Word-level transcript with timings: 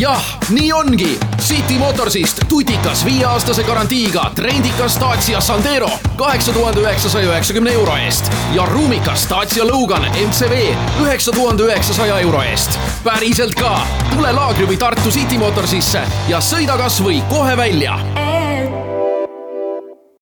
jah, 0.00 0.38
nii 0.48 0.72
ongi. 0.72 1.18
City 1.40 1.78
Motorsist 1.78 2.40
tutikas 2.48 3.04
viieaastase 3.04 3.62
garantiiga 3.62 4.30
trendikas 4.34 5.00
Dacia 5.00 5.40
Sandero 5.40 5.90
kaheksa 6.16 6.52
tuhande 6.52 6.80
üheksasaja 6.80 7.28
üheksakümne 7.28 7.72
euro 7.72 7.96
eest 7.96 8.32
ja 8.54 8.66
ruumikas 8.66 9.26
Dacia 9.30 9.66
Logan 9.66 10.02
MCV 10.02 10.74
üheksa 11.02 11.32
tuhande 11.32 11.62
üheksasaja 11.62 12.18
euro 12.18 12.42
eest. 12.42 12.78
päriselt 13.04 13.54
ka, 13.54 13.86
tule 14.14 14.32
Laagri 14.32 14.66
või 14.66 14.76
Tartu 14.76 15.10
City 15.10 15.38
Motorsisse 15.38 16.02
ja 16.28 16.40
sõida 16.40 16.78
kasvõi 16.78 17.22
kohe 17.30 17.56
välja 17.56 17.98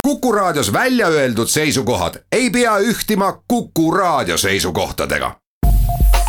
Kuku 0.06 0.32
Raadios 0.32 0.72
välja 0.72 1.06
öeldud 1.06 1.48
seisukohad 1.48 2.14
ei 2.32 2.50
pea 2.50 2.78
ühtima 2.78 3.32
Kuku 3.48 3.90
Raadio 3.90 4.38
seisukohtadega. 4.38 5.36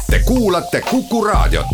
Te 0.10 0.20
kuulate 0.20 0.82
Kuku 0.82 1.23
Raadiot. 1.23 1.66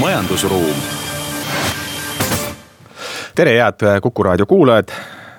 Majandusruum. 0.00 0.76
tere, 3.34 3.56
head 3.56 4.00
Kuku 4.00 4.22
Raadio 4.22 4.46
kuulajad. 4.46 4.88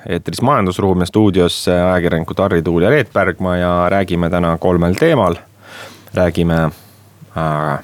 eetris 0.09 0.41
Majandusruum 0.41 0.99
ja 0.99 1.05
stuudios 1.05 1.67
ajakirjanikud 1.67 2.39
Harri 2.39 2.61
Tuul 2.61 2.81
ja 2.81 2.89
Reet 2.89 3.13
Pärgma 3.13 3.57
ja 3.57 3.87
räägime 3.89 4.29
täna 4.29 4.57
kolmel 4.57 4.93
teemal. 4.93 5.35
räägime 6.13 6.71
äh, 7.37 7.79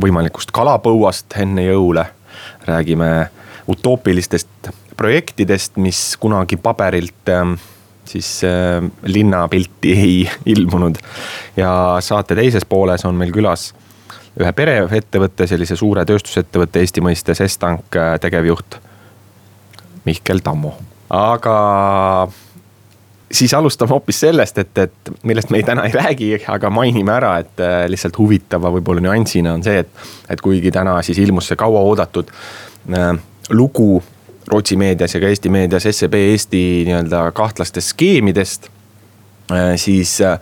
võimalikust 0.00 0.50
kalapõuast 0.52 1.38
enne 1.38 1.64
jõule 1.64 2.06
räägime 2.64 3.30
utoopilistest 3.68 4.70
projektidest, 4.96 5.76
mis 5.76 6.16
kunagi 6.20 6.56
paberilt 6.56 7.28
ähm, 7.28 7.54
siis 8.04 8.42
äh, 8.44 8.84
linnapilti 9.04 9.92
ei 9.92 10.30
ilmunud. 10.56 10.96
ja 11.56 11.96
saate 12.00 12.34
teises 12.34 12.64
pooles 12.64 13.04
on 13.04 13.14
meil 13.14 13.32
külas 13.32 13.74
ühe 14.40 14.52
pereettevõtte, 14.52 15.46
sellise 15.46 15.76
suure 15.78 16.04
tööstusettevõtte 16.08 16.82
Eesti 16.82 17.04
mõistes 17.04 17.40
Estank 17.44 17.98
äh, 17.98 18.16
tegevjuht 18.20 18.78
Mihkel 20.04 20.42
Tammo. 20.44 20.74
aga 21.10 21.58
siis 23.34 23.54
alustame 23.54 23.90
hoopis 23.90 24.20
sellest, 24.20 24.58
et, 24.58 24.78
et 24.78 25.12
millest 25.22 25.50
me 25.50 25.58
ei, 25.60 25.66
täna 25.66 25.84
ei 25.88 25.92
räägi, 25.94 26.30
aga 26.48 26.70
mainime 26.70 27.14
ära, 27.16 27.36
et 27.42 27.60
äh, 27.62 27.84
lihtsalt 27.90 28.18
huvitava 28.18 28.72
võib-olla 28.74 29.04
nüansina 29.04 29.54
on 29.54 29.64
see, 29.66 29.84
et, 29.84 30.04
et 30.30 30.42
kuigi 30.44 30.72
täna 30.74 31.00
siis 31.02 31.18
ilmus 31.22 31.50
see 31.50 31.60
kauaoodatud 31.60 32.32
äh, 32.94 33.12
lugu 33.50 34.02
Rootsi 34.44 34.76
meedias 34.76 35.14
ja 35.14 35.22
ka 35.22 35.28
Eesti 35.32 35.48
meedias 35.48 35.86
SEB 35.88 36.18
Eesti 36.18 36.62
nii-öelda 36.84 37.30
kahtlastest 37.32 37.94
skeemidest 37.94 38.68
äh,. 39.52 39.76
siis 39.80 40.18
äh, 40.20 40.38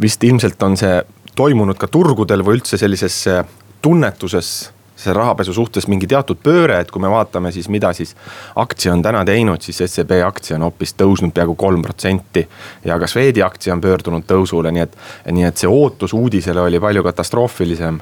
vist 0.00 0.24
ilmselt 0.24 0.62
on 0.62 0.76
see 0.80 1.02
toimunud 1.36 1.78
ka 1.80 1.88
turgudel 1.88 2.44
või 2.44 2.58
üldse 2.60 2.78
sellises 2.80 3.26
äh, 3.30 3.44
tunnetuses 3.82 4.72
see 5.02 5.12
rahapesu 5.12 5.54
suhtes 5.56 5.88
mingi 5.90 6.06
teatud 6.06 6.38
pööre, 6.42 6.78
et 6.82 6.90
kui 6.92 7.02
me 7.02 7.10
vaatame 7.10 7.52
siis, 7.52 7.68
mida 7.72 7.92
siis 7.96 8.14
aktsia 8.60 8.92
on 8.92 9.02
täna 9.02 9.24
teinud, 9.26 9.62
siis 9.64 9.82
SEB 9.86 10.14
aktsia 10.26 10.56
on 10.58 10.66
hoopis 10.68 10.94
tõusnud 10.98 11.34
peaaegu 11.34 11.56
kolm 11.58 11.82
protsenti. 11.82 12.46
ja 12.84 12.98
ka 12.98 13.06
Swedi 13.06 13.42
aktsia 13.42 13.74
on 13.74 13.80
pöördunud 13.80 14.26
tõusule, 14.28 14.72
nii 14.72 14.84
et, 14.84 14.96
nii 15.32 15.48
et 15.48 15.58
see 15.58 15.70
ootus 15.70 16.14
uudisele 16.14 16.60
oli 16.60 16.80
palju 16.80 17.02
katastroofilisem 17.02 18.00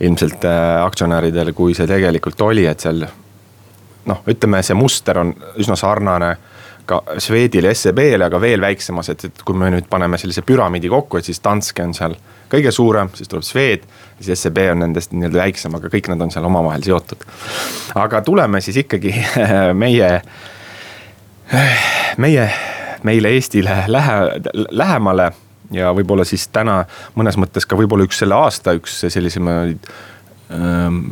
ilmselt 0.00 0.44
äh, 0.44 0.84
aktsionäridel, 0.84 1.52
kui 1.52 1.74
see 1.74 1.86
tegelikult 1.86 2.40
oli, 2.40 2.66
et 2.66 2.80
seal 2.80 3.04
noh, 4.06 4.24
ütleme, 4.26 4.62
see 4.62 4.74
muster 4.78 5.18
on 5.22 5.34
üsna 5.62 5.76
sarnane 5.78 6.36
ka 6.86 7.02
Swedile, 7.22 7.74
SEB-le, 7.74 8.24
aga 8.26 8.40
veel 8.42 8.60
väiksemas, 8.60 9.12
et, 9.12 9.28
et 9.28 9.42
kui 9.46 9.54
me 9.58 9.70
nüüd 9.70 9.86
paneme 9.90 10.18
sellise 10.18 10.42
püramiidi 10.46 10.90
kokku, 10.90 11.20
et 11.20 11.28
siis 11.28 11.38
Danske 11.44 11.84
on 11.84 11.94
seal 11.94 12.16
kõige 12.52 12.72
suurem, 12.74 13.10
siis 13.16 13.30
tuleb 13.30 13.46
Swed. 13.46 13.86
siis 14.20 14.42
SEB 14.42 14.58
on 14.72 14.84
nendest 14.84 15.12
nii-öelda 15.12 15.40
väiksem, 15.42 15.74
aga 15.74 15.90
kõik 15.92 16.10
nad 16.12 16.20
on 16.20 16.30
seal 16.30 16.46
omavahel 16.46 16.84
seotud. 16.86 17.24
aga 17.94 18.22
tuleme 18.22 18.60
siis 18.60 18.82
ikkagi 18.84 19.14
meie, 19.84 20.10
meie, 22.16 22.50
meile 23.02 23.34
Eestile 23.36 23.84
lähe, 23.88 24.18
lähemale 24.70 25.32
ja 25.72 25.92
võib-olla 25.96 26.24
siis 26.28 26.48
täna 26.52 26.82
mõnes 27.16 27.38
mõttes 27.40 27.66
ka 27.68 27.76
võib-olla 27.78 28.06
üks 28.08 28.22
selle 28.22 28.36
aasta 28.36 28.74
üks 28.76 29.00
sellisemaid 29.08 29.88
ähm, 30.52 31.04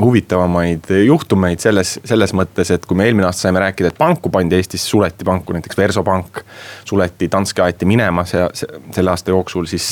huvitavamaid 0.00 0.90
juhtumeid 1.06 1.62
selles, 1.62 1.96
selles 2.04 2.34
mõttes, 2.36 2.70
et 2.74 2.84
kui 2.86 2.98
me 2.98 3.06
eelmine 3.08 3.28
aasta 3.28 3.46
saime 3.46 3.62
rääkida, 3.62 3.92
et 3.92 3.98
panku 3.98 4.30
pandi 4.32 4.58
Eestis, 4.58 4.84
suleti 4.90 5.24
panku, 5.24 5.56
näiteks 5.56 5.78
Versopank. 5.78 6.42
suleti, 6.84 7.30
Danske 7.32 7.62
aeti 7.62 7.88
minema 7.88 8.24
see, 8.28 8.44
see, 8.54 8.84
selle 8.94 9.14
aasta 9.14 9.32
jooksul, 9.32 9.66
siis 9.70 9.88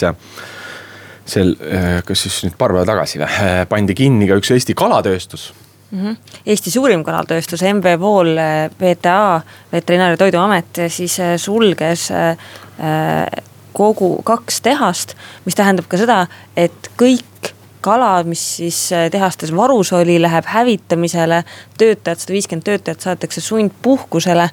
sel, 1.26 1.54
äh, 1.60 1.98
kas 2.06 2.24
siis 2.26 2.42
nüüd 2.44 2.56
paar 2.58 2.74
päeva 2.74 2.86
tagasi 2.88 3.20
või, 3.20 3.28
äh, 3.28 3.60
pandi 3.68 3.96
kinni 3.96 4.28
ka 4.28 4.38
üks 4.40 4.52
Eesti 4.54 4.76
kalatööstus 4.76 5.52
mm. 5.90 6.00
-hmm. 6.00 6.16
Eesti 6.46 6.70
suurim 6.70 7.04
kalatööstus, 7.04 7.62
MV 7.62 7.98
Pool, 7.98 8.36
VTA, 8.80 9.40
Veterinaar- 9.72 10.16
ja 10.16 10.16
Toiduamet 10.16 10.84
siis 10.88 11.20
äh, 11.20 11.36
sulges 11.36 12.10
kogu 13.72 14.22
kaks 14.22 14.60
tehast. 14.60 15.14
mis 15.44 15.54
tähendab 15.54 15.86
ka 15.88 15.96
seda, 15.96 16.26
et 16.56 16.90
kõik 16.98 17.52
kala, 17.80 18.22
mis 18.22 18.56
siis 18.56 18.90
tehastes 19.10 19.56
varus 19.56 19.92
oli, 19.92 20.22
läheb 20.22 20.44
hävitamisele. 20.44 21.44
töötajad, 21.78 22.18
sada 22.18 22.32
viiskümmend 22.32 22.64
töötajat 22.64 23.00
saadetakse 23.00 23.40
sundpuhkusele 23.40 24.50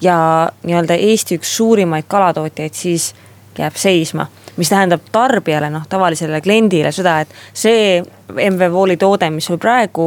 ja 0.00 0.50
nii-öelda 0.62 0.94
Eesti 0.94 1.38
üks 1.38 1.56
suurimaid 1.56 2.04
kalatootjaid 2.08 2.74
siis 2.74 3.14
jääb 3.58 3.76
seisma 3.76 4.26
mis 4.56 4.70
tähendab 4.70 5.02
tarbijale, 5.12 5.70
noh 5.70 5.86
tavalisele 5.90 6.40
kliendile 6.44 6.92
seda, 6.94 7.18
et 7.24 7.34
see 7.52 7.98
MV 8.34 8.70
Wooli 8.72 8.96
toode, 8.96 9.28
mis 9.34 9.46
sul 9.50 9.58
praegu 9.62 10.06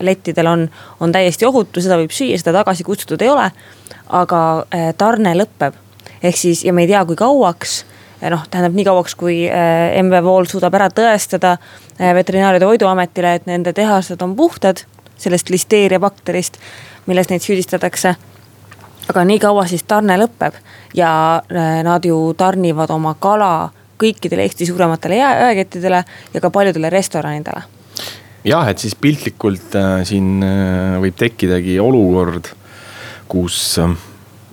lettidel 0.00 0.50
on, 0.50 0.66
on 1.00 1.12
täiesti 1.12 1.46
ohutu, 1.48 1.80
seda 1.80 1.98
võib 2.00 2.14
süüa, 2.14 2.38
seda 2.40 2.58
tagasi 2.60 2.84
kutsutud 2.86 3.22
ei 3.22 3.32
ole. 3.32 3.50
aga 4.06 4.40
äh, 4.70 4.92
tarne 4.98 5.32
lõpeb, 5.34 5.74
ehk 6.22 6.36
siis 6.38 6.64
ja 6.64 6.72
me 6.72 6.84
ei 6.84 6.90
tea, 6.92 7.04
kui 7.04 7.16
kauaks 7.18 7.80
noh, 8.30 8.44
tähendab 8.50 8.76
nii 8.76 8.84
kauaks, 8.86 9.14
kui 9.18 9.48
äh, 9.48 9.96
MV 10.02 10.22
Wool 10.24 10.46
suudab 10.46 10.74
ära 10.74 10.88
tõestada 10.90 11.56
äh, 11.56 12.14
Veterinaar- 12.14 12.54
ja 12.54 12.62
Toiduametile, 12.62 13.34
et 13.34 13.46
nende 13.50 13.72
tehased 13.72 14.22
on 14.22 14.36
puhtad 14.36 14.84
sellest 15.18 15.50
listeeria 15.50 16.00
bakterist, 16.00 16.60
milles 17.06 17.30
neid 17.30 17.42
süüdistatakse 17.42 18.14
aga 19.08 19.24
nii 19.24 19.38
kaua 19.42 19.66
siis 19.70 19.84
tarne 19.86 20.16
lõpeb 20.18 20.56
ja 20.94 21.10
nad 21.86 22.04
ju 22.04 22.34
tarnivad 22.36 22.90
oma 22.90 23.14
kala 23.20 23.70
kõikidele 24.00 24.46
Eesti 24.46 24.66
suurematele 24.68 25.20
jaekettidele 25.20 26.02
ja 26.34 26.40
ka 26.40 26.50
paljudele 26.50 26.90
restoranidele. 26.90 27.62
jah, 28.44 28.68
et 28.68 28.78
siis 28.78 28.94
piltlikult 28.94 29.74
äh, 29.74 30.02
siin 30.06 30.42
äh, 30.44 30.98
võib 31.02 31.16
tekkidagi 31.18 31.78
olukord, 31.82 32.52
kus 33.28 33.78
äh, 33.82 33.96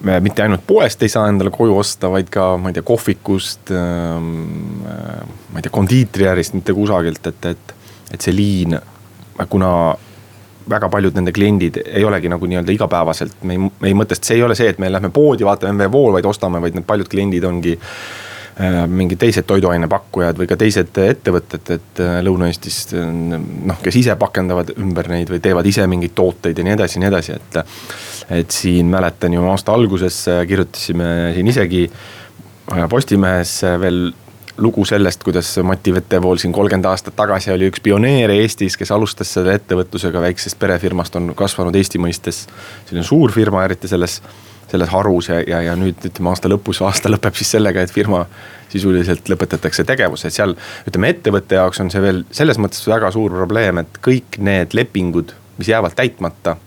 me 0.04 0.20
mitte 0.24 0.44
ainult 0.44 0.64
poest 0.68 1.04
ei 1.04 1.12
saa 1.12 1.28
endale 1.30 1.52
koju 1.54 1.78
osta, 1.78 2.10
vaid 2.12 2.32
ka, 2.34 2.54
ma 2.58 2.72
ei 2.72 2.80
tea, 2.80 2.86
kohvikust 2.88 3.72
äh,. 3.72 4.16
ma 5.54 5.60
ei 5.60 5.62
tea, 5.62 5.72
kondiitriäärist, 5.72 6.58
mitte 6.58 6.74
kusagilt, 6.74 7.28
et, 7.28 7.46
et, 7.54 7.78
et 8.16 8.22
see 8.22 8.34
liin, 8.36 8.80
kuna 9.50 9.70
väga 10.70 10.88
paljud 10.90 11.16
nende 11.18 11.34
kliendid 11.36 11.82
ei 11.84 12.04
olegi 12.08 12.30
nagu 12.32 12.48
nii-öelda 12.48 12.72
igapäevaselt, 12.72 13.42
me 13.44 13.58
ei, 13.58 13.60
me 13.60 13.90
ei 13.92 13.96
mõtesta, 13.98 14.30
see 14.30 14.40
ei 14.40 14.44
ole 14.46 14.56
see, 14.56 14.70
et 14.72 14.80
me 14.80 14.90
lähme 14.90 15.12
poodi, 15.12 15.44
vaatame 15.44 15.76
MV 15.76 15.90
Wool, 15.92 16.14
vaid 16.16 16.28
ostame, 16.30 16.62
vaid 16.64 16.78
need 16.78 16.88
paljud 16.88 17.10
kliendid 17.12 17.44
ongi 17.44 17.76
Äh, 17.76 18.33
mingid 18.88 19.18
teised 19.18 19.48
toiduainepakkujad 19.50 20.38
või 20.38 20.48
ka 20.50 20.58
teised 20.60 20.98
ettevõtted, 21.02 21.70
et 21.74 22.02
äh, 22.04 22.18
Lõuna-Eestis 22.26 22.94
noh, 22.94 23.80
kes 23.82 23.98
ise 24.04 24.16
pakendavad 24.20 24.76
ümber 24.78 25.10
neid 25.10 25.32
või 25.34 25.42
teevad 25.42 25.66
ise 25.70 25.88
mingeid 25.90 26.14
tooteid 26.18 26.60
ja 26.60 26.68
nii 26.68 26.76
edasi 26.76 27.00
ja 27.00 27.04
nii 27.04 27.12
edasi, 27.12 27.38
et. 27.40 27.62
et 28.44 28.52
siin 28.54 28.92
mäletan 28.94 29.34
ju 29.34 29.46
aasta 29.50 29.74
alguses 29.74 30.28
äh, 30.32 30.44
kirjutasime 30.48 31.08
siin 31.36 31.50
isegi 31.54 31.88
Postimehes 32.90 33.58
veel 33.82 34.14
lugu 34.58 34.86
sellest, 34.86 35.24
kuidas 35.26 35.50
Mati 35.66 35.94
Vetevool 35.94 36.38
siin 36.38 36.54
kolmkümmend 36.54 36.86
aastat 36.86 37.16
tagasi 37.18 37.52
oli 37.52 37.68
üks 37.72 37.82
pioneere 37.84 38.38
Eestis, 38.44 38.78
kes 38.78 38.92
alustas 38.94 39.34
selle 39.34 39.58
ettevõtlusega 39.58 40.22
väiksest 40.22 40.60
perefirmast, 40.62 41.16
on 41.18 41.34
kasvanud 41.38 41.76
Eesti 41.76 42.02
mõistes 42.02 42.46
selline 42.86 43.06
suur 43.08 43.34
firma, 43.34 43.66
eriti 43.66 43.90
selles 43.90 44.22
selles 44.74 44.90
harus 44.90 45.30
ja, 45.30 45.38
ja, 45.46 45.62
ja 45.62 45.76
nüüd 45.78 46.02
ütleme 46.10 46.32
aasta 46.32 46.50
lõpus, 46.50 46.80
aasta 46.82 47.12
lõpeb 47.12 47.38
siis 47.38 47.52
sellega, 47.54 47.84
et 47.84 47.94
firma 47.94 48.24
sisuliselt 48.74 49.30
lõpetatakse 49.30 49.86
tegevus, 49.86 50.26
et 50.26 50.34
seal. 50.34 50.56
ütleme 50.90 51.12
ettevõtte 51.14 51.60
jaoks 51.60 51.84
on 51.84 51.92
see 51.94 52.02
veel 52.02 52.24
selles 52.34 52.58
mõttes 52.62 52.82
väga 52.90 53.12
suur 53.14 53.36
probleem, 53.38 53.84
et 53.84 54.00
kõik 54.02 54.40
need 54.42 54.74
lepingud, 54.74 55.36
mis 55.60 55.70
jäävad 55.70 55.94
täitmata. 56.00 56.58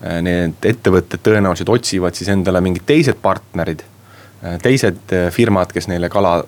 Eh, 0.00 0.20
need 0.24 0.68
ettevõtted 0.72 1.20
tõenäoliselt 1.26 1.68
otsivad 1.74 2.16
siis 2.16 2.30
endale 2.32 2.62
mingid 2.64 2.86
teised 2.88 3.20
partnerid, 3.20 3.84
eh, 4.42 4.56
teised 4.64 5.12
eh, 5.12 5.28
firmad, 5.34 5.74
kes 5.74 5.90
neile 5.92 6.08
kala 6.08 6.40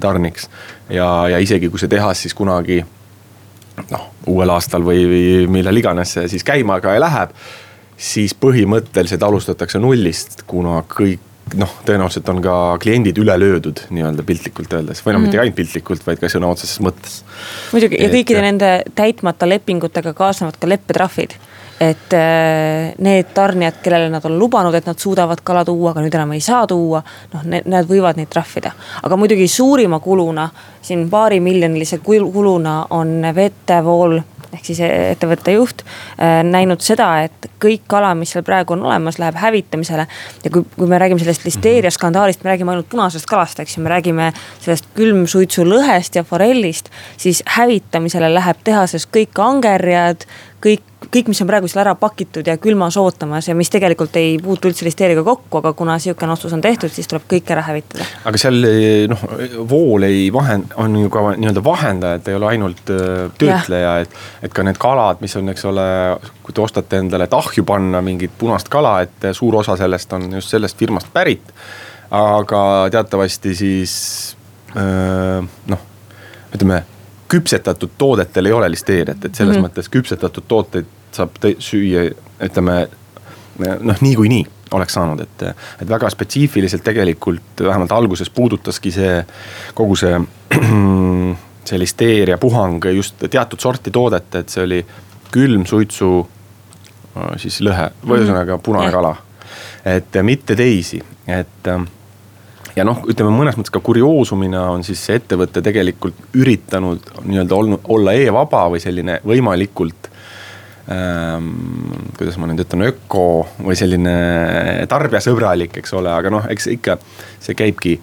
tarniks. 0.00 0.48
ja, 0.88 1.28
ja 1.28 1.38
isegi 1.38 1.68
kui 1.68 1.78
see 1.78 1.88
tehas 1.92 2.22
siis 2.24 2.32
kunagi 2.34 2.78
noh, 3.90 4.06
uuel 4.32 4.48
aastal 4.54 4.80
või, 4.84 5.02
või 5.04 5.24
millal 5.58 5.76
iganes 5.76 6.14
see 6.16 6.30
siis 6.32 6.44
käima 6.48 6.78
ka 6.80 6.94
läheb 6.96 7.34
siis 7.96 8.34
põhimõtteliselt 8.36 9.22
alustatakse 9.22 9.80
nullist, 9.82 10.42
kuna 10.46 10.82
kõik 10.90 11.22
noh, 11.54 11.72
tõenäoliselt 11.86 12.28
on 12.32 12.40
ka 12.42 12.54
kliendid 12.82 13.18
üle 13.22 13.36
löödud 13.38 13.84
nii-öelda 13.94 14.24
piltlikult 14.26 14.72
öeldes 14.78 15.02
või 15.04 15.14
noh 15.14 15.20
mm 15.20 15.28
mitte 15.28 15.40
ainult 15.42 15.56
piltlikult, 15.58 16.06
vaid 16.06 16.18
ka 16.18 16.30
sõna 16.32 16.50
otseses 16.50 16.80
mõttes. 16.82 17.20
muidugi 17.72 18.00
ja 18.02 18.10
kõikide 18.10 18.42
nende 18.42 18.70
täitmata 18.98 19.48
lepingutega 19.48 20.14
kaasnevad 20.14 20.58
ka 20.58 20.68
leppetrahvid 20.68 21.36
et 21.80 22.12
äh, 22.12 22.94
need 22.98 23.32
tarnijad, 23.34 23.80
kellele 23.82 24.08
nad 24.10 24.24
on 24.24 24.38
lubanud, 24.38 24.74
et 24.74 24.86
nad 24.86 24.98
suudavad 24.98 25.42
kala 25.44 25.64
tuua, 25.64 25.90
aga 25.90 26.04
nüüd 26.04 26.14
enam 26.16 26.32
ei 26.32 26.40
saa 26.40 26.66
tuua. 26.66 27.02
noh, 27.34 27.44
need 27.44 27.88
võivad 27.90 28.16
neid 28.16 28.30
trahvida, 28.32 28.72
aga 29.02 29.16
muidugi 29.16 29.48
suurima 29.48 30.00
kuluna 30.00 30.48
siin 30.82 31.08
paarimiljonilise 31.10 31.98
kuluna 31.98 32.86
on 32.96 33.20
vetevool 33.34 34.20
ehk 34.56 34.70
siis 34.70 34.80
ettevõtte 34.82 35.54
juht 35.56 35.84
äh, 35.84 36.40
näinud 36.46 36.82
seda, 36.84 37.08
et 37.26 37.48
kõik 37.62 37.86
kala, 37.90 38.14
mis 38.18 38.32
seal 38.34 38.44
praegu 38.46 38.76
on 38.76 38.84
olemas, 38.88 39.20
läheb 39.22 39.38
hävitamisele. 39.40 40.06
ja 40.44 40.52
kui, 40.52 40.64
kui 40.76 40.90
me 40.90 40.98
räägime 41.00 41.22
sellest 41.22 41.46
listeeria 41.46 41.92
skandaalist, 41.94 42.44
me 42.44 42.52
räägime 42.52 42.74
ainult 42.74 42.90
punasest 42.92 43.28
kalast, 43.30 43.60
eks 43.60 43.76
ju, 43.76 43.84
me 43.84 43.92
räägime 43.92 44.32
sellest 44.64 44.88
külmsuitsulõhest 44.96 46.18
ja 46.18 46.24
forellist. 46.24 46.90
siis 47.16 47.42
hävitamisele 47.58 48.32
läheb 48.34 48.62
tehases 48.64 49.06
kõik 49.06 49.38
angerjad, 49.42 50.26
kõik, 50.66 50.82
kõik, 51.12 51.30
mis 51.30 51.40
on 51.42 51.48
praegu 51.48 51.68
seal 51.70 51.82
ära 51.84 51.94
pakitud 51.98 52.46
ja 52.46 52.56
külmas 52.60 52.96
ootamas 53.00 53.48
ja 53.48 53.54
mis 53.58 53.70
tegelikult 53.72 54.16
ei 54.18 54.36
puutu 54.42 54.70
üldse 54.70 54.86
listeeriaga 54.86 55.22
kokku, 55.26 55.60
aga 55.60 55.72
kuna 55.78 55.98
sihukene 56.02 56.34
otsus 56.34 56.54
on 56.56 56.62
tehtud, 56.64 56.92
siis 56.92 57.08
tuleb 57.10 57.26
kõik 57.30 57.50
ära 57.54 57.62
hävitada. 57.66 58.06
aga 58.26 58.40
seal 58.40 58.58
noh, 59.12 59.24
vool 59.70 60.06
ei 60.08 60.26
vahend-, 60.34 60.74
on 60.82 60.96
ju 61.02 61.12
ka 61.12 61.24
nii-öelda 61.36 61.64
vahendaja, 61.64 62.20
et 62.20 62.30
ei 62.30 62.38
ole 62.38 62.50
ainult 62.50 62.94
äh, 62.94 63.12
töötleja, 63.38 63.98
et. 64.04 64.18
et 64.42 64.54
ka 64.56 64.64
need 64.66 64.80
kalad, 64.80 65.22
mis 65.24 65.36
on, 65.38 65.52
eks 65.52 65.66
ole, 65.70 65.86
kui 66.42 66.56
te 66.56 66.64
ostate 66.64 67.00
endale 67.02 67.28
tahju 67.30 67.64
panna 67.66 68.02
mingit 68.04 68.34
punast 68.38 68.70
kala, 68.72 68.98
et 69.06 69.30
suur 69.36 69.60
osa 69.62 69.76
sellest 69.78 70.12
on 70.16 70.30
just 70.40 70.54
sellest 70.54 70.78
firmast 70.78 71.12
pärit. 71.12 71.54
aga 72.10 72.60
teatavasti 72.90 73.54
siis 73.54 73.94
äh, 74.76 75.42
noh, 75.42 75.88
ütleme 76.54 76.84
küpsetatud 77.28 77.96
toodetel 77.98 78.46
ei 78.46 78.52
ole 78.52 78.70
listeeriat, 78.70 79.24
et 79.24 79.34
selles 79.34 79.56
mm 79.56 79.62
-hmm. 79.62 79.68
mõttes 79.68 79.90
küpsetatud 79.90 80.44
tooteid 80.48 80.86
saab 81.12 81.38
süüa, 81.58 82.10
ütleme 82.42 82.88
noh, 83.80 83.96
niikuinii 84.00 84.46
oleks 84.74 84.92
saanud, 84.92 85.20
et, 85.20 85.42
et 85.82 85.88
väga 85.88 86.10
spetsiifiliselt 86.10 86.84
tegelikult 86.84 87.62
vähemalt 87.62 87.92
alguses 87.92 88.30
puudutaski 88.30 88.90
see 88.90 89.24
kogu 89.74 89.96
see, 89.96 90.20
see 91.68 91.78
listeeria 91.78 92.38
puhang 92.38 92.84
just 92.94 93.22
teatud 93.30 93.60
sorti 93.60 93.90
toodet, 93.90 94.34
et 94.34 94.48
see 94.48 94.64
oli 94.64 94.80
külm 95.30 95.66
suitsu 95.66 96.10
siis 97.36 97.60
lõhe 97.64 97.90
või 98.02 98.18
mhm. 98.18 98.24
ühesõnaga 98.24 98.58
punane 98.58 98.90
kala. 98.92 99.16
et 99.84 100.18
mitte 100.22 100.56
teisi, 100.56 101.00
et 101.26 101.70
ja 102.76 102.84
noh, 102.84 103.00
ütleme 103.08 103.32
mõnes 103.32 103.56
mõttes 103.56 103.72
ka 103.72 103.80
kurioosumina 103.84 104.66
on 104.74 104.84
siis 104.86 105.00
see 105.06 105.16
ettevõte 105.20 105.62
tegelikult 105.64 106.36
üritanud 106.36 107.12
nii-öelda 107.24 107.56
olnud, 107.56 107.88
olla 107.92 108.14
e-vaba 108.16 108.66
või 108.74 108.82
selline 108.82 109.18
võimalikult 109.26 110.10
ähm,. 110.92 111.50
kuidas 112.18 112.36
ma 112.40 112.50
nüüd 112.50 112.62
ütlen, 112.66 112.86
öko 112.90 113.24
või 113.64 113.78
selline 113.78 114.14
tarbijasõbralik, 114.90 115.80
eks 115.80 115.96
ole, 115.96 116.12
aga 116.12 116.32
noh, 116.32 116.46
eks 116.52 116.70
ikka 116.76 116.98
see 117.40 117.56
käibki. 117.58 117.96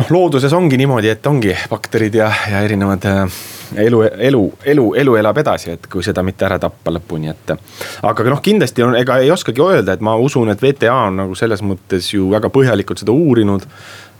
noh, 0.00 0.10
looduses 0.16 0.52
ongi 0.56 0.80
niimoodi, 0.80 1.12
et 1.12 1.26
ongi 1.26 1.54
bakterid 1.70 2.16
ja, 2.20 2.32
ja 2.50 2.64
erinevad 2.64 3.04
äh, 3.08 3.40
elu, 3.76 4.02
elu, 4.28 4.42
elu, 4.64 4.84
elu 5.02 5.16
elab 5.20 5.38
edasi, 5.42 5.72
et 5.76 5.86
kui 5.90 6.04
seda 6.04 6.22
mitte 6.26 6.46
ära 6.48 6.58
tappa 6.62 6.92
lõpuni, 6.94 7.30
et. 7.32 7.54
aga 8.02 8.28
noh, 8.30 8.42
kindlasti 8.44 8.84
on, 8.86 8.96
ega 8.98 9.18
ei 9.22 9.30
oskagi 9.34 9.64
öelda, 9.64 9.96
et 9.96 10.04
ma 10.04 10.16
usun, 10.16 10.50
et 10.52 10.62
VTA 10.62 10.94
on 11.08 11.22
nagu 11.22 11.38
selles 11.38 11.62
mõttes 11.66 12.12
ju 12.14 12.30
väga 12.32 12.50
põhjalikult 12.54 13.04
seda 13.04 13.14
uurinud. 13.14 13.66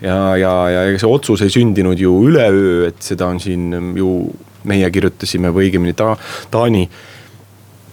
ja, 0.02 0.18
ja, 0.38 0.54
ja 0.70 0.82
ega 0.88 0.98
see 1.00 1.10
otsus 1.10 1.42
ei 1.42 1.50
sündinud 1.50 1.98
ju 1.98 2.14
üleöö, 2.28 2.88
et 2.88 3.02
seda 3.02 3.26
on 3.26 3.40
siin 3.42 3.94
ju 3.98 4.12
meie 4.68 4.90
kirjutasime 4.90 5.52
või 5.54 5.68
õigemini 5.68 5.94
ta, 5.96 6.16
Taani 6.50 6.88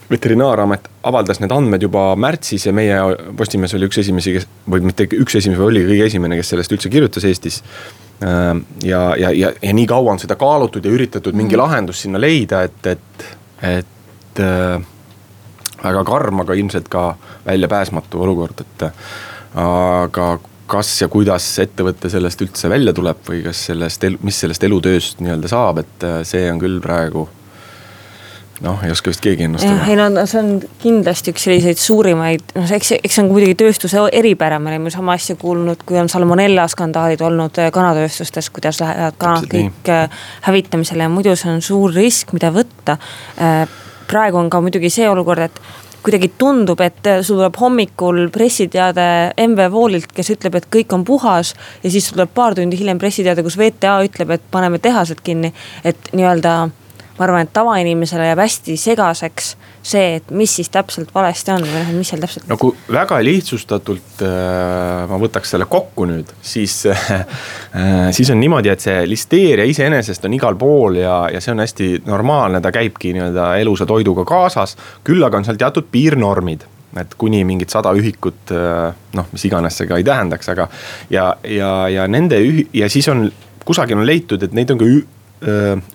veterinaaramet 0.09 0.89
avaldas 1.09 1.39
need 1.41 1.53
andmed 1.53 1.81
juba 1.81 2.11
märtsis 2.19 2.67
ja 2.67 2.73
meie 2.75 2.97
Postimees 3.37 3.73
oli 3.77 3.87
üks 3.89 3.97
esimesi, 4.03 4.35
kes 4.35 4.47
või 4.69 4.85
mitte 4.85 5.07
üks 5.17 5.39
esimesi, 5.39 5.61
oli 5.61 5.81
kõige 5.87 6.09
esimene, 6.11 6.37
kes 6.37 6.53
sellest 6.53 6.75
üldse 6.75 6.91
kirjutas 6.93 7.25
Eestis 7.25 7.63
ja, 8.21 9.01
ja, 9.19 9.31
ja, 9.31 9.51
ja 9.61 9.73
nii 9.75 9.85
kaua 9.87 10.13
on 10.13 10.19
seda 10.21 10.37
kaalutud 10.39 10.85
ja 10.85 10.91
üritatud 10.91 11.35
mingi 11.35 11.55
mhm. 11.55 11.61
lahendus 11.63 12.01
sinna 12.05 12.21
leida, 12.21 12.63
et, 12.63 12.87
et, 12.87 13.25
et 13.61 14.43
äh, 14.43 14.81
väga 15.83 16.03
karm, 16.07 16.43
aga 16.45 16.57
ilmselt 16.57 16.89
ka 16.89 17.07
väljapääsmatu 17.45 18.21
olukord, 18.23 18.63
et 18.63 18.89
aga 19.61 20.29
kas 20.65 20.89
ja 21.01 21.07
kuidas 21.11 21.45
ettevõte 21.61 22.09
sellest 22.09 22.41
üldse 22.41 22.69
välja 22.71 22.93
tuleb 22.95 23.19
või 23.27 23.43
kas 23.45 23.67
sellest, 23.67 24.05
mis 24.25 24.39
sellest 24.41 24.63
elutööst 24.65 25.21
nii-öelda 25.21 25.51
saab, 25.51 25.83
et 25.83 26.05
see 26.25 26.47
on 26.49 26.61
küll 26.61 26.79
praegu 26.81 27.27
noh, 28.63 28.83
ei 28.83 28.91
oska 28.91 29.11
vist 29.11 29.23
keegi 29.23 29.45
ennustada. 29.47 29.85
ei 29.89 29.97
no 29.99 30.25
see 30.29 30.39
on 30.39 30.51
kindlasti 30.81 31.33
üks 31.33 31.45
selliseid 31.47 31.79
suurimaid, 31.81 32.55
noh 32.55 32.75
eks, 32.77 32.93
eks 32.97 33.17
see 33.17 33.23
on 33.23 33.31
muidugi 33.33 33.57
tööstuse 33.59 34.03
eripära, 34.15 34.59
me 34.63 34.71
oleme 34.71 34.93
sama 34.93 35.15
asja 35.19 35.35
kuulnud, 35.39 35.83
kui 35.87 35.99
on 35.99 36.11
salmonella 36.11 36.67
skandaalid 36.71 37.23
olnud 37.25 37.59
äh, 37.61 37.71
kanatööstustes, 37.75 38.51
kuidas 38.55 38.79
lähevad 38.83 39.17
kanad 39.21 39.49
kõik 39.51 39.81
nii. 39.83 39.95
Äh, 39.95 40.27
hävitamisele 40.47 41.07
ja 41.07 41.11
muidu 41.11 41.35
see 41.39 41.51
on 41.51 41.63
suur 41.65 41.95
risk, 41.95 42.31
mida 42.35 42.51
võtta. 42.55 42.99
Äh, 43.41 43.65
praegu 44.07 44.39
on 44.39 44.51
ka 44.53 44.61
muidugi 44.63 44.91
see 44.93 45.09
olukord, 45.09 45.49
et 45.49 45.59
kuidagi 46.05 46.29
tundub, 46.37 46.79
et 46.85 47.07
sul 47.25 47.39
tuleb 47.39 47.55
hommikul 47.57 48.27
pressiteade 48.31 49.05
MV 49.41 49.67
Woolilt, 49.73 50.11
kes 50.13 50.29
ütleb, 50.35 50.59
et 50.59 50.69
kõik 50.71 50.93
on 50.93 51.03
puhas. 51.03 51.55
ja 51.83 51.91
siis 51.91 52.11
tuleb 52.13 52.29
paar 52.33 52.55
tundi 52.55 52.77
hiljem 52.77 53.01
pressiteade, 53.01 53.43
kus 53.43 53.57
VTA 53.57 53.97
ütleb, 54.05 54.35
et 54.37 54.49
paneme 54.53 54.79
tehased 54.79 55.25
kinni, 55.25 55.49
et 55.83 56.13
nii-öelda 56.13 56.55
ma 57.17 57.25
arvan, 57.27 57.45
et 57.45 57.53
tavainimesele 57.55 58.27
jääb 58.27 58.41
hästi 58.43 58.75
segaseks 58.79 59.55
see, 59.85 60.15
et 60.17 60.31
mis 60.35 60.51
siis 60.57 60.69
täpselt 60.73 61.11
valesti 61.15 61.53
on 61.53 61.63
või 61.63 61.81
noh, 61.83 61.91
mis 61.99 62.11
seal 62.11 62.23
täpselt. 62.23 62.47
no 62.49 62.57
kui 62.59 62.73
väga 62.91 63.19
lihtsustatult 63.23 64.23
äh, 64.25 65.05
ma 65.09 65.19
võtaks 65.21 65.55
selle 65.55 65.69
kokku 65.71 66.07
nüüd, 66.09 66.31
siis 66.45 66.81
äh,, 66.91 67.25
siis 68.15 68.31
on 68.33 68.41
niimoodi, 68.41 68.71
et 68.73 68.83
see 68.83 69.05
listeeria 69.09 69.67
iseenesest 69.69 70.27
on 70.27 70.35
igal 70.37 70.57
pool 70.59 70.99
ja, 71.01 71.25
ja 71.31 71.43
see 71.43 71.53
on 71.55 71.63
hästi 71.63 71.89
normaalne, 72.09 72.61
ta 72.61 72.73
käibki 72.75 73.13
nii-öelda 73.15 73.51
elusa 73.63 73.87
toiduga 73.89 74.25
kaasas. 74.27 74.75
küll 75.03 75.23
aga 75.23 75.39
on 75.39 75.47
seal 75.47 75.61
teatud 75.61 75.91
piirnormid 75.91 76.65
et 76.95 77.15
kuni 77.19 77.41
mingit 77.43 77.73
sada 77.73 77.91
ühikut, 77.95 78.51
äh, 78.55 78.93
noh, 79.17 79.31
mis 79.33 79.43
iganes 79.47 79.75
see 79.77 79.87
ka 79.87 79.99
ei 79.99 80.05
tähendaks, 80.07 80.49
aga. 80.53 80.69
ja, 81.09 81.33
ja, 81.43 81.73
ja 81.91 82.07
nende 82.07 82.39
ühi- 82.39 82.69
ja 82.73 82.89
siis 82.89 83.07
on 83.11 83.27
kusagil 83.65 83.99
on 83.99 84.07
leitud, 84.07 84.43
et 84.43 84.53
neid 84.55 84.71
on 84.71 84.79
ka 84.79 84.87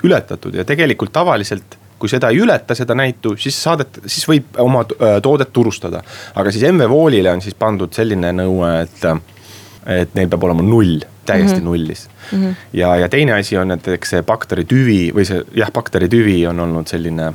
ületatud 0.04 0.54
ja 0.54 0.64
tegelikult 0.64 1.12
tavaliselt 1.12 1.78
kui 2.00 2.08
seda 2.08 2.30
ei 2.32 2.40
ületa, 2.40 2.74
seda 2.74 2.96
näitu, 2.96 3.34
siis 3.40 3.56
saadet, 3.60 4.00
siis 4.06 4.24
võib 4.28 4.56
oma 4.62 4.84
toodet 5.22 5.52
turustada. 5.52 6.02
aga 6.34 6.52
siis 6.52 6.64
MV 6.72 6.88
Woolile 6.88 7.32
on 7.34 7.42
siis 7.44 7.56
pandud 7.58 7.92
selline 7.92 8.32
nõue, 8.32 8.70
et, 8.86 9.04
et 10.00 10.14
neil 10.16 10.30
peab 10.32 10.46
olema 10.48 10.64
null, 10.64 11.02
täiesti 11.28 11.58
mm 11.58 11.60
-hmm. 11.60 11.64
nullis 11.64 12.08
mm. 12.32 12.44
-hmm. 12.44 12.54
ja, 12.72 12.96
ja 12.96 13.08
teine 13.08 13.32
asi 13.32 13.58
on, 13.58 13.70
et 13.70 13.88
eks 13.88 14.10
see 14.10 14.22
bakteritüvi 14.22 15.00
või 15.14 15.24
see 15.28 15.42
jah, 15.54 15.72
bakteritüvi 15.72 16.46
on 16.46 16.60
olnud 16.60 16.88
selline, 16.88 17.32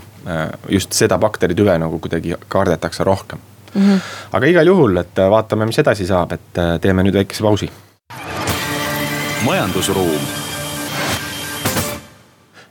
just 0.69 0.93
seda 0.93 1.17
bakteritüve 1.17 1.77
nagu 1.79 1.99
kuidagi 1.99 2.33
kardetakse 2.47 3.03
rohkem 3.03 3.39
mm. 3.75 3.81
-hmm. 3.81 3.99
aga 4.31 4.45
igal 4.45 4.67
juhul, 4.67 4.97
et 4.97 5.21
vaatame, 5.29 5.65
mis 5.65 5.79
edasi 5.79 6.07
saab, 6.07 6.31
et 6.31 6.81
teeme 6.81 7.03
nüüd 7.03 7.13
väikese 7.13 7.43
pausi. 7.43 7.69
majandusruum 9.45 10.44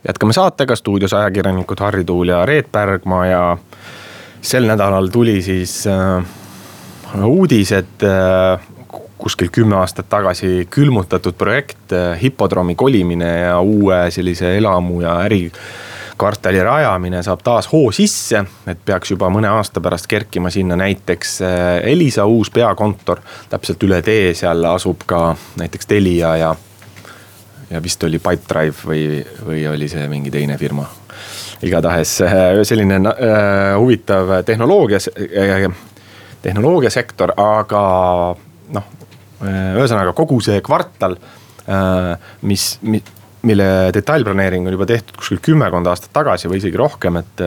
jätkame 0.08 0.32
saatega, 0.32 0.76
stuudios 0.76 1.12
ajakirjanikud 1.12 1.80
Harri 1.80 2.04
Tuul 2.04 2.28
ja 2.28 2.46
Reet 2.46 2.72
Pärgma 2.72 3.26
ja 3.26 3.56
sel 4.42 4.66
nädalal 4.68 5.08
tuli 5.08 5.42
siis 5.42 5.86
äh, 5.86 6.24
uudis, 7.24 7.72
et 7.72 8.02
äh, 8.02 8.60
kuskil 9.18 9.48
kümme 9.52 9.76
aastat 9.80 10.08
tagasi 10.08 10.66
külmutatud 10.70 11.34
projekt 11.38 11.92
äh,, 11.92 12.20
hipodroomi 12.22 12.74
kolimine 12.74 13.30
ja 13.40 13.60
uue 13.60 14.10
sellise 14.10 14.56
elamu 14.58 15.00
ja 15.00 15.14
ärikvartali 15.24 16.60
rajamine 16.62 17.22
saab 17.22 17.40
taas 17.44 17.70
hoo 17.72 17.92
sisse. 17.92 18.44
et 18.66 18.84
peaks 18.84 19.10
juba 19.14 19.30
mõne 19.32 19.48
aasta 19.48 19.80
pärast 19.80 20.06
kerkima 20.06 20.50
sinna 20.50 20.76
näiteks 20.76 21.40
äh, 21.42 21.80
Elisa 21.92 22.26
uus 22.26 22.50
peakontor, 22.50 23.24
täpselt 23.48 23.82
üle 23.88 24.02
tee 24.02 24.34
seal 24.34 24.64
asub 24.74 25.06
ka 25.06 25.36
näiteks 25.56 25.86
Telia 25.86 26.36
ja 26.36 26.54
ja 27.74 27.82
vist 27.82 28.04
oli 28.06 28.20
Pipedrive 28.22 28.86
või, 28.86 29.06
või 29.44 29.64
oli 29.70 29.88
see 29.90 30.06
mingi 30.10 30.32
teine 30.34 30.58
firma. 30.60 30.86
igatahes 31.64 32.20
äh, 32.20 32.60
selline 32.66 32.98
äh, 33.08 33.74
huvitav 33.78 34.42
tehnoloogia 34.44 34.98
äh,, 34.98 35.66
tehnoloogiasektor, 36.42 37.32
aga 37.40 37.82
noh, 38.76 38.88
äh, 39.42 39.74
ühesõnaga 39.78 40.12
kogu 40.12 40.40
see 40.44 40.60
kvartal 40.64 41.16
äh,, 41.16 42.14
mis, 42.42 42.78
mis 42.82 43.12
mille 43.44 43.64
detailplaneering 43.92 44.64
on 44.64 44.72
juba 44.72 44.86
tehtud 44.88 45.18
kuskil 45.20 45.40
kümmekond 45.44 45.88
aastat 45.90 46.14
tagasi 46.16 46.48
või 46.48 46.62
isegi 46.62 46.78
rohkem, 46.80 47.18
et 47.20 47.42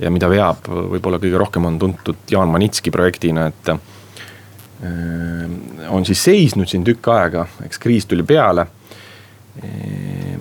ja 0.00 0.08
mida 0.08 0.30
veab 0.32 0.70
võib-olla 0.70 1.18
kõige 1.20 1.36
rohkem 1.36 1.66
on 1.68 1.76
tuntud 1.82 2.32
Jaan 2.32 2.48
Manitski 2.48 2.88
projektina, 2.88 3.50
et 3.52 3.68
on 5.92 6.08
siis 6.08 6.24
seisnud 6.24 6.70
siin 6.70 6.86
tükk 6.88 7.10
aega, 7.12 7.44
eks 7.66 7.82
kriis 7.82 8.08
tuli 8.08 8.24
peale. 8.24 8.64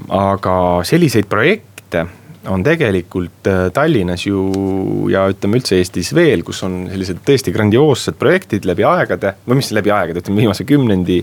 Aga 0.10 0.56
selliseid 0.88 1.28
projekte 1.30 2.06
on 2.50 2.64
tegelikult 2.64 3.48
äh, 3.48 3.72
Tallinnas 3.74 4.26
ju 4.26 5.08
ja 5.12 5.24
ütleme 5.32 5.60
üldse 5.60 5.78
Eestis 5.80 6.12
veel, 6.16 6.44
kus 6.44 6.60
on 6.66 6.88
sellised 6.92 7.22
tõesti 7.26 7.54
grandioossed 7.56 8.18
projektid 8.20 8.68
läbi 8.68 8.84
aegade. 8.88 9.34
või 9.48 9.60
mis 9.62 9.72
läbi 9.76 9.92
aegade, 9.94 10.20
ütleme 10.24 10.44
viimase 10.44 10.66
kümnendi, 10.68 11.22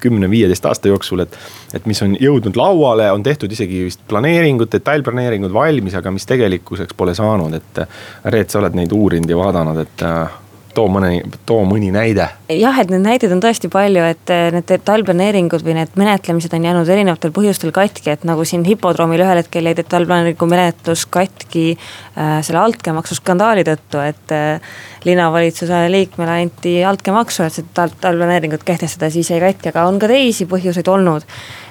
kümne-viieteist 0.00 0.66
aasta 0.68 0.92
jooksul, 0.92 1.24
et. 1.24 1.38
et 1.74 1.86
mis 1.86 2.02
on 2.02 2.16
jõudnud 2.20 2.56
lauale, 2.56 3.10
on 3.12 3.22
tehtud 3.22 3.52
isegi 3.52 3.84
vist 3.86 4.04
planeeringud, 4.08 4.70
detailplaneeringud 4.72 5.52
valmis, 5.52 5.94
aga 5.94 6.12
mis 6.12 6.26
tegelikkuseks 6.28 6.96
pole 6.96 7.14
saanud, 7.16 7.54
et. 7.54 7.82
Reet, 8.24 8.50
sa 8.50 8.60
oled 8.60 8.76
neid 8.76 8.92
uurinud 8.92 9.30
ja 9.30 9.36
vaadanud, 9.38 9.80
et 9.84 10.04
äh, 10.04 10.36
too 10.78 10.86
mõne, 10.92 11.10
too 11.46 11.64
mõni 11.66 11.90
näide. 11.94 12.28
jah, 12.52 12.76
et 12.80 12.90
neid 12.92 13.02
näiteid 13.02 13.32
on 13.34 13.40
tõesti 13.42 13.70
palju, 13.72 14.04
et 14.12 14.30
eh, 14.32 14.48
need 14.54 14.66
detailplaneeringud 14.68 15.64
või 15.66 15.74
need 15.80 15.96
menetlemised 15.98 16.54
on 16.54 16.66
jäänud 16.68 16.90
erinevatel 16.94 17.32
põhjustel 17.34 17.72
katki, 17.74 18.12
et 18.14 18.26
nagu 18.28 18.44
siin 18.48 18.64
hipodroomil 18.66 19.24
ühel 19.24 19.42
hetkel 19.42 19.68
jäi 19.68 19.76
detailplaneeringu 19.78 20.48
menetlus 20.50 21.04
katki 21.10 21.66
äh, 21.74 22.38
selle 22.46 22.62
altkäemaksu 22.62 23.18
skandaali 23.18 23.66
tõttu, 23.66 24.02
et 24.06 24.34
äh, 24.34 24.72
linnavalitsuse 25.08 25.84
liikmele 25.92 26.38
anti 26.44 26.78
altkäemaksu, 26.86 27.46
et 27.46 27.58
seda 27.58 27.88
detailplaneeringut 27.90 28.66
kehtestada, 28.68 29.10
siis 29.14 29.32
jäi 29.34 29.42
katki, 29.48 29.72
aga 29.72 29.88
on 29.90 29.98
ka 29.98 30.10
teisi 30.10 30.46
põhjuseid 30.50 30.90
olnud. 30.94 31.26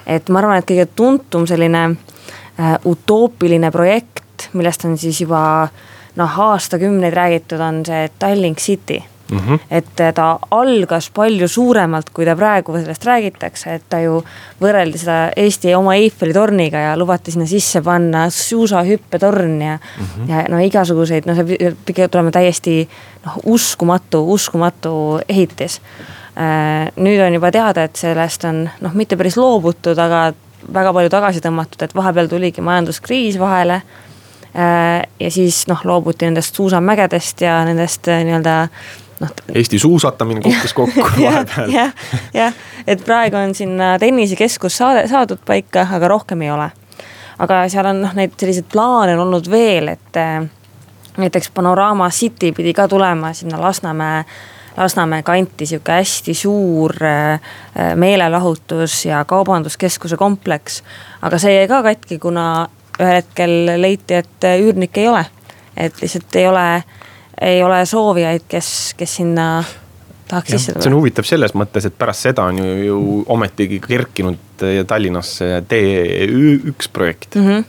et 0.06 0.28
ma 0.28 0.42
arvan, 0.42 0.60
et 0.60 0.68
kõige 0.68 0.88
tuntum 0.96 1.48
selline 1.48 1.84
äh, 1.88 2.74
utoopiline 2.84 3.72
projekt, 3.72 4.50
millest 4.52 4.84
on 4.84 4.98
siis 5.00 5.20
juba 5.24 5.40
äh, 5.64 5.86
noh, 6.18 6.40
aastakümneid 6.50 7.14
räägitud, 7.14 7.62
on 7.62 7.84
see 7.86 8.08
Tallink 8.18 8.58
City 8.58 9.02
Mm 9.30 9.38
-hmm. 9.38 9.58
et 9.70 10.14
ta 10.14 10.38
algas 10.50 11.10
palju 11.10 11.48
suuremalt, 11.48 12.10
kui 12.10 12.24
ta 12.24 12.36
praegu 12.36 12.72
sellest 12.72 13.04
räägitakse, 13.04 13.74
et 13.74 13.82
ta 13.88 14.00
ju 14.00 14.24
võrreldi 14.60 14.98
seda 14.98 15.30
Eesti 15.36 15.74
oma 15.74 15.94
Eiffeli 15.94 16.32
torniga 16.32 16.78
ja 16.78 16.96
lubati 16.96 17.30
sinna 17.30 17.46
sisse 17.46 17.82
panna 17.82 18.30
suusahüppetorn 18.30 19.62
ja 19.62 19.78
mm. 19.98 20.04
-hmm. 20.04 20.30
ja 20.30 20.44
no 20.48 20.58
igasuguseid, 20.58 21.26
no 21.26 21.34
see 21.34 21.74
pidi 21.86 22.08
tulema 22.08 22.30
täiesti 22.30 22.88
noh, 23.26 23.36
uskumatu, 23.44 24.32
uskumatu 24.32 25.20
ehitis. 25.28 25.80
Äh, 26.38 26.88
nüüd 26.96 27.26
on 27.26 27.34
juba 27.34 27.50
teada, 27.50 27.84
et 27.84 27.96
sellest 27.96 28.44
on 28.44 28.70
noh, 28.80 28.94
mitte 28.94 29.16
päris 29.16 29.36
loobutud, 29.36 29.98
aga 29.98 30.32
väga 30.74 30.92
palju 30.92 31.08
tagasi 31.10 31.40
tõmmatud, 31.40 31.82
et 31.82 31.94
vahepeal 31.94 32.26
tuligi 32.26 32.60
majanduskriis 32.60 33.38
vahele 33.38 33.82
ja 35.20 35.30
siis 35.30 35.66
noh, 35.68 35.80
loobuti 35.84 36.26
nendest 36.26 36.56
suusamägedest 36.56 37.40
ja 37.40 37.60
nendest 37.64 38.08
äh, 38.08 38.24
nii-öelda 38.26 38.56
noh. 39.20 39.32
Eesti 39.54 39.78
suusatamine 39.78 40.40
kukkus 40.40 40.74
kokku 40.74 41.04
vahepeal. 41.24 41.70
jah, 41.72 41.92
jah, 42.34 42.60
et 42.86 43.04
praegu 43.04 43.36
on 43.36 43.54
sinna 43.54 43.96
tennisekeskus 43.98 44.76
saade, 44.80 45.06
saadud 45.08 45.42
paika, 45.46 45.86
aga 45.94 46.08
rohkem 46.08 46.42
ei 46.42 46.50
ole. 46.50 46.70
aga 47.38 47.64
seal 47.70 47.86
on 47.92 48.02
noh, 48.02 48.14
neid 48.18 48.34
selliseid 48.40 48.66
plaane 48.72 49.14
on 49.14 49.26
olnud 49.28 49.50
veel, 49.50 49.92
et 49.94 50.18
äh, 50.18 50.40
näiteks 51.18 51.50
Panorama 51.54 52.10
City 52.10 52.52
pidi 52.52 52.74
ka 52.74 52.88
tulema 52.88 53.32
sinna 53.32 53.60
Lasnamäe 53.60 54.24
Lasnamäe 54.78 55.24
kanti 55.26 55.66
sihuke 55.66 55.92
hästi 55.92 56.34
suur 56.38 56.92
meelelahutus 57.98 59.04
ja 59.08 59.24
kaubanduskeskuse 59.24 60.16
kompleks. 60.16 60.82
aga 61.22 61.38
see 61.38 61.56
jäi 61.56 61.68
ka 61.68 61.82
katki, 61.82 62.18
kuna 62.22 62.68
ühel 62.98 63.20
hetkel 63.20 63.58
leiti, 63.80 64.22
et 64.22 64.48
üürnikke 64.58 65.04
ei 65.04 65.08
ole. 65.08 65.24
et 65.76 66.00
lihtsalt 66.02 66.36
ei 66.36 66.48
ole, 66.48 66.82
ei 67.40 67.62
ole 67.62 67.84
soovijaid, 67.86 68.48
kes, 68.50 68.94
kes 68.98 69.16
sinna 69.20 69.64
tahaks 70.28 70.50
sisse 70.50 70.72
tulla. 70.72 70.82
see 70.82 70.92
on 70.92 70.98
huvitav 70.98 71.28
selles 71.28 71.54
mõttes, 71.58 71.86
et 71.88 71.98
pärast 71.98 72.26
seda 72.28 72.48
on 72.50 72.58
ju, 72.58 72.74
ju 72.88 72.98
ometigi 73.34 73.80
kerkinud 73.84 74.66
Tallinnasse 74.86 75.62
T1 75.70 76.90
projekt 76.92 77.38
mm. 77.38 77.48
-hmm. 77.48 77.64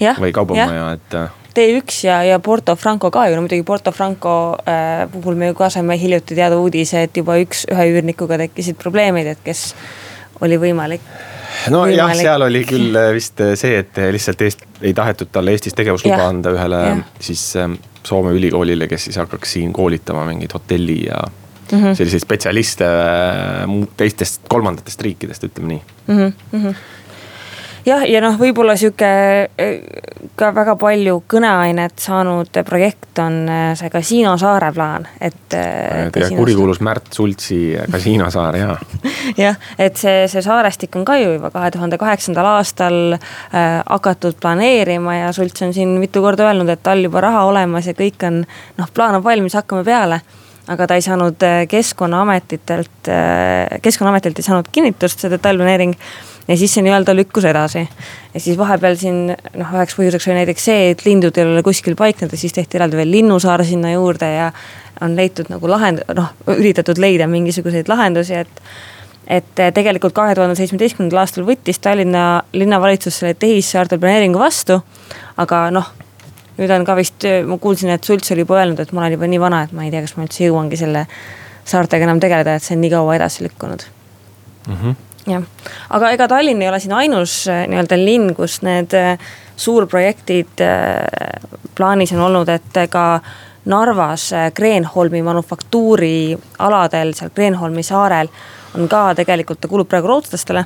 Ja, 0.00 0.14
või 0.16 0.32
kaubamaja, 0.32 0.92
et 0.96 1.14
T1 1.54 2.06
ja, 2.06 2.22
ja 2.24 2.38
Porto 2.38 2.76
Franco 2.76 3.10
ka 3.10 3.26
ju, 3.28 3.36
no 3.36 3.42
muidugi 3.44 3.62
Porto 3.66 3.92
Franco 3.92 4.56
äh, 4.64 5.08
puhul 5.12 5.34
me 5.34 5.50
ju 5.50 5.54
ka 5.54 5.70
saime 5.70 5.98
hiljuti 6.00 6.34
teada 6.34 6.58
uudise, 6.58 7.02
et 7.02 7.16
juba 7.16 7.36
üks, 7.42 7.66
ühe 7.70 7.86
üürnikuga 7.90 8.38
tekkisid 8.38 8.78
probleemid, 8.78 9.26
et 9.26 9.42
kes 9.44 9.74
oli 10.40 10.58
võimalik 10.60 11.04
nojah, 11.72 12.14
seal 12.16 12.46
oli 12.46 12.64
küll 12.68 12.96
äh, 12.96 13.10
vist 13.16 13.40
äh, 13.44 13.54
see, 13.58 13.80
et 13.82 14.00
lihtsalt 14.14 14.44
Eest, 14.46 14.64
ei 14.82 14.94
tahetud 14.96 15.32
talle 15.32 15.54
Eestis 15.56 15.76
tegevusluba 15.78 16.18
ja. 16.22 16.28
anda 16.28 16.54
ühele 16.56 16.84
ja. 16.86 16.96
siis 17.20 17.44
ähm, 17.60 17.78
Soome 18.06 18.32
ülikoolile, 18.32 18.86
kes 18.88 19.10
siis 19.10 19.18
hakkaks 19.20 19.58
siin 19.58 19.74
koolitama 19.76 20.22
mingeid 20.24 20.54
hotelli 20.56 21.02
ja 21.04 21.18
mm 21.20 21.82
-hmm. 21.82 21.94
selliseid 21.94 22.22
spetsialiste 22.22 22.86
äh, 22.86 23.74
teistest 23.96 24.48
kolmandatest 24.48 25.02
riikidest, 25.04 25.44
ütleme 25.44 25.74
nii 25.74 25.82
mm. 26.06 26.32
-hmm 26.52 26.74
jah, 27.86 28.04
ja 28.08 28.20
noh, 28.22 28.36
võib-olla 28.40 28.76
sihuke 28.78 29.10
ka 30.38 30.50
väga 30.56 30.74
palju 30.80 31.20
kõneainet 31.30 32.00
saanud 32.00 32.60
projekt 32.66 33.20
on 33.22 33.42
äh, 33.50 33.70
see 33.78 33.90
Kasiino 33.92 34.34
saare 34.40 34.70
plaan, 34.74 35.06
et. 35.20 35.54
Äh, 35.56 36.08
teie 36.14 36.30
kurikuulus 36.36 36.80
Märt 36.84 37.12
Sultsi 37.16 37.60
Kasiino 37.90 38.30
saar 38.32 38.58
ja 38.60 38.74
jah, 39.44 39.58
et 39.78 40.00
see, 40.00 40.26
see 40.30 40.44
saarestik 40.44 40.96
on 40.96 41.06
ka 41.08 41.18
ju 41.20 41.34
juba 41.36 41.52
kahe 41.54 41.70
tuhande 41.74 41.98
kaheksandal 42.00 42.52
aastal 42.56 43.16
äh, 43.16 43.80
hakatud 43.86 44.38
planeerima 44.40 45.16
ja 45.20 45.32
Sults 45.36 45.66
on 45.66 45.74
siin 45.76 45.96
mitu 46.02 46.24
korda 46.24 46.48
öelnud, 46.48 46.70
et 46.72 46.82
tal 46.84 47.02
juba 47.04 47.24
raha 47.24 47.46
olemas 47.48 47.90
ja 47.90 47.96
kõik 47.96 48.20
on 48.28 48.44
noh, 48.78 48.94
plaan 48.94 49.20
on 49.20 49.26
valmis, 49.26 49.58
hakkame 49.58 49.84
peale 49.86 50.22
aga 50.70 50.86
ta 50.86 50.96
ei 50.98 51.02
saanud 51.02 51.42
äh, 51.46 51.62
keskkonnaametitelt, 51.68 53.08
keskkonnaametilt 53.82 54.38
ei 54.38 54.46
saanud 54.46 54.68
kinnitust, 54.72 55.22
see 55.22 55.32
detailplaneering 55.32 55.96
ja 56.50 56.56
siis 56.58 56.72
see 56.74 56.82
nii-öelda 56.82 57.14
lükkus 57.14 57.46
edasi. 57.46 57.86
ja 58.34 58.40
siis 58.40 58.58
vahepeal 58.58 58.96
siin 58.98 59.20
noh, 59.30 59.72
üheks 59.76 59.96
põhjuseks 59.98 60.28
oli 60.28 60.40
näiteks 60.40 60.64
see, 60.70 60.90
et 60.92 61.04
lindud 61.06 61.36
ei 61.38 61.46
ole 61.46 61.62
kuskil 61.66 61.96
paiknenud 61.98 62.34
ja 62.34 62.40
siis 62.40 62.54
tehti 62.56 62.78
eraldi 62.80 62.98
veel 62.98 63.10
linnusaar 63.10 63.64
sinna 63.66 63.92
juurde 63.94 64.30
ja 64.34 64.50
on 65.00 65.14
leitud 65.16 65.50
nagu 65.52 65.70
lahend-, 65.70 66.02
noh 66.16 66.32
üritatud 66.56 66.98
leida 67.00 67.28
mingisuguseid 67.30 67.90
lahendusi, 67.90 68.42
et 68.42 68.62
et 69.30 69.60
tegelikult 69.74 70.14
kahe 70.16 70.34
tuhande 70.34 70.56
seitsmeteistkümnendal 70.58 71.20
aastal 71.22 71.44
võttis 71.46 71.78
Tallinna 71.78 72.42
linnavalitsus 72.52 73.20
selle 73.20 73.36
tehissaarte 73.38 73.98
planeeringu 74.02 74.40
vastu. 74.42 74.80
aga 75.36 75.68
noh, 75.70 75.92
nüüd 76.58 76.72
on 76.74 76.86
ka 76.88 76.96
vist, 76.98 77.28
ma 77.46 77.58
kuulsin, 77.62 77.92
et 77.94 78.04
Sults 78.04 78.34
oli 78.34 78.42
juba 78.42 78.58
öelnud, 78.58 78.80
et 78.82 78.90
ma 78.92 79.04
olen 79.04 79.14
juba 79.14 79.28
nii 79.30 79.40
vana, 79.40 79.62
et 79.62 79.76
ma 79.76 79.86
ei 79.86 79.92
tea, 79.94 80.02
kas 80.02 80.16
ma 80.16 80.26
üldse 80.26 80.42
jõuangi 80.48 80.80
selle 80.80 81.04
saartega 81.64 82.08
enam 82.08 82.18
tegeleda, 82.20 82.56
et 82.56 82.66
see 82.66 82.74
on 82.74 82.82
nii 82.82 82.90
kaua 82.96 83.14
edasi 83.20 83.46
lükkunud 83.46 83.86
mm. 84.66 84.74
-hmm 84.74 84.98
jah, 85.30 85.44
aga 85.90 86.10
ega 86.14 86.28
Tallinn 86.28 86.62
ei 86.62 86.68
ole 86.68 86.80
siin 86.80 86.94
ainus 86.96 87.44
äh, 87.50 87.64
nii-öelda 87.70 87.98
linn, 88.00 88.34
kus 88.36 88.60
need 88.66 88.94
äh, 88.96 89.14
suurprojektid 89.60 90.62
äh, 90.64 91.46
plaanis 91.76 92.12
on 92.16 92.24
olnud, 92.28 92.50
et 92.52 92.82
ka 92.90 93.06
Narvas 93.70 94.30
Kreenholmi 94.56 95.20
manufaktuuri 95.22 96.38
aladel, 96.64 97.12
seal 97.14 97.32
Kreenholmi 97.34 97.84
saarel 97.84 98.30
on 98.78 98.88
ka 98.88 99.10
tegelikult, 99.18 99.60
ta 99.60 99.68
kuulub 99.68 99.88
praegu 99.90 100.08
rootslastele 100.08 100.64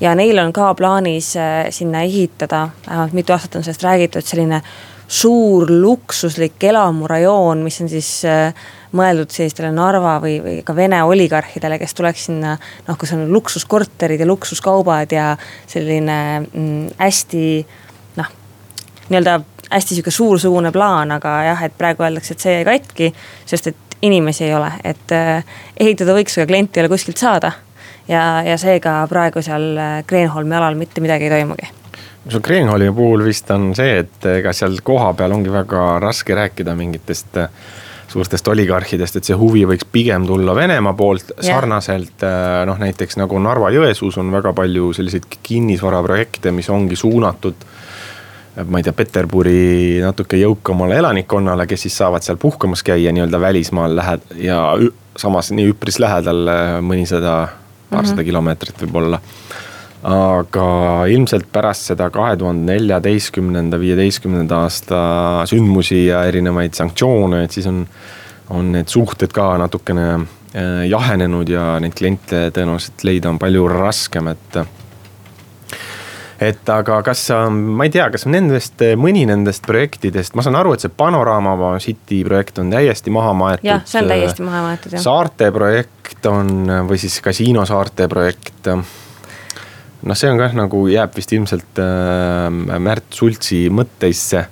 ja 0.00 0.12
neil 0.18 0.38
on 0.42 0.52
ka 0.52 0.68
plaanis 0.76 1.32
sinna 1.74 2.02
ehitada, 2.04 2.68
vähemalt 2.86 3.16
mitu 3.16 3.32
aastat 3.32 3.56
on 3.56 3.64
sellest 3.64 3.82
räägitud, 3.82 4.26
selline 4.28 4.60
suur 5.08 5.70
luksuslik 5.72 6.64
elamurajoon, 6.68 7.62
mis 7.64 7.80
on 7.80 7.88
siis 7.88 8.10
äh, 8.28 8.52
mõeldud 8.92 9.32
sellistele 9.32 9.70
Narva 9.72 10.18
või, 10.20 10.36
või 10.44 10.56
ka 10.64 10.74
Vene 10.76 11.00
oligarhidele, 11.08 11.78
kes 11.80 11.96
tuleks 11.96 12.26
sinna. 12.28 12.56
noh, 12.88 12.98
kus 13.00 13.14
on 13.16 13.26
luksuskorterid 13.32 14.20
ja 14.20 14.28
luksuskaubad 14.28 15.12
ja 15.12 15.30
selline 15.66 16.18
mm, 16.40 16.90
hästi 17.00 17.44
noh, 18.20 18.34
nii-öelda 19.08 19.38
hästi 19.70 19.96
sihuke 19.96 20.12
suursugune 20.12 20.72
plaan, 20.72 21.12
aga 21.16 21.38
jah, 21.50 21.64
et 21.64 21.76
praegu 21.78 22.04
öeldakse, 22.04 22.36
et 22.36 22.44
see 22.44 22.58
jäi 22.58 22.68
katki, 22.68 23.10
sest 23.48 23.72
et 23.72 23.98
inimesi 24.04 24.44
ei 24.44 24.54
ole, 24.54 24.70
et 24.84 25.16
äh, 25.16 25.56
ehitada 25.80 26.16
võiks, 26.16 26.36
aga 26.36 26.48
klienti 26.52 26.78
ei 26.78 26.84
ole 26.84 26.92
kuskilt 26.92 27.20
saada. 27.20 27.52
ja, 28.08 28.42
ja 28.44 28.60
seega 28.60 29.00
praegu 29.08 29.42
seal 29.44 29.72
äh, 29.76 29.98
Kreenholmi 30.06 30.56
alal 30.56 30.76
mitte 30.76 31.00
midagi 31.00 31.28
ei 31.28 31.36
toimugi 31.38 31.77
sul 32.28 32.40
Kreenholmi 32.40 32.92
puhul 32.92 33.24
vist 33.24 33.50
on 33.54 33.70
see, 33.78 33.98
et 34.04 34.30
ega 34.38 34.52
seal 34.56 34.78
kohapeal 34.84 35.32
ongi 35.36 35.52
väga 35.52 35.98
raske 36.02 36.34
rääkida 36.34 36.74
mingitest 36.76 37.36
äh, 37.36 37.48
suurtest 38.08 38.48
oligarhidest, 38.48 39.18
et 39.18 39.28
see 39.28 39.36
huvi 39.36 39.64
võiks 39.68 39.86
pigem 39.92 40.26
tulla 40.28 40.54
Venemaa 40.56 40.94
poolt 40.96 41.32
yeah. 41.34 41.50
sarnaselt 41.50 42.24
äh, 42.24 42.62
noh, 42.68 42.78
näiteks 42.80 43.18
nagu 43.20 43.40
Narva-Jõesuus 43.44 44.18
on 44.20 44.32
väga 44.32 44.54
palju 44.56 44.92
selliseid 44.96 45.28
kinnisvaraprojekte, 45.42 46.52
mis 46.56 46.70
ongi 46.72 46.96
suunatud. 46.96 47.68
ma 48.66 48.80
ei 48.80 48.82
tea, 48.82 48.92
Peterburi 48.96 50.00
natuke 50.02 50.40
jõukamale 50.40 50.96
elanikkonnale, 50.98 51.66
kes 51.70 51.84
siis 51.86 51.96
saavad 52.00 52.24
seal 52.26 52.40
puhkamas 52.42 52.82
käia 52.82 53.12
nii-öelda 53.12 53.40
välismaal 53.40 53.94
lähed- 53.96 54.34
ja 54.42 54.58
samas 55.16 55.52
nii 55.52 55.68
üpris 55.74 56.00
lähedal 56.02 56.48
äh, 56.48 56.78
mõnisada, 56.82 57.36
paarsada 57.90 58.16
mm 58.16 58.20
-hmm. 58.20 58.24
kilomeetrit 58.24 58.82
võib-olla 58.82 59.20
aga 60.06 60.68
ilmselt 61.10 61.48
pärast 61.52 61.90
seda 61.90 62.10
kahe 62.14 62.36
tuhande 62.38 62.72
neljateistkümnenda, 62.72 63.80
viieteistkümnenda 63.80 64.62
aasta 64.66 65.02
sündmusi 65.50 66.04
ja 66.06 66.22
erinevaid 66.30 66.76
sanktsioone, 66.78 67.44
et 67.44 67.56
siis 67.56 67.66
on, 67.66 67.84
on 68.54 68.72
need 68.76 68.90
suhted 68.92 69.34
ka 69.34 69.56
natukene 69.58 70.10
jahenenud 70.88 71.48
ja 71.50 71.76
neid 71.82 71.96
kliente 71.98 72.48
tõenäoliselt 72.54 73.04
leida 73.04 73.30
on 73.30 73.40
palju 73.42 73.66
raskem, 73.68 74.30
et 74.32 74.60
et 76.38 76.70
aga 76.70 77.00
kas 77.02 77.24
sa, 77.30 77.40
ma 77.50 77.88
ei 77.88 77.92
tea, 77.92 78.06
kas 78.14 78.24
nendest, 78.30 78.82
mõni 79.00 79.24
nendest 79.28 79.66
projektidest, 79.66 80.36
ma 80.38 80.44
saan 80.46 80.58
aru, 80.60 80.76
et 80.76 80.84
see 80.84 80.94
Panorama 80.94 81.72
City 81.82 82.20
projekt 82.26 82.60
on 82.62 82.70
täiesti 82.70 83.10
maha 83.14 83.34
maetud. 83.36 83.66
jah, 83.66 83.82
see 83.88 84.02
on 84.02 84.12
täiesti 84.12 84.46
maha 84.46 84.62
maetud 84.68 84.94
jah. 84.94 85.02
saarte 85.02 85.50
projekt 85.54 86.30
on 86.30 86.70
või 86.88 87.00
siis 87.02 87.18
Kasiino 87.24 87.66
saarte 87.68 88.08
projekt. 88.10 88.70
Noh, 90.02 90.14
see 90.14 90.30
on 90.30 90.38
kah 90.38 90.54
nagu 90.54 90.84
jääb 90.90 91.16
vist 91.16 91.32
ilmselt 91.32 91.82
äh, 91.82 92.78
Märt 92.78 93.10
Sultsi 93.14 93.66
mõtteisse 93.70 94.46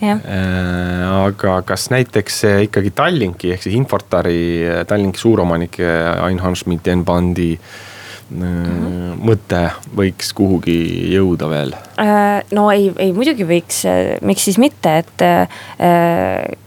Äh, 0.00 1.02
aga 1.04 1.58
kas 1.68 1.90
näiteks 1.92 2.38
ikkagi 2.64 2.92
Tallinki 2.96 3.50
ehk 3.52 3.66
siis 3.66 3.76
Infortari, 3.76 4.64
Tallinki 4.88 5.20
suuromanik 5.20 5.76
Ain 6.24 6.40
Hanschmidt, 6.40 6.88
Enbandi 6.88 7.50
mm 7.52 7.58
-hmm. 7.58 7.89
Mõte 8.30 9.60
võiks 9.96 10.32
kuhugi 10.36 10.76
jõuda 11.10 11.48
veel? 11.50 11.74
Äh, 12.00 12.40
no 12.54 12.68
ei, 12.70 12.88
ei 13.02 13.12
muidugi 13.14 13.46
võiks, 13.46 13.82
miks 14.26 14.46
siis 14.46 14.58
mitte, 14.62 14.92
et 15.02 15.24
äh, 15.26 15.62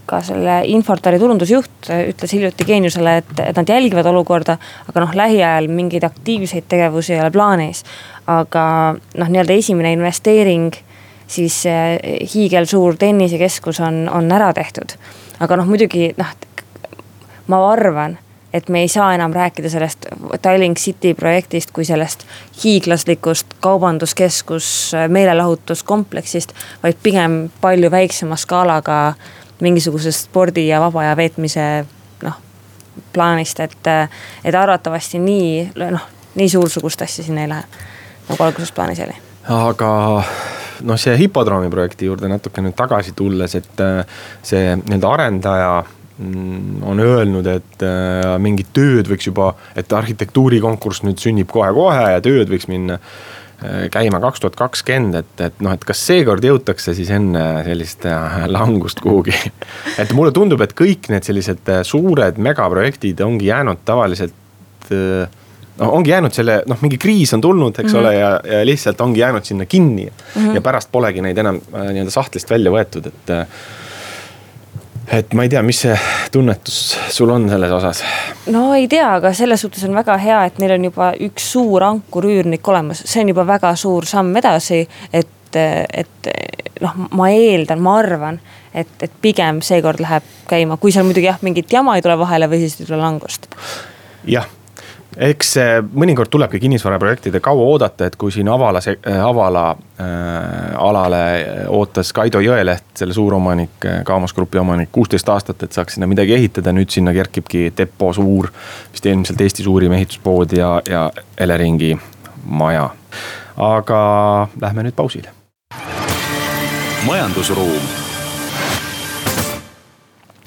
ka 0.09 0.19
selle 0.25 0.59
Infortari 0.73 1.19
turundusjuht 1.21 1.89
ütles 1.95 2.35
hiljuti 2.35 2.67
Geeniusele, 2.67 3.17
et, 3.23 3.33
et 3.45 3.59
nad 3.59 3.69
jälgivad 3.69 4.07
olukorda. 4.11 4.57
aga 4.89 5.05
noh, 5.05 5.15
lähiajal 5.15 5.69
mingeid 5.71 6.03
aktiivseid 6.03 6.67
tegevusi 6.67 7.15
ei 7.15 7.21
ole 7.23 7.31
plaanis. 7.31 7.83
aga 8.27 8.65
noh, 8.95 9.29
nii-öelda 9.29 9.59
esimene 9.59 9.93
investeering 9.95 10.73
siis 11.27 11.63
hiigelsuur 12.33 12.99
tennisekeskus 12.99 13.79
on, 13.79 14.09
on 14.11 14.31
ära 14.31 14.51
tehtud. 14.53 14.97
aga 15.39 15.57
noh, 15.57 15.69
muidugi 15.69 16.11
noh, 16.19 16.35
ma 17.47 17.63
arvan, 17.71 18.17
et 18.53 18.69
me 18.69 18.81
ei 18.81 18.87
saa 18.87 19.13
enam 19.15 19.33
rääkida 19.33 19.69
sellest 19.69 20.05
Tallink 20.41 20.77
City 20.77 21.13
projektist 21.13 21.71
kui 21.71 21.85
sellest 21.85 22.25
hiiglaslikust 22.63 23.55
kaubanduskeskus 23.59 24.91
meelelahutuskompleksist. 25.07 26.53
vaid 26.83 26.97
pigem 27.03 27.49
palju 27.61 27.91
väiksema 27.91 28.35
skaalaga 28.35 29.13
mingisugusest 29.59 30.25
spordi 30.29 30.67
ja 30.67 30.81
vaba 30.81 30.99
aja 30.99 31.17
veetmise 31.17 31.85
noh, 32.23 32.35
plaanist, 33.13 33.59
et, 33.59 33.77
et 34.43 34.55
arvatavasti 34.55 35.19
nii 35.19 35.71
noh, 35.75 36.07
nii 36.35 36.49
suursugust 36.49 37.01
asja 37.01 37.23
siin 37.23 37.37
ei 37.37 37.49
lähe 37.49 37.63
nagu 38.29 38.43
alguses 38.43 38.71
plaanis 38.71 38.99
oli. 38.99 39.15
aga 39.49 39.91
noh, 40.83 40.99
see 40.99 41.17
hipodroomi 41.17 41.69
projekti 41.69 42.07
juurde 42.09 42.29
natuke 42.31 42.63
nüüd 42.63 42.75
tagasi 42.77 43.15
tulles, 43.15 43.55
et 43.59 43.83
äh, 43.83 44.05
see 44.43 44.75
nii-öelda 44.75 45.11
arendaja 45.17 45.73
on 46.21 46.99
öelnud, 47.01 47.47
et 47.49 47.85
äh, 47.85 48.33
mingid 48.41 48.69
tööd 48.75 49.09
võiks 49.09 49.25
juba, 49.29 49.53
et 49.79 49.93
arhitektuurikonkurss 49.93 51.01
nüüd 51.07 51.21
sünnib 51.21 51.49
kohe-kohe 51.49 52.11
ja 52.13 52.21
tööd 52.23 52.51
võiks 52.51 52.67
minna 52.69 52.99
äh, 52.99 53.87
käima 53.93 54.21
kaks 54.21 54.43
tuhat 54.43 54.59
kakskümmend, 54.59 55.17
et, 55.23 55.33
et 55.41 55.63
noh, 55.65 55.73
et 55.73 55.85
kas 55.87 56.03
seekord 56.05 56.45
jõutakse 56.45 56.93
siis 56.93 57.09
enne 57.13 57.63
sellist 57.65 58.05
langust 58.51 59.01
kuhugi. 59.01 59.33
et 60.01 60.13
mulle 60.13 60.35
tundub, 60.35 60.61
et 60.61 60.77
kõik 60.77 61.09
need 61.13 61.25
sellised 61.25 61.73
suured 61.89 62.37
megaprojektid 62.37 63.25
ongi 63.25 63.49
jäänud 63.49 63.81
tavaliselt 63.85 64.91
noh, 65.77 65.93
ongi 65.93 66.13
jäänud 66.13 66.35
selle, 66.35 66.59
noh, 66.69 66.79
mingi 66.83 66.97
kriis 67.01 67.33
on 67.33 67.41
tulnud, 67.41 67.77
eks 67.79 67.93
mm 67.93 67.99
-hmm. 67.99 67.99
ole, 67.99 68.15
ja, 68.15 68.57
ja 68.57 68.65
lihtsalt 68.65 69.01
ongi 69.01 69.19
jäänud 69.19 69.43
sinna 69.43 69.65
kinni 69.65 70.05
mm. 70.05 70.41
-hmm. 70.41 70.55
ja 70.55 70.61
pärast 70.61 70.91
polegi 70.91 71.21
neid 71.21 71.37
enam 71.37 71.55
äh, 71.55 71.89
nii-öelda 71.89 72.11
sahtlist 72.11 72.49
välja 72.49 72.71
võetud, 72.71 73.07
et. 73.07 73.33
Et 75.11 75.33
ma 75.35 75.43
ei 75.43 75.51
tea, 75.51 75.61
mis 75.65 75.81
see 75.83 75.95
tunnetus 76.31 76.77
sul 77.11 77.31
on 77.33 77.49
selles 77.51 77.71
osas? 77.75 78.03
no 78.53 78.69
ei 78.73 78.87
tea, 78.87 79.09
aga 79.17 79.33
selles 79.35 79.61
suhtes 79.65 79.83
on 79.87 79.95
väga 79.97 80.15
hea, 80.21 80.39
et 80.47 80.59
neil 80.63 80.77
on 80.77 80.89
juba 80.89 81.11
üks 81.27 81.51
suur 81.55 81.83
ankurüürnik 81.89 82.67
olemas, 82.71 83.03
see 83.05 83.23
on 83.23 83.33
juba 83.33 83.47
väga 83.47 83.75
suur 83.79 84.07
samm 84.09 84.35
edasi, 84.39 84.83
et 85.13 85.29
et 85.53 86.31
noh, 86.81 86.95
ma 87.13 87.27
eeldan, 87.29 87.81
ma 87.83 87.99
arvan, 87.99 88.39
et, 88.73 88.89
et 89.05 89.11
pigem 89.21 89.59
seekord 89.61 90.01
läheb 90.01 90.25
käima, 90.49 90.79
kui 90.81 90.95
seal 90.95 91.05
muidugi 91.05 91.29
jah, 91.29 91.37
mingit 91.45 91.69
jama 91.69 91.93
ei 91.93 92.01
tule 92.01 92.17
vahele 92.17 92.49
või 92.49 92.63
siis 92.63 92.79
ei 92.79 92.87
tule 92.87 92.97
langust. 93.03 93.45
jah 94.25 94.47
eks 95.17 95.53
mõnikord 95.93 96.31
tulebki 96.31 96.59
kinnisvaraprojektide 96.63 97.39
kaua 97.43 97.65
oodata, 97.73 98.07
et 98.07 98.15
kui 98.19 98.31
siin 98.31 98.49
Avala, 98.49 98.81
äh, 98.87 99.19
Avala 99.25 99.65
äh, 99.73 100.07
alale 100.77 101.23
ootas 101.69 102.13
Kaido 102.13 102.41
Jõeleht, 102.43 102.93
selle 102.97 103.13
suuromanik, 103.13 103.87
Kaamos 104.05 104.33
Grupi 104.33 104.61
omanik, 104.61 104.89
kuusteist 104.91 105.29
aastat, 105.29 105.63
et 105.63 105.75
saaks 105.75 105.97
sinna 105.97 106.09
midagi 106.09 106.35
ehitada, 106.37 106.73
nüüd 106.75 106.91
sinna 106.93 107.13
kerkibki 107.13 107.71
Depo 107.77 108.13
suur. 108.13 108.49
vist 108.91 109.05
ilmselt 109.05 109.41
Eesti 109.41 109.63
suurim 109.63 109.93
ehituspood 109.93 110.57
ja, 110.57 110.75
ja 110.89 111.09
Eleringi 111.37 111.97
maja. 112.45 112.89
aga 113.57 114.47
lähme 114.61 114.83
nüüd 114.83 114.95
pausile. 114.95 115.29
majandusruum 117.05 118.03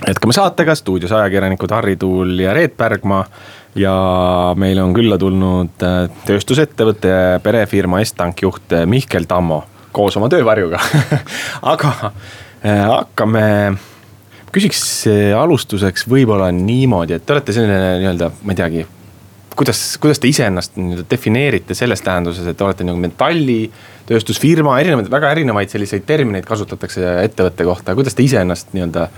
jätkame 0.06 0.32
saatega, 0.32 0.74
stuudios 0.74 1.12
ajakirjanikud 1.12 1.70
Harri 1.70 1.96
Tuul 1.96 2.38
ja 2.38 2.54
Reet 2.54 2.76
Pärgma 2.76 3.24
ja 3.76 3.94
meile 4.56 4.82
on 4.84 4.94
külla 4.96 5.18
tulnud 5.20 5.84
äh, 5.84 5.98
tööstusettevõtte 6.26 7.12
perefirma 7.44 8.00
Estank 8.04 8.42
juht 8.46 8.72
äh, 8.72 8.86
Mihkel 8.88 9.28
Tammo 9.28 9.62
koos 9.96 10.16
oma 10.20 10.28
töövarjuga. 10.32 10.80
Aga 11.72 11.92
äh, 12.08 12.82
hakkame, 12.88 13.46
küsiks 14.52 14.82
alustuseks 15.36 16.04
võib-olla 16.08 16.50
niimoodi, 16.52 17.16
et 17.16 17.24
te 17.26 17.36
olete 17.36 17.56
selline 17.56 17.96
nii-öelda, 18.02 18.32
ma 18.42 18.54
ei 18.54 18.60
teagi 18.60 18.86
kuidas, 19.56 19.80
kuidas 20.00 20.20
te 20.20 20.28
iseennast 20.28 20.76
nii-öelda 20.76 21.06
defineerite 21.10 21.76
selles 21.76 22.04
tähenduses, 22.04 22.44
et 22.46 22.56
te 22.56 22.64
olete 22.64 22.84
nagu 22.84 23.00
metallitööstusfirma, 23.00 24.76
erinevaid, 24.82 25.08
väga 25.12 25.32
erinevaid 25.36 25.72
selliseid 25.72 26.04
termineid 26.08 26.44
kasutatakse 26.48 27.04
ettevõtte 27.24 27.64
kohta, 27.68 27.96
kuidas 27.96 28.16
te 28.16 28.24
iseennast 28.26 28.76
nii-öelda 28.76 29.08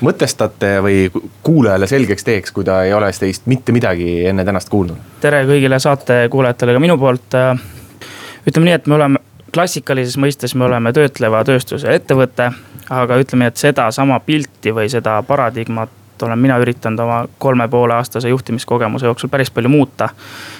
mõtestate 0.00 0.76
või 0.84 1.06
kuulajale 1.42 1.86
selgeks 1.86 2.24
teeks, 2.24 2.52
kui 2.52 2.64
ta 2.64 2.82
ei 2.84 2.92
ole 2.94 3.10
teist 3.12 3.46
mitte 3.46 3.72
midagi 3.72 4.26
enne 4.26 4.44
tänast 4.44 4.68
kuulnud? 4.72 4.96
tere 5.20 5.44
kõigile 5.48 5.78
saate 5.82 6.26
kuulajatele 6.30 6.76
ka 6.76 6.82
minu 6.82 6.98
poolt. 6.98 7.36
Ütleme 8.46 8.68
nii, 8.68 8.76
et 8.78 8.86
me 8.86 8.94
oleme 8.94 9.22
klassikalises 9.54 10.18
mõistes, 10.20 10.54
me 10.54 10.66
oleme 10.68 10.92
töötleva 10.92 11.44
tööstuse 11.44 11.94
ettevõte. 11.94 12.50
aga 12.90 13.16
ütleme 13.18 13.44
nii, 13.44 13.54
et 13.54 13.56
sedasama 13.56 14.20
pilti 14.20 14.70
või 14.74 14.90
seda 14.92 15.22
paradigmat 15.26 15.90
olen 16.22 16.38
mina 16.38 16.58
üritanud 16.58 17.00
oma 17.00 17.24
kolme 17.38 17.68
poole 17.68 17.94
aastase 17.94 18.28
juhtimiskogemuse 18.28 19.06
jooksul 19.06 19.28
päris 19.28 19.50
palju 19.50 19.68
muuta. 19.68 20.08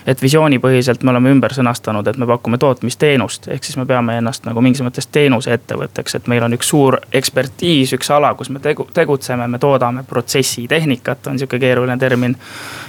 et 0.07 0.23
visioonipõhiselt 0.23 1.03
me 1.03 1.11
oleme 1.11 1.31
ümber 1.31 1.53
sõnastanud, 1.53 2.07
et 2.09 2.16
me 2.16 2.27
pakume 2.27 2.59
tootmisteenust, 2.59 3.49
ehk 3.49 3.64
siis 3.64 3.77
me 3.77 3.87
peame 3.87 4.19
ennast 4.19 4.45
nagu 4.47 4.61
mingis 4.61 4.83
mõttes 4.83 5.09
teenuseettevõtteks, 5.12 6.14
et 6.14 6.27
meil 6.31 6.42
on 6.47 6.55
üks 6.55 6.69
suur 6.71 6.99
ekspertiis, 7.12 7.92
üks 7.97 8.11
ala, 8.11 8.35
kus 8.35 8.51
me 8.51 8.62
tegu-, 8.62 8.87
tegutseme, 8.95 9.49
me 9.49 9.59
toodame 9.59 10.05
protsessitehnikat, 10.09 11.27
on 11.27 11.38
sihuke 11.38 11.59
keeruline 11.59 11.99
termin. 11.99 12.37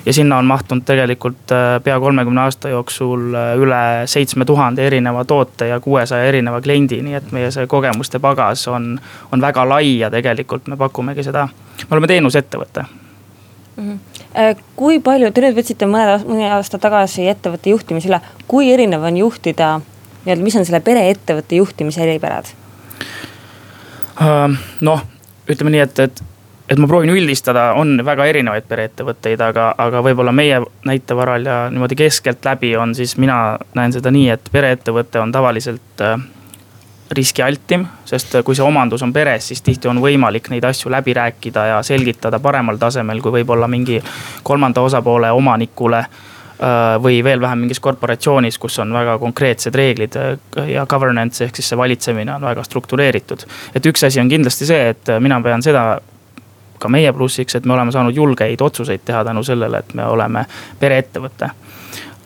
ja 0.05 0.13
sinna 0.13 0.37
on 0.37 0.45
mahtunud 0.45 0.85
tegelikult 0.85 1.51
äh, 1.51 1.83
pea 1.83 1.99
kolmekümne 1.99 2.41
aasta 2.41 2.69
jooksul 2.69 3.33
äh, 3.33 3.53
üle 3.57 3.83
seitsme 4.05 4.45
tuhande 4.45 4.87
erineva 4.87 5.25
toote 5.25 5.67
ja 5.67 5.79
kuuesaja 5.79 6.23
erineva 6.23 6.61
kliendi, 6.61 7.01
nii 7.01 7.13
et 7.13 7.31
meie 7.31 7.51
see 7.51 7.67
kogemuste 7.67 8.19
pagas 8.19 8.67
on, 8.67 8.99
on 9.31 9.41
väga 9.41 9.69
lai 9.69 9.97
ja 9.99 10.11
tegelikult 10.11 10.67
me 10.67 10.77
pakumegi 10.77 11.23
seda 11.23 11.47
me 11.83 11.95
oleme 11.95 12.07
teenusettevõte 12.07 12.85
mm. 13.77 13.91
-hmm. 13.91 14.63
kui 14.75 14.99
palju, 14.99 15.31
te 15.31 15.41
nüüd 15.41 15.57
võtsite 15.57 15.89
mõned, 15.89 16.25
mõni 16.27 16.49
aasta 16.49 16.79
tagasi 16.81 17.27
ettevõtte 17.27 17.69
juhtimise 17.69 18.09
üle, 18.09 18.21
kui 18.47 18.71
erinev 18.73 19.03
on 19.03 19.17
juhtida 19.17 19.77
nii-öelda, 20.27 20.43
mis 20.43 20.55
on 20.55 20.65
selle 20.65 20.81
pereettevõtte 20.83 21.55
juhtimise 21.55 22.03
eripärad? 22.03 22.49
Äh, 24.21 24.57
noh, 24.81 25.03
ütleme 25.49 25.71
nii, 25.71 25.83
et, 25.85 25.99
et, 25.99 26.21
et 26.69 26.79
ma 26.81 26.87
proovin 26.89 27.13
üldistada, 27.13 27.69
on 27.79 28.01
väga 28.05 28.25
erinevaid 28.25 28.67
pereettevõtteid, 28.67 29.41
aga, 29.41 29.69
aga 29.77 30.01
võib-olla 30.03 30.33
meie 30.35 30.59
näite 30.85 31.15
varal 31.15 31.45
ja 31.45 31.59
niimoodi 31.71 31.95
keskeltläbi 31.95 32.75
on 32.77 32.95
siis 32.97 33.17
mina 33.17 33.57
näen 33.77 33.93
seda 33.95 34.11
nii, 34.11 34.29
et 34.35 34.49
pereettevõte 34.51 35.21
on 35.21 35.31
tavaliselt 35.31 36.03
äh, 36.03 36.17
riskialtim, 37.11 37.85
sest 38.05 38.35
kui 38.45 38.55
see 38.55 38.65
omandus 38.65 39.03
on 39.05 39.13
peres, 39.13 39.47
siis 39.51 39.61
tihti 39.63 39.87
on 39.87 40.01
võimalik 40.03 40.49
neid 40.51 40.65
asju 40.67 40.91
läbi 40.91 41.15
rääkida 41.17 41.65
ja 41.71 41.77
selgitada 41.85 42.39
paremal 42.43 42.79
tasemel, 42.81 43.21
kui 43.23 43.39
võib-olla 43.39 43.67
mingi 43.71 44.01
kolmanda 44.43 44.81
osapoole 44.83 45.31
omanikule 45.31 46.01
äh, 46.03 46.97
või 47.03 47.21
veel 47.23 47.41
vähem 47.41 47.63
mingis 47.65 47.79
korporatsioonis, 47.83 48.59
kus 48.59 48.79
on 48.83 48.93
väga 48.93 49.17
konkreetsed 49.21 49.75
reeglid 49.75 50.19
äh, 50.19 50.35
ja 50.73 50.85
governance 50.85 51.45
ehk 51.45 51.55
siis 51.55 51.71
see 51.71 51.79
valitsemine 51.79 52.35
on 52.35 52.47
väga 52.49 52.63
struktureeritud. 52.67 53.47
et 53.75 53.85
üks 53.85 54.03
asi 54.07 54.19
on 54.19 54.29
kindlasti 54.29 54.67
see, 54.69 54.89
et 54.95 55.13
mina 55.19 55.41
pean 55.41 55.63
seda 55.63 55.99
ka 56.77 56.89
meie 56.89 57.13
plussiks, 57.13 57.55
et 57.55 57.65
me 57.65 57.73
oleme 57.73 57.91
saanud 57.91 58.15
julgeid 58.15 58.61
otsuseid 58.61 59.01
teha 59.05 59.23
tänu 59.25 59.43
sellele, 59.43 59.79
et 59.79 59.93
me 59.97 60.05
oleme 60.05 60.45
pereettevõte 60.79 61.49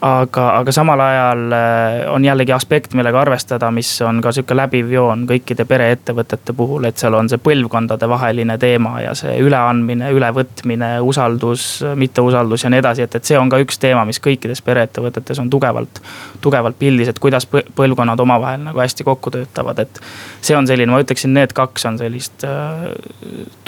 aga, 0.02 0.46
aga 0.58 0.74
samal 0.74 1.00
ajal 1.00 1.52
äh, 1.54 2.14
on 2.14 2.26
jällegi 2.26 2.54
aspekt, 2.56 2.94
millega 2.98 3.22
arvestada, 3.22 3.70
mis 3.72 3.90
on 4.02 4.22
ka 4.22 4.32
sihuke 4.34 4.56
läbiv 4.58 4.90
joon 4.92 5.28
kõikide 5.30 5.66
pereettevõtete 5.70 6.56
puhul, 6.58 6.88
et 6.90 6.98
seal 6.98 7.14
on 7.18 7.30
see 7.30 7.42
põlvkondade 7.42 8.10
vaheline 8.10 8.58
teema 8.62 8.96
ja 9.04 9.14
see 9.18 9.36
üleandmine, 9.44 10.10
ülevõtmine, 10.18 10.92
usaldus, 11.06 11.68
mitteusaldus 11.96 12.66
ja 12.66 12.72
nii 12.74 12.82
edasi, 12.82 13.06
et, 13.06 13.18
et 13.20 13.30
see 13.30 13.38
on 13.38 13.52
ka 13.52 13.60
üks 13.62 13.78
teema, 13.82 14.06
mis 14.10 14.20
kõikides 14.24 14.64
pereettevõtetes 14.66 15.42
on 15.44 15.52
tugevalt, 15.54 16.02
tugevalt 16.42 16.80
pildis, 16.82 17.12
et 17.14 17.22
kuidas 17.22 17.46
põlvkonnad 17.52 18.26
omavahel 18.26 18.66
nagu 18.66 18.82
hästi 18.82 19.06
kokku 19.06 19.34
töötavad, 19.38 19.84
et. 19.86 20.02
see 20.42 20.58
on 20.58 20.68
selline, 20.68 20.90
ma 20.90 21.04
ütleksin, 21.04 21.34
need 21.38 21.54
kaks 21.54 21.86
on 21.86 22.02
sellist 22.02 22.48
äh, 22.48 22.90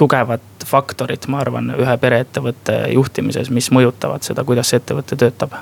tugevat 0.01 0.65
faktorit, 0.65 1.27
ma 1.29 1.43
arvan, 1.43 1.69
ühe 1.77 1.95
pereettevõtte 2.01 2.79
juhtimises, 2.95 3.53
mis 3.53 3.69
mõjutavad 3.75 4.25
seda, 4.25 4.47
kuidas 4.47 4.73
see 4.73 4.81
ettevõte 4.81 5.19
töötab 5.19 5.53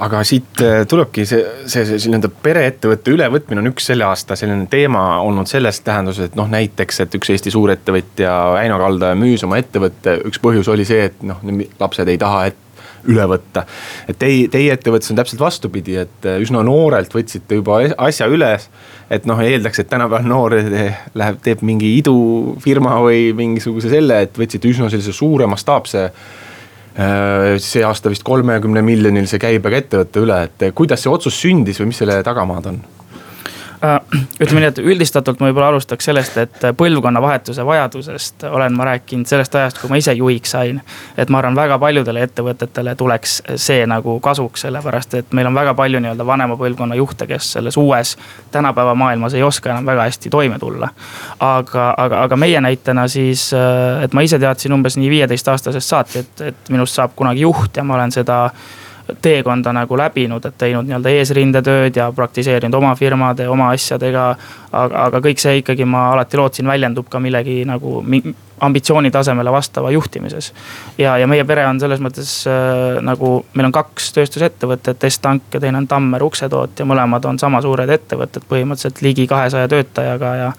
aga 0.00 0.22
siit 0.26 0.60
äh, 0.64 0.82
tulebki 0.88 1.24
see, 1.28 1.44
see, 1.70 1.84
see 1.86 2.10
nii-öelda 2.10 2.30
pereettevõtte 2.44 3.14
ülevõtmine 3.14 3.62
on 3.62 3.70
üks 3.72 3.88
selle 3.90 4.06
aasta 4.08 4.36
selline 4.38 4.66
teema 4.72 5.04
olnud 5.24 5.50
selles 5.50 5.80
tähenduses, 5.86 6.30
et 6.30 6.36
noh, 6.38 6.48
näiteks, 6.50 7.00
et 7.04 7.16
üks 7.18 7.32
Eesti 7.34 7.52
suurettevõtja, 7.54 8.34
Väino 8.56 8.78
Kaldaja 8.82 9.18
müüs 9.18 9.44
oma 9.46 9.60
ettevõtte, 9.62 10.18
üks 10.28 10.42
põhjus 10.42 10.70
oli 10.72 10.86
see, 10.88 11.08
et 11.10 11.24
noh, 11.26 11.40
lapsed 11.80 12.10
ei 12.10 12.20
taha, 12.20 12.46
et 12.50 12.60
üle 13.10 13.24
võtta. 13.28 13.64
et 14.08 14.18
teie, 14.18 14.46
teie 14.52 14.72
ettevõttes 14.72 15.10
on 15.12 15.18
täpselt 15.18 15.42
vastupidi, 15.42 15.98
et 16.00 16.28
äh, 16.28 16.38
üsna 16.42 16.62
noorelt 16.66 17.12
võtsite 17.14 17.60
juba 17.60 17.82
asja 18.06 18.28
üles. 18.32 18.68
et 19.10 19.26
noh, 19.28 19.40
eeldaks, 19.40 19.82
et 19.82 19.90
tänapäeval 19.90 20.28
noor 20.28 20.56
läheb, 21.14 21.42
teeb 21.44 21.62
mingi 21.62 21.96
idufirma 21.98 22.96
või 23.04 23.28
mingisuguse 23.36 23.92
selle, 23.92 24.22
et 24.24 24.38
võtsite 24.40 24.70
üsna 24.70 24.88
sellise 24.92 25.12
suure 25.12 25.46
mastaapse 25.50 26.08
see 26.94 27.82
aasta 27.82 28.10
vist 28.12 28.22
kolmekümne 28.22 28.82
miljonilise 28.86 29.40
käibega 29.42 29.80
ettevõtte 29.82 30.20
üle, 30.22 30.36
et 30.46 30.68
kuidas 30.78 31.02
see 31.02 31.10
otsus 31.10 31.40
sündis 31.42 31.80
või 31.82 31.90
mis 31.90 31.98
selle 32.04 32.20
tagamaad 32.22 32.68
on? 32.70 32.78
Äh, 33.84 34.00
ütleme 34.40 34.62
nii, 34.62 34.68
et 34.70 34.78
üldistatult 34.80 35.40
ma 35.42 35.48
võib-olla 35.50 35.68
alustaks 35.74 36.06
sellest, 36.08 36.36
et 36.40 36.62
põlvkonnavahetuse 36.78 37.64
vajadusest 37.66 38.46
olen 38.48 38.76
ma 38.76 38.86
rääkinud 38.88 39.28
sellest 39.28 39.56
ajast, 39.58 39.80
kui 39.80 39.90
ma 39.92 39.98
ise 40.00 40.14
juhiks 40.16 40.54
sain. 40.54 40.80
et 41.18 41.28
ma 41.28 41.40
arvan, 41.42 41.56
väga 41.56 41.76
paljudele 41.82 42.22
ettevõtetele 42.24 42.94
tuleks 42.96 43.34
see 43.60 43.82
nagu 43.90 44.14
kasuks, 44.24 44.64
sellepärast 44.64 45.14
et 45.18 45.34
meil 45.36 45.50
on 45.50 45.58
väga 45.58 45.74
palju 45.74 46.00
nii-öelda 46.00 46.26
vanema 46.26 46.56
põlvkonna 46.56 46.96
juhte, 46.96 47.26
kes 47.26 47.50
selles 47.58 47.76
uues 47.76 48.14
tänapäeva 48.54 48.94
maailmas 48.94 49.34
ei 49.34 49.42
oska 49.42 49.70
enam 49.74 49.86
väga 49.86 50.06
hästi 50.08 50.30
toime 50.30 50.58
tulla. 50.58 50.88
aga, 51.40 51.94
aga, 51.98 52.22
aga 52.22 52.36
meie 52.36 52.60
näitena 52.60 53.08
siis, 53.08 53.50
et 54.02 54.14
ma 54.14 54.24
ise 54.24 54.38
teadsin 54.38 54.72
umbes 54.72 54.96
nii 54.96 55.10
viieteistaastasest 55.10 55.88
saati, 55.88 56.24
et, 56.24 56.40
et 56.40 56.72
minust 56.72 56.94
saab 56.94 57.12
kunagi 57.16 57.44
juht 57.44 57.76
ja 57.76 57.84
ma 57.84 57.98
olen 57.98 58.12
seda 58.12 58.46
teekonda 59.22 59.72
nagu 59.72 59.96
läbinud, 59.98 60.44
et 60.48 60.56
teinud 60.58 60.88
nii-öelda 60.88 61.12
eesrindetööd 61.18 61.96
ja 61.96 62.08
praktiseerinud 62.16 62.74
oma 62.78 62.94
firmade, 62.96 63.48
oma 63.48 63.70
asjadega. 63.74 64.24
aga, 64.72 65.04
aga 65.06 65.20
kõik 65.22 65.38
see 65.38 65.60
ikkagi 65.60 65.84
ma 65.84 66.10
alati 66.12 66.40
lootsin, 66.40 66.66
väljendub 66.66 67.08
ka 67.08 67.20
millegi 67.20 67.62
nagu 67.68 68.02
ambitsiooni 68.60 69.10
tasemele 69.10 69.52
vastava 69.52 69.90
juhtimises. 69.90 70.52
ja, 70.98 71.18
ja 71.18 71.26
meie 71.26 71.44
pere 71.44 71.66
on 71.66 71.80
selles 71.80 72.00
mõttes 72.00 72.30
äh, 72.48 73.02
nagu, 73.04 73.44
meil 73.54 73.68
on 73.68 73.74
kaks 73.74 74.12
tööstusettevõtet, 74.16 75.04
Est-Tank 75.04 75.54
ja 75.54 75.60
teine 75.60 75.82
on 75.82 75.88
Tammer 75.90 76.22
uksetootja, 76.24 76.86
mõlemad 76.88 77.26
on 77.28 77.38
sama 77.38 77.60
suured 77.62 77.90
ettevõtted, 77.90 78.46
põhimõtteliselt 78.48 79.02
ligi 79.04 79.26
kahesaja 79.30 79.68
töötajaga 79.68 80.34
ja. 80.40 80.52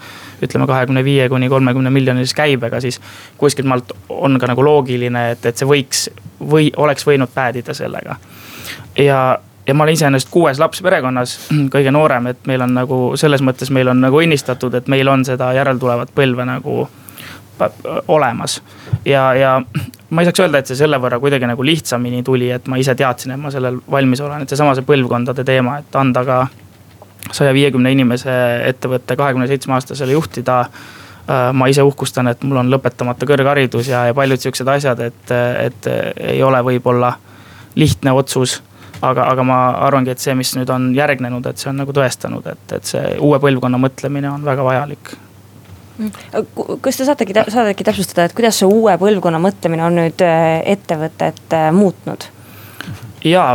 ütleme 0.44 0.68
kahekümne 0.68 1.04
viie 1.04 1.30
kuni 1.30 1.50
kolmekümne 1.50 1.90
miljonilise 1.90 2.36
käibega, 2.36 2.82
siis 2.82 3.02
kuskilt 3.38 3.68
maalt 3.68 3.96
on 4.10 4.40
ka 4.40 4.52
nagu 4.52 4.66
loogiline, 4.66 5.32
et, 5.32 5.46
et 5.46 5.58
see 5.58 5.70
võiks 5.70 6.10
või 6.52 6.72
oleks 6.78 7.08
võinud 7.08 7.32
päädida 7.34 7.74
sellega. 7.74 8.16
ja, 8.98 9.40
ja 9.68 9.74
ma 9.74 9.84
olen 9.84 9.94
iseenesest 9.94 10.30
kuues 10.32 10.60
laps 10.60 10.82
perekonnas, 10.82 11.38
kõige 11.76 11.92
noorem, 11.92 12.28
et 12.28 12.46
meil 12.48 12.62
on 12.62 12.74
nagu 12.74 13.00
selles 13.16 13.42
mõttes 13.42 13.72
meil 13.72 13.88
on 13.88 14.02
nagu 14.02 14.22
õnnistatud, 14.22 14.74
et 14.74 14.88
meil 14.88 15.08
on 15.08 15.26
seda 15.26 15.54
järeltulevat 15.54 16.14
põlve 16.16 16.46
nagu 16.46 16.88
olemas. 18.08 18.62
ja, 19.06 19.34
ja 19.34 19.62
ma 20.10 20.22
ei 20.22 20.28
saaks 20.28 20.40
öelda, 20.40 20.60
et 20.60 20.68
see 20.70 20.78
selle 20.80 21.00
võrra 21.02 21.20
kuidagi 21.20 21.48
nagu 21.48 21.64
lihtsamini 21.64 22.24
tuli, 22.24 22.50
et 22.52 22.68
ma 22.68 22.78
ise 22.78 22.96
teadsin, 22.96 23.32
et 23.36 23.40
ma 23.40 23.52
sellel 23.52 23.80
valmis 23.92 24.22
olen, 24.22 24.44
et 24.44 24.52
seesama 24.52 24.76
see 24.76 24.86
põlvkondade 24.88 25.44
teema, 25.48 25.80
et 25.80 25.96
anda 25.96 26.26
ka 26.28 26.40
saja 27.32 27.54
viiekümne 27.56 27.92
inimese 27.96 28.34
ettevõtte 28.70 29.16
kahekümne 29.18 29.48
seitsme 29.48 29.74
aastasele 29.78 30.14
juhtida 30.14 30.66
ma 31.28 31.68
ise 31.72 31.82
uhkustan, 31.82 32.28
et 32.30 32.44
mul 32.46 32.60
on 32.62 32.70
lõpetamata 32.70 33.26
kõrgharidus 33.26 33.88
ja, 33.90 34.04
ja 34.06 34.14
paljud 34.14 34.44
siuksed 34.44 34.68
asjad, 34.70 35.00
et, 35.08 35.32
et 35.34 35.88
ei 36.22 36.44
ole 36.46 36.60
võib-olla 36.62 37.16
lihtne 37.76 38.14
otsus. 38.14 38.60
aga, 39.02 39.26
aga 39.32 39.44
ma 39.44 39.58
arvangi, 39.88 40.14
et 40.14 40.22
see, 40.22 40.36
mis 40.38 40.54
nüüd 40.56 40.70
on 40.70 40.92
järgnenud, 40.96 41.46
et 41.50 41.58
see 41.58 41.70
on 41.70 41.82
nagu 41.82 41.94
tõestanud, 41.94 42.46
et, 42.48 42.78
et 42.78 42.94
see 42.94 43.18
uue 43.20 43.42
põlvkonna 43.42 43.82
mõtlemine 43.82 44.30
on 44.32 44.46
väga 44.46 44.64
vajalik 44.64 45.16
kas 46.82 46.98
te 46.98 47.06
saategi, 47.08 47.36
saate 47.48 47.72
äkki 47.72 47.86
täpsustada, 47.88 48.28
et 48.28 48.36
kuidas 48.36 48.60
see 48.60 48.68
uue 48.68 48.96
põlvkonna 49.00 49.40
mõtlemine 49.42 49.86
on 49.86 49.96
nüüd 50.02 50.24
äh, 50.26 50.60
ettevõtet 50.76 51.56
äh, 51.56 51.70
muutnud? 51.76 52.28
ja 53.26 53.46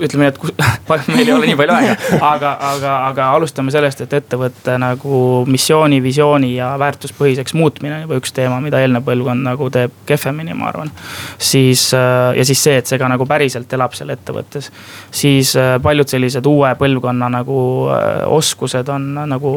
ütleme 0.00 0.26
nii, 0.26 0.32
et 0.32 1.08
meil 1.14 1.28
ei 1.28 1.34
ole 1.34 1.48
nii 1.50 1.58
palju 1.58 1.74
aega, 1.76 1.96
aga, 2.32 2.52
aga, 2.70 2.94
aga 3.10 3.28
alustame 3.36 3.72
sellest, 3.74 4.02
et 4.04 4.16
ettevõtte 4.20 4.76
nagu 4.80 5.20
missiooni, 5.50 6.00
visiooni 6.04 6.54
ja 6.56 6.72
väärtuspõhiseks 6.80 7.54
muutmine 7.58 7.98
on 7.98 8.04
juba 8.06 8.20
üks 8.20 8.34
teema, 8.36 8.60
mida 8.64 8.80
eelnev 8.82 9.04
põlvkond 9.06 9.46
nagu 9.46 9.70
teeb 9.72 9.94
kehvemini, 10.08 10.56
ma 10.56 10.70
arvan. 10.70 10.92
siis 11.38 11.90
äh, 11.96 12.32
ja 12.38 12.46
siis 12.48 12.64
see, 12.64 12.80
et 12.80 12.90
see 12.90 13.00
ka 13.00 13.10
nagu 13.10 13.26
päriselt 13.28 13.72
elab 13.76 13.96
seal 13.98 14.12
ettevõttes. 14.16 14.70
siis 15.10 15.54
äh, 15.60 15.76
paljud 15.82 16.08
sellised 16.08 16.46
uue 16.46 16.72
põlvkonna 16.80 17.30
nagu 17.36 17.60
äh, 17.92 18.10
oskused 18.40 18.88
on 18.88 19.12
nagu 19.30 19.54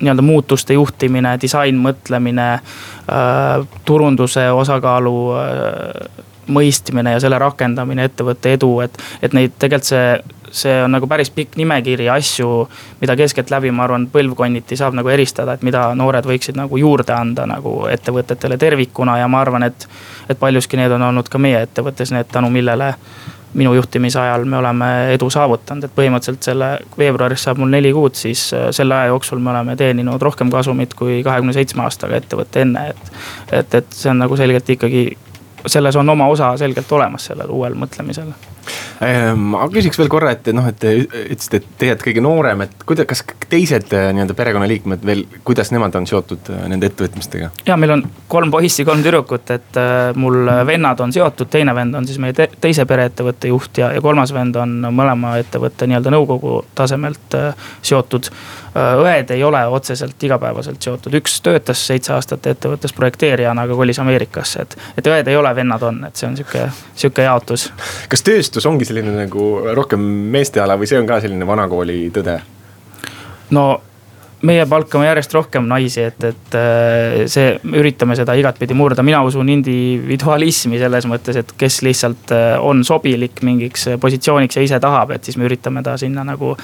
nii-öelda 0.00 0.22
muutuste 0.24 0.72
juhtimine, 0.72 1.34
disainmõtlemine 1.42 2.46
turunduse 3.84 4.46
osakaalu 4.56 5.12
mõistmine 6.50 7.16
ja 7.16 7.22
selle 7.22 7.38
rakendamine, 7.38 8.10
ettevõtte 8.10 8.54
edu, 8.58 8.74
et, 8.86 9.00
et 9.22 9.36
neid 9.36 9.56
tegelikult 9.58 9.90
see 9.90 10.04
see 10.50 10.84
on 10.84 10.90
nagu 10.90 11.06
päris 11.06 11.30
pikk 11.30 11.56
nimekiri 11.56 12.08
asju, 12.10 12.68
mida 13.00 13.16
keskeltläbi, 13.16 13.70
ma 13.70 13.84
arvan, 13.86 14.08
põlvkonniti 14.12 14.76
saab 14.76 14.96
nagu 14.98 15.08
eristada, 15.08 15.54
et 15.54 15.62
mida 15.66 15.84
noored 15.94 16.26
võiksid 16.26 16.58
nagu 16.58 16.76
juurde 16.80 17.14
anda 17.14 17.46
nagu 17.46 17.84
ettevõtetele 17.90 18.58
tervikuna 18.58 19.18
ja 19.20 19.28
ma 19.28 19.44
arvan, 19.44 19.68
et. 19.70 19.88
et 20.30 20.38
paljuski 20.38 20.78
need 20.78 20.92
on 20.94 21.02
olnud 21.02 21.28
ka 21.28 21.38
meie 21.38 21.62
ettevõttes 21.66 22.12
need, 22.14 22.28
tänu 22.32 22.50
millele 22.50 22.94
minu 23.54 23.72
juhtimise 23.74 24.20
ajal 24.20 24.44
me 24.44 24.56
oleme 24.56 24.88
edu 25.14 25.26
saavutanud, 25.30 25.84
et 25.84 25.94
põhimõtteliselt 25.96 26.46
selle 26.46 26.68
veebruaris 26.98 27.48
saab 27.48 27.58
mul 27.58 27.72
neli 27.72 27.90
kuud, 27.92 28.14
siis 28.14 28.44
äh, 28.54 28.68
selle 28.74 28.94
aja 28.94 29.10
jooksul 29.10 29.42
me 29.42 29.50
oleme 29.50 29.74
teeninud 29.76 30.22
rohkem 30.22 30.52
kasumit 30.54 30.94
kui 30.94 31.22
kahekümne 31.26 31.54
seitsme 31.56 31.82
aastaga 31.82 32.20
ettevõte 32.20 32.62
enne, 32.62 32.86
et. 32.92 33.12
et, 33.50 33.74
et 33.82 33.90
see 33.96 34.12
on 34.12 34.22
nagu 34.22 34.38
selgelt 34.38 34.70
ikkagi 34.70 35.04
selles 35.66 35.96
on 35.96 36.08
oma 36.08 36.26
osa 36.28 36.56
selgelt 36.56 36.92
olemas, 36.92 37.24
sellel 37.30 37.50
uuel 37.50 37.74
mõtlemisel 37.74 38.32
ma 39.36 39.64
küsiks 39.72 39.98
veel 40.00 40.10
korra, 40.12 40.34
et 40.36 40.50
noh, 40.52 40.66
et 40.68 40.76
te 40.80 40.92
ütlesite, 41.00 41.62
et 41.62 41.70
teie 41.80 41.94
olete 41.94 42.06
kõige 42.10 42.24
noorem, 42.24 42.66
et 42.66 42.82
kuidas, 42.88 43.08
kas 43.08 43.24
teised 43.50 43.92
äh, 43.92 44.10
nii-öelda 44.14 44.34
perekonnaliikmed 44.34 45.04
veel, 45.06 45.24
kuidas 45.44 45.70
nemad 45.74 45.94
on 45.98 46.06
seotud 46.06 46.50
äh, 46.52 46.62
nende 46.70 46.90
ettevõtmistega? 46.90 47.50
ja 47.66 47.76
meil 47.80 47.94
on 47.96 48.04
kolm 48.30 48.52
poissi, 48.52 48.84
kolm 48.88 49.02
tüdrukut, 49.04 49.50
et 49.54 49.80
äh, 49.80 50.10
mul 50.20 50.50
vennad 50.66 51.00
on 51.00 51.12
seotud, 51.14 51.50
teine 51.50 51.74
vend 51.74 51.98
on 51.98 52.06
siis 52.08 52.20
meie 52.22 52.36
te 52.36 52.48
teise 52.60 52.86
pereettevõtte 52.88 53.50
juht 53.50 53.82
ja, 53.82 53.90
ja 53.96 54.02
kolmas 54.04 54.34
vend 54.34 54.56
on 54.60 54.76
mõlema 54.94 55.36
ettevõtte 55.40 55.88
nii-öelda 55.90 56.14
nõukogu 56.14 56.60
tasemelt 56.78 57.36
seotud. 57.82 58.30
õed 58.74 59.30
ei 59.34 59.42
ole 59.44 59.60
otseselt 59.66 60.22
igapäevaselt 60.22 60.82
seotud, 60.82 61.14
üks 61.18 61.40
töötas 61.42 61.80
seitse 61.86 62.12
aastat 62.14 62.46
ettevõttes 62.46 62.92
projekteerijana, 62.94 63.64
aga 63.66 63.74
kolis 63.74 63.98
Ameerikasse, 63.98 64.62
et, 64.62 64.76
et 64.98 65.06
õed 65.10 65.28
ei 65.28 65.36
ole, 65.36 65.50
vennad 65.56 65.82
on, 65.82 66.04
et 66.06 66.16
see 66.16 66.28
on 66.28 66.36
sihuke, 66.38 66.68
sihuke 66.94 67.26
jaotus. 67.26 67.70
kas 68.08 68.22
tööstus 68.22 68.59
tööstus 68.60 68.68
ongi 68.68 68.88
selline 68.88 69.14
nagu 69.16 69.74
rohkem 69.74 70.00
meeste 70.32 70.60
ala 70.60 70.76
või 70.76 70.88
see 70.88 71.00
on 71.00 71.08
ka 71.08 71.20
selline 71.20 71.46
vanakooli 71.46 72.10
tõde? 72.12 72.40
no 73.56 73.80
meie 74.46 74.64
palkame 74.64 75.04
järjest 75.04 75.34
rohkem 75.36 75.66
naisi, 75.68 76.00
et, 76.00 76.22
et 76.24 76.54
äh, 76.56 77.26
see, 77.28 77.58
üritame 77.76 78.16
seda 78.16 78.32
igatpidi 78.38 78.76
murda, 78.76 79.02
mina 79.04 79.20
usun 79.26 79.50
individualismi 79.52 80.80
selles 80.80 81.04
mõttes, 81.10 81.36
et 81.36 81.52
kes 81.60 81.80
lihtsalt 81.84 82.32
äh, 82.32 82.54
on 82.56 82.84
sobilik 82.84 83.42
mingiks 83.44 83.88
positsiooniks 84.00 84.56
ja 84.56 84.64
ise 84.64 84.80
tahab, 84.80 85.12
et 85.16 85.28
siis 85.28 85.36
me 85.36 85.48
üritame 85.48 85.84
ta 85.84 85.98
sinna 86.00 86.24
nagu 86.24 86.54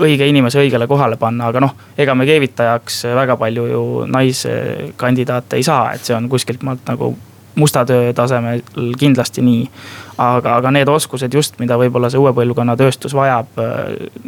õige 0.00 0.28
inimese 0.30 0.62
õigele 0.62 0.88
kohale 0.88 1.18
panna, 1.20 1.50
aga 1.50 1.64
noh, 1.66 1.74
ega 1.98 2.14
me 2.16 2.28
keevitajaks 2.28 3.02
väga 3.20 3.36
palju 3.40 3.66
ju 3.68 3.82
naiskandidaate 4.08 5.60
ei 5.60 5.66
saa, 5.66 5.90
et 5.96 6.06
see 6.06 6.16
on 6.16 6.30
kuskilt 6.30 6.64
maalt 6.64 6.88
nagu 6.88 7.12
musta 7.60 7.84
töö 7.88 8.12
tasemel 8.16 8.62
kindlasti 8.98 9.44
nii. 9.44 9.66
aga, 10.18 10.56
aga 10.60 10.72
need 10.74 10.88
oskused 10.88 11.34
just, 11.34 11.58
mida 11.60 11.78
võib-olla 11.80 12.10
see 12.10 12.20
uue 12.20 12.32
põlvkonna 12.36 12.76
tööstus 12.80 13.14
vajab, 13.16 13.60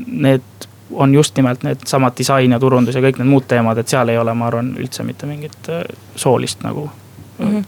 need 0.06 0.68
on 0.92 1.14
just 1.14 1.36
nimelt 1.36 1.62
needsamad 1.62 2.12
disain 2.18 2.52
ja 2.52 2.60
turundus 2.60 2.94
ja 2.94 3.02
kõik 3.02 3.20
need 3.20 3.30
muud 3.30 3.46
teemad, 3.48 3.78
et 3.78 3.88
seal 3.88 4.08
ei 4.12 4.18
ole, 4.18 4.34
ma 4.34 4.48
arvan, 4.48 4.72
üldse 4.80 5.04
mitte 5.06 5.26
mingit 5.26 5.70
äh, 5.72 5.84
soolist 6.16 6.62
nagu 6.64 6.88
mm. 7.38 7.48
-hmm. 7.48 7.64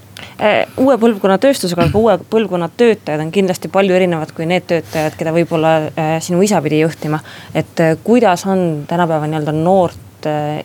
uue 0.77 0.97
põlvkonna 0.99 1.39
tööstusega, 1.39 1.89
aga 1.89 1.99
uue 1.99 2.19
põlvkonna 2.31 2.69
töötajad 2.77 3.21
on 3.21 3.33
kindlasti 3.33 3.69
palju 3.69 3.95
erinevad 3.95 4.33
kui 4.33 4.47
need 4.47 4.67
töötajad, 4.69 5.17
keda 5.19 5.33
võib-olla 5.33 5.77
äh, 5.87 6.17
sinu 6.21 6.43
isa 6.43 6.63
pidi 6.63 6.81
juhtima. 6.81 7.21
et 7.55 7.81
äh, 7.81 7.97
kuidas 8.05 8.47
on 8.47 8.85
tänapäeva 8.89 9.27
nii-öelda 9.27 9.53
noort 9.53 10.01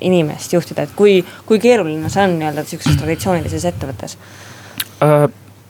inimest 0.01 0.53
juhtida, 0.53 0.81
et 0.81 0.91
kui, 0.95 1.25
kui 1.45 1.59
keeruline 1.59 2.09
see 2.09 2.23
on 2.23 2.37
nii-öelda 2.39 2.63
sihukeses 2.63 2.95
traditsioonilises 2.95 3.65
ettevõttes 3.65 4.15
äh,? 4.15 4.48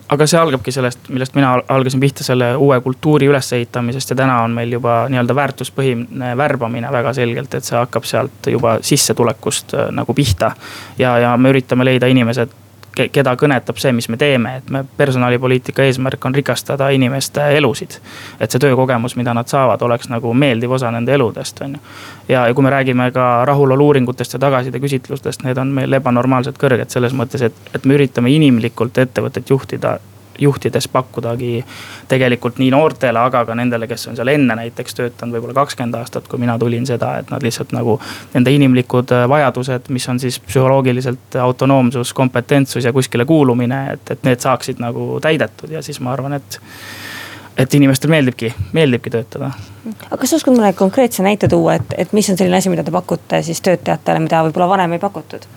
Aga 0.10 0.26
see 0.28 0.40
algabki 0.40 0.72
sellest, 0.74 1.10
millest 1.14 1.36
mina 1.38 1.52
algasin 1.70 2.02
pihta, 2.02 2.24
selle 2.26 2.54
uue 2.58 2.80
kultuuri 2.82 3.30
ülesehitamisest 3.30 4.10
ja 4.10 4.16
täna 4.24 4.40
on 4.44 4.56
meil 4.58 4.72
juba 4.74 5.04
nii-öelda 5.10 5.36
väärtuspõhine 5.38 6.32
värbamine 6.38 6.92
väga 6.92 7.14
selgelt, 7.14 7.54
et 7.54 7.68
see 7.68 7.78
hakkab 7.78 8.08
sealt 8.10 8.50
juba 8.50 8.78
sissetulekust 8.82 9.78
nagu 9.92 10.14
pihta. 10.14 10.52
ja, 10.98 11.18
ja 11.20 11.38
me 11.38 11.54
üritame 11.54 11.86
leida 11.86 12.10
inimesed 12.10 12.58
keda 12.96 13.36
kõnetab 13.40 13.80
see, 13.80 13.92
mis 13.96 14.10
me 14.10 14.18
teeme, 14.18 14.56
et 14.60 14.70
me 14.70 14.84
personalipoliitika 14.98 15.84
eesmärk 15.84 16.26
on 16.26 16.36
rikastada 16.36 16.90
inimeste 16.90 17.46
elusid. 17.58 18.00
et 18.40 18.52
see 18.52 18.60
töökogemus, 18.60 19.16
mida 19.16 19.34
nad 19.34 19.48
saavad, 19.48 19.82
oleks 19.82 20.10
nagu 20.10 20.34
meeldiv 20.34 20.72
osa 20.72 20.92
nende 20.92 21.14
eludest, 21.14 21.62
on 21.62 21.74
ju. 21.74 21.82
ja, 22.30 22.48
ja 22.48 22.54
kui 22.54 22.64
me 22.64 22.70
räägime 22.70 23.12
ka 23.12 23.46
rahulolu 23.46 23.86
uuringutest 23.86 24.34
ja 24.34 24.40
tagasisideküsitlustest, 24.40 25.44
need 25.44 25.58
on 25.58 25.74
meil 25.74 25.94
ebanormaalselt 25.94 26.58
kõrged 26.58 26.90
selles 26.90 27.14
mõttes, 27.14 27.42
et, 27.42 27.54
et 27.74 27.86
me 27.86 27.98
üritame 28.00 28.32
inimlikult 28.32 28.98
ettevõtet 28.98 29.50
juhtida 29.50 30.00
juhtides 30.42 30.88
pakkudagi 30.88 31.66
tegelikult 32.08 32.60
nii 32.62 32.72
noortele, 32.74 33.20
aga 33.20 33.44
ka 33.46 33.58
nendele, 33.58 33.88
kes 33.88 34.08
on 34.12 34.20
seal 34.20 34.32
enne 34.34 34.56
näiteks 34.60 34.98
töötanud 34.98 35.38
võib-olla 35.38 35.58
kakskümmend 35.62 36.00
aastat, 36.00 36.28
kui 36.28 36.42
mina 36.42 36.58
tulin 36.60 36.88
seda, 36.90 37.16
et 37.20 37.32
nad 37.34 37.44
lihtsalt 37.44 37.74
nagu. 37.76 38.00
Nende 38.34 38.54
inimlikud 38.56 39.14
äh, 39.16 39.28
vajadused, 39.30 39.92
mis 39.94 40.10
on 40.10 40.20
siis 40.20 40.40
psühholoogiliselt 40.48 41.40
autonoomsus, 41.42 42.14
kompetentsus 42.14 42.86
ja 42.86 42.94
kuskile 42.94 43.26
kuulumine, 43.26 43.86
et, 43.94 44.16
et 44.16 44.26
need 44.28 44.42
saaksid 44.44 44.82
nagu 44.84 45.20
täidetud 45.24 45.72
ja 45.72 45.84
siis 45.86 46.00
ma 46.04 46.14
arvan, 46.16 46.40
et 46.40 46.62
et 47.60 47.74
inimestel 47.76 48.10
meeldibki, 48.10 48.54
meeldibki 48.74 49.12
töötada. 49.12 49.52
aga 50.06 50.18
kas 50.22 50.32
sa 50.32 50.38
oskad 50.40 50.56
mõne 50.56 50.72
konkreetse 50.78 51.24
näite 51.26 51.50
tuua, 51.52 51.76
et, 51.80 51.94
et 52.06 52.14
mis 52.16 52.30
on 52.32 52.38
selline 52.40 52.58
asi, 52.58 52.72
mida 52.72 52.86
te 52.88 52.94
pakute 52.96 53.42
siis 53.44 53.60
töötajatele, 53.66 54.24
mida 54.24 54.44
võib-olla 54.48 54.70
varem 54.76 54.96
ei 54.96 55.04
pakutud 55.04 55.48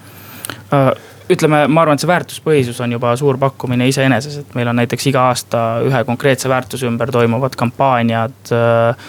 uh,? 0.72 1.11
Ütleme, 1.30 1.66
ma 1.68 1.82
arvan, 1.84 1.98
et 1.98 2.02
see 2.02 2.10
väärtuspõhisus 2.10 2.80
on 2.84 2.96
juba 2.96 3.14
suur 3.18 3.38
pakkumine 3.40 3.86
iseeneses, 3.90 4.40
et 4.42 4.54
meil 4.58 4.70
on 4.70 4.80
näiteks 4.80 5.06
iga 5.10 5.28
aasta 5.30 5.66
ühe 5.86 6.04
konkreetse 6.08 6.50
väärtuse 6.50 6.88
ümber 6.88 7.12
toimuvad 7.14 7.54
kampaaniad 7.58 8.52
äh, 8.52 9.04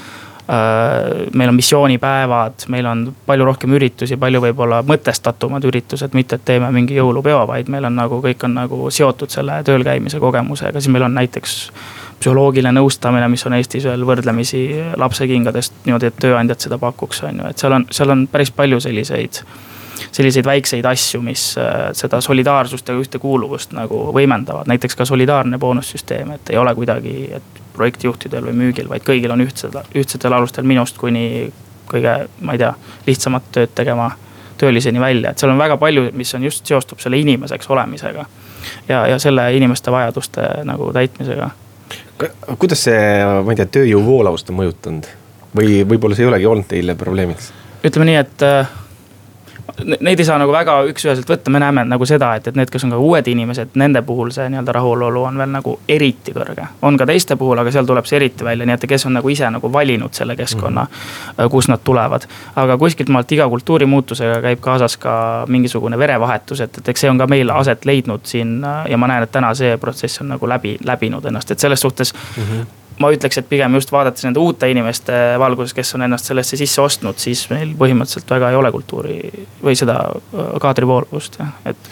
äh, 0.52 1.26
meil 1.34 1.50
on 1.50 1.58
missioonipäevad, 1.58 2.68
meil 2.74 2.90
on 2.90 3.08
palju 3.26 3.50
rohkem 3.50 3.74
üritusi, 3.80 4.18
palju 4.20 4.44
võib-olla 4.44 4.84
mõtestatumad 4.88 5.66
üritused, 5.70 6.14
mitte 6.14 6.40
et 6.40 6.46
teeme 6.46 6.70
mingi 6.76 7.00
jõulupeo, 7.00 7.44
vaid 7.50 7.72
meil 7.74 7.90
on 7.90 7.98
nagu 7.98 8.22
kõik 8.24 8.46
on 8.48 8.58
nagu 8.62 8.86
seotud 8.94 9.34
selle 9.34 9.62
tööl 9.66 9.86
käimise 9.88 10.22
kogemusega, 10.24 10.80
siis 10.80 10.94
meil 10.94 11.10
on 11.10 11.18
näiteks 11.18 11.60
psühholoogiline 12.24 12.72
nõustamine, 12.78 13.28
mis 13.28 13.44
on 13.48 13.58
Eestis 13.58 13.84
veel 13.90 14.06
võrdlemisi 14.08 14.64
lapsekingadest 15.02 15.84
niimoodi, 15.88 16.08
et 16.08 16.22
tööandjad 16.24 16.70
seda 16.70 16.80
pakuks, 16.80 17.24
on 17.28 17.42
ju, 17.42 17.52
et 17.52 17.60
seal 17.60 17.76
on, 17.76 17.88
seal 17.92 18.14
on 18.14 18.28
päris 18.32 18.54
palju 18.56 18.80
selliseid 18.86 19.44
selliseid 20.14 20.46
väikseid 20.46 20.86
asju, 20.86 21.22
mis 21.26 21.56
äh, 21.58 21.90
seda 21.98 22.22
solidaarsust 22.22 22.88
ja 22.90 22.96
ühtekuuluvust 23.00 23.74
nagu 23.78 24.06
võimendavad, 24.14 24.70
näiteks 24.70 24.98
ka 25.00 25.06
solidaarne 25.10 25.58
boonussüsteem, 25.60 26.36
et 26.38 26.54
ei 26.54 26.60
ole 26.62 26.76
kuidagi, 26.78 27.16
et 27.40 27.62
projektijuhtidel 27.74 28.46
või 28.50 28.58
müügil, 28.66 28.90
vaid 28.90 29.06
kõigil 29.08 29.34
on 29.34 29.42
ühtsed, 29.42 29.78
ühtsetel 29.98 30.36
alustel 30.38 30.68
minust 30.70 31.00
kuni 31.02 31.50
kõige, 31.90 32.14
ma 32.42 32.54
ei 32.54 32.62
tea, 32.62 32.74
lihtsamat 33.08 33.50
tööd 33.56 33.74
tegema 33.76 34.12
tööliseni 34.58 35.02
välja, 35.02 35.32
et 35.32 35.42
seal 35.42 35.52
on 35.52 35.60
väga 35.60 35.78
palju, 35.82 36.06
mis 36.14 36.36
on 36.38 36.46
just 36.46 36.70
seostub 36.70 37.02
selle 37.02 37.18
inimeseks 37.18 37.70
olemisega. 37.74 38.26
ja, 38.88 39.08
ja 39.08 39.20
selle 39.20 39.50
inimeste 39.58 39.92
vajaduste 39.92 40.46
nagu 40.64 40.92
täitmisega. 40.94 41.50
kuidas 42.58 42.84
see, 42.84 43.02
ma 43.44 43.52
ei 43.52 43.60
tea, 43.60 43.66
tööjõu 43.80 44.06
voolavust 44.06 44.50
on 44.54 44.62
mõjutanud 44.62 45.10
või 45.58 45.82
võib-olla 45.90 46.16
see 46.16 46.26
ei 46.26 46.32
olegi 46.32 46.46
olnud 46.46 46.70
teile 46.70 46.96
probleemiks? 46.96 47.52
ütleme 47.84 48.12
nii, 48.12 48.22
et 48.22 48.46
äh, 48.48 48.70
neid 50.00 50.20
ei 50.20 50.26
saa 50.26 50.38
nagu 50.42 50.52
väga 50.54 50.76
üks-üheselt 50.92 51.30
võtta, 51.30 51.52
me 51.54 51.60
näeme 51.64 51.84
nagu 51.88 52.06
seda, 52.08 52.34
et, 52.38 52.48
et 52.50 52.58
need, 52.60 52.70
kes 52.72 52.84
on 52.88 52.94
ka 52.94 53.00
uued 53.00 53.28
inimesed, 53.32 53.74
nende 53.80 54.02
puhul 54.06 54.32
see 54.36 54.50
nii-öelda 54.52 54.76
rahulolu 54.76 55.24
on 55.30 55.40
veel 55.40 55.52
nagu 55.54 55.76
eriti 55.90 56.34
kõrge. 56.36 56.68
on 56.82 56.98
ka 57.00 57.08
teiste 57.10 57.38
puhul, 57.40 57.60
aga 57.62 57.72
seal 57.72 57.88
tuleb 57.88 58.08
see 58.10 58.20
eriti 58.20 58.46
välja, 58.46 58.68
nii 58.68 58.76
et 58.76 58.86
kes 58.90 59.08
on 59.10 59.18
nagu 59.18 59.32
ise 59.32 59.50
nagu 59.56 59.72
valinud 59.74 60.14
selle 60.14 60.36
keskkonna 60.36 60.84
mm, 60.84 61.00
-hmm. 61.38 61.50
kus 61.50 61.70
nad 61.72 61.84
tulevad. 61.84 62.28
aga 62.56 62.78
kuskilt 62.78 63.10
maalt 63.10 63.32
iga 63.32 63.50
kultuurimuutusega 63.50 64.42
käib 64.42 64.60
kaasas 64.62 64.98
ka 64.98 65.46
mingisugune 65.48 65.98
verevahetus, 65.98 66.62
et, 66.62 66.78
et 66.78 66.90
eks 66.90 67.02
see 67.02 67.10
on 67.10 67.18
ka 67.18 67.28
meil 67.28 67.50
aset 67.50 67.86
leidnud 67.86 68.24
siin 68.24 68.62
ja 68.90 68.98
ma 68.98 69.08
näen, 69.08 69.24
et 69.24 69.32
täna 69.32 69.54
see 69.54 69.78
protsess 69.78 70.22
on 70.22 70.30
nagu 70.36 70.50
läbi, 70.50 70.78
läbinud 70.86 71.26
ennast, 71.26 71.52
et 71.52 71.60
selles 71.60 71.82
suhtes 71.82 72.14
mm. 72.14 72.44
-hmm 72.44 72.83
ma 73.02 73.10
ütleks, 73.14 73.40
et 73.40 73.50
pigem 73.50 73.78
just 73.80 73.92
vaadates 73.94 74.26
nende 74.28 74.42
uute 74.42 74.70
inimeste 74.72 75.14
valguses, 75.42 75.76
kes 75.78 75.96
on 75.98 76.06
ennast 76.08 76.30
sellesse 76.30 76.60
sisse 76.60 76.82
ostnud, 76.84 77.20
siis 77.22 77.46
meil 77.52 77.74
põhimõtteliselt 77.80 78.36
väga 78.36 78.52
ei 78.54 78.60
ole 78.60 78.72
kultuuri 78.76 79.18
või 79.64 79.78
seda 79.80 80.00
äh, 80.12 80.54
kaadrivoolavust 80.64 81.40
jah, 81.42 81.54
et 81.70 81.92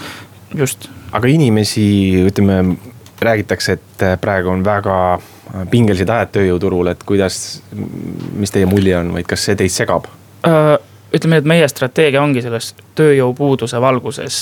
just. 0.57 0.89
aga 1.11 1.31
inimesi, 1.31 1.85
ütleme, 2.29 2.77
räägitakse, 3.21 3.77
et 3.77 4.05
praegu 4.21 4.49
on 4.53 4.65
väga 4.65 4.95
pingelised 5.71 6.09
ajad 6.09 6.31
tööjõuturul, 6.37 6.93
et 6.93 7.03
kuidas, 7.07 7.61
mis 8.39 8.53
teie 8.53 8.69
mulje 8.69 8.95
on 8.97 9.11
või 9.17 9.25
kas 9.27 9.49
see 9.49 9.57
teid 9.59 9.73
segab 9.73 10.07
äh,? 10.47 10.77
Ütleme 11.13 11.35
nii, 11.35 11.41
et 11.43 11.47
meie 11.49 11.67
strateegia 11.67 12.21
ongi 12.23 12.41
selles 12.43 12.71
tööjõupuuduse 12.95 13.81
valguses, 13.81 14.37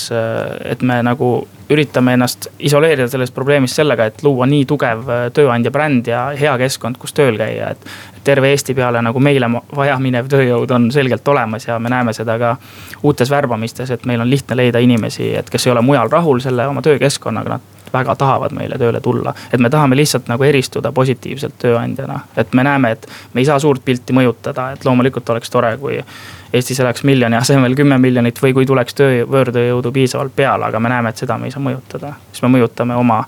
et 0.64 0.82
me 0.86 1.00
nagu 1.02 1.30
üritame 1.70 2.14
ennast 2.14 2.46
isoleerida 2.58 3.08
sellest 3.10 3.34
probleemist 3.34 3.78
sellega, 3.78 4.06
et 4.10 4.22
luua 4.22 4.46
nii 4.50 4.66
tugev 4.70 5.10
tööandja 5.34 5.72
bränd 5.74 6.10
ja 6.10 6.28
hea 6.38 6.54
keskkond, 6.62 6.98
kus 7.00 7.14
tööl 7.16 7.38
käia, 7.40 7.74
et. 7.74 7.90
terve 8.24 8.50
Eesti 8.52 8.74
peale 8.76 9.00
nagu 9.02 9.20
meile 9.20 9.48
vajaminev 9.76 10.28
tööjõud 10.28 10.70
on 10.76 10.90
selgelt 10.92 11.28
olemas 11.28 11.66
ja 11.66 11.78
me 11.78 11.88
näeme 11.88 12.12
seda 12.12 12.38
ka 12.38 12.56
uutes 13.02 13.30
värbamistes, 13.30 13.90
et 13.90 14.06
meil 14.06 14.20
on 14.20 14.30
lihtne 14.30 14.56
leida 14.56 14.78
inimesi, 14.78 15.34
et 15.34 15.50
kes 15.50 15.66
ei 15.66 15.72
ole 15.72 15.82
mujal 15.82 16.10
rahul 16.10 16.40
selle 16.40 16.66
oma 16.68 16.82
töökeskkonnaga, 16.82 17.56
nad 17.56 17.79
väga 17.92 18.16
tahavad 18.16 18.52
meile 18.56 18.78
tööle 18.78 19.00
tulla. 19.00 19.34
et 19.52 19.60
me 19.60 19.70
tahame 19.70 19.96
lihtsalt 19.96 20.28
nagu 20.28 20.44
eristuda 20.44 20.92
positiivselt 20.92 21.54
tööandjana, 21.58 22.20
et 22.36 22.52
me 22.52 22.64
näeme, 22.64 22.90
et 22.90 23.06
me 23.34 23.40
ei 23.40 23.44
saa 23.44 23.58
suurt 23.58 23.84
pilti 23.84 24.12
mõjutada, 24.12 24.72
et 24.72 24.84
loomulikult 24.84 25.30
oleks 25.30 25.50
tore, 25.50 25.76
kui 25.76 26.04
Eestis 26.52 26.80
elaks 26.80 27.04
miljoni 27.06 27.36
asemel 27.36 27.74
kümme 27.78 27.98
miljonit 27.98 28.42
või 28.42 28.54
kui 28.54 28.66
tuleks 28.66 28.94
töö, 28.98 29.24
võõrtööjõudu 29.26 29.92
piisavalt 29.94 30.34
peale, 30.36 30.66
aga 30.66 30.80
me 30.80 30.90
näeme, 30.90 31.12
et 31.12 31.22
seda 31.22 31.38
me 31.38 31.46
ei 31.46 31.54
saa 31.54 31.62
mõjutada. 31.62 32.14
siis 32.32 32.42
me 32.42 32.48
mõjutame 32.58 32.96
oma 32.98 33.24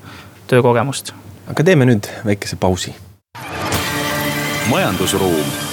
töökogemust. 0.46 1.14
aga 1.50 1.64
teeme 1.64 1.86
nüüd 1.86 2.08
väikese 2.26 2.56
pausi. 2.56 2.94
majandusruum 4.70 5.71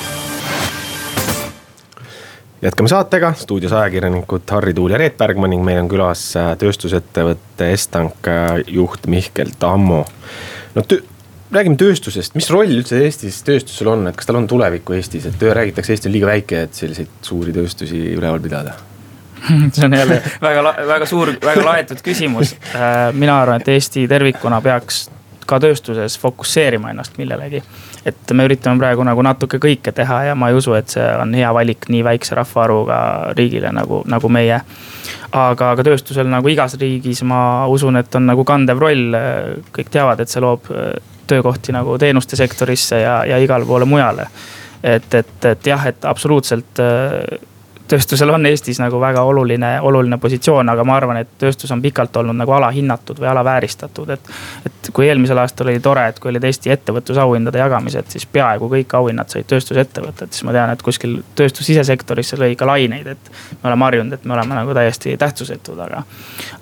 jätkame 2.61 2.89
saatega, 2.91 3.33
stuudios 3.33 3.73
ajakirjanikud 3.73 4.41
Harri 4.51 4.73
Tuul 4.73 4.91
ja 4.91 4.97
Reet 4.97 5.17
Bergman 5.17 5.53
ning 5.53 5.63
meil 5.65 5.79
on 5.81 5.87
külas 5.91 6.23
äh, 6.39 6.51
tööstusettevõtte 6.59 7.71
Estank 7.73 8.27
äh, 8.27 8.59
juht 8.67 9.07
Mihkel 9.07 9.53
Tammo. 9.59 10.03
no 10.75 10.83
töö, 10.83 11.01
räägime 11.51 11.79
tööstusest, 11.79 12.35
mis 12.35 12.49
roll 12.51 12.75
üldse 12.81 12.99
Eestis 13.03 13.41
tööstusel 13.47 13.93
on, 13.93 14.07
et 14.09 14.19
kas 14.19 14.29
tal 14.29 14.41
on 14.41 14.47
tulevikku 14.49 14.97
Eestis, 14.97 15.29
et 15.29 15.39
töö 15.39 15.55
räägitakse, 15.55 15.95
Eesti 15.95 16.11
on 16.11 16.15
liiga 16.17 16.31
väike, 16.33 16.65
et 16.67 16.83
selliseid 16.83 17.15
suuri 17.25 17.55
tööstusi 17.55 18.03
üleval 18.17 18.43
pidada 18.43 18.75
see 19.73 19.85
on 19.85 19.93
jälle 19.93 20.21
väga, 20.41 20.75
väga 20.87 21.05
suur, 21.07 21.31
väga 21.45 21.63
laetud 21.65 22.01
küsimus. 22.03 22.57
Äh, 22.75 23.13
mina 23.13 23.41
arvan, 23.41 23.61
et 23.61 23.71
Eesti 23.71 24.07
tervikuna 24.11 24.59
peaks 24.61 25.05
ka 25.49 25.59
tööstuses 25.63 26.19
fokusseerima 26.21 26.91
ennast 26.91 27.17
millelegi. 27.17 27.63
Et 28.07 28.33
me 28.33 28.45
üritame 28.47 28.79
praegu 28.79 29.03
nagu 29.03 29.23
natuke 29.25 29.59
kõike 29.61 29.91
teha 29.95 30.21
ja 30.29 30.35
ma 30.35 30.49
ei 30.49 30.57
usu, 30.59 30.73
et 30.77 30.91
see 30.93 31.05
on 31.19 31.33
hea 31.35 31.51
valik 31.55 31.89
nii 31.91 32.03
väikse 32.07 32.37
rahvaarvuga 32.39 32.99
riigile 33.37 33.73
nagu, 33.75 34.03
nagu 34.07 34.31
meie. 34.31 34.61
aga, 35.31 35.71
aga 35.73 35.83
tööstusel 35.85 36.29
nagu 36.31 36.49
igas 36.49 36.77
riigis 36.79 37.21
ma 37.27 37.67
usun, 37.69 37.99
et 37.99 38.15
on 38.15 38.25
nagu 38.25 38.45
kandev 38.47 38.79
roll, 38.81 39.17
kõik 39.75 39.91
teavad, 39.93 40.19
et 40.23 40.31
see 40.31 40.41
loob 40.41 40.71
töökohti 41.29 41.75
nagu 41.75 41.97
teenuste 42.01 42.39
sektorisse 42.39 43.03
ja, 43.03 43.19
ja 43.27 43.37
igale 43.37 43.65
poole 43.65 43.85
mujale. 43.85 44.27
et, 44.83 45.13
et, 45.13 45.45
et 45.45 45.67
jah, 45.67 45.85
et 45.91 46.05
absoluutselt 46.07 46.79
äh, 46.79 47.39
tööstusel 47.89 48.29
on 48.33 48.45
Eestis 48.45 48.79
nagu 48.81 48.99
väga 49.01 49.21
oluline, 49.25 49.71
oluline 49.85 50.17
positsioon, 50.21 50.69
aga 50.69 50.83
ma 50.87 50.95
arvan, 50.97 51.21
et 51.23 51.31
tööstus 51.41 51.71
on 51.75 51.81
pikalt 51.81 52.15
olnud 52.21 52.37
nagu 52.37 52.53
alahinnatud 52.57 53.19
või 53.21 53.29
alavääristatud, 53.31 54.09
et. 54.15 54.33
et 54.65 54.91
kui 54.93 55.07
eelmisel 55.07 55.37
aastal 55.37 55.69
oli 55.69 55.79
tore, 55.83 56.07
et 56.09 56.19
kui 56.19 56.31
olid 56.31 56.43
Eesti 56.43 56.71
ettevõtlusauhindade 56.73 57.61
jagamised, 57.61 58.09
siis 58.13 58.25
peaaegu 58.25 58.69
kõik 58.71 58.93
auhinnad 58.97 59.29
said 59.29 59.47
tööstusettevõtted, 59.49 60.33
siis 60.33 60.45
ma 60.47 60.55
tean, 60.55 60.73
et 60.73 60.81
kuskil 60.85 61.19
tööstus 61.37 61.69
sisesektoris 61.69 62.33
see 62.33 62.41
lõi 62.41 62.55
ka 62.59 62.67
laineid, 62.69 63.07
et. 63.15 63.33
me 63.63 63.69
oleme 63.69 63.89
harjunud, 63.89 64.17
et 64.17 64.25
me 64.25 64.37
oleme 64.37 64.61
nagu 64.61 64.77
täiesti 64.77 65.17
tähtsusetud, 65.17 65.79
aga. 65.85 66.03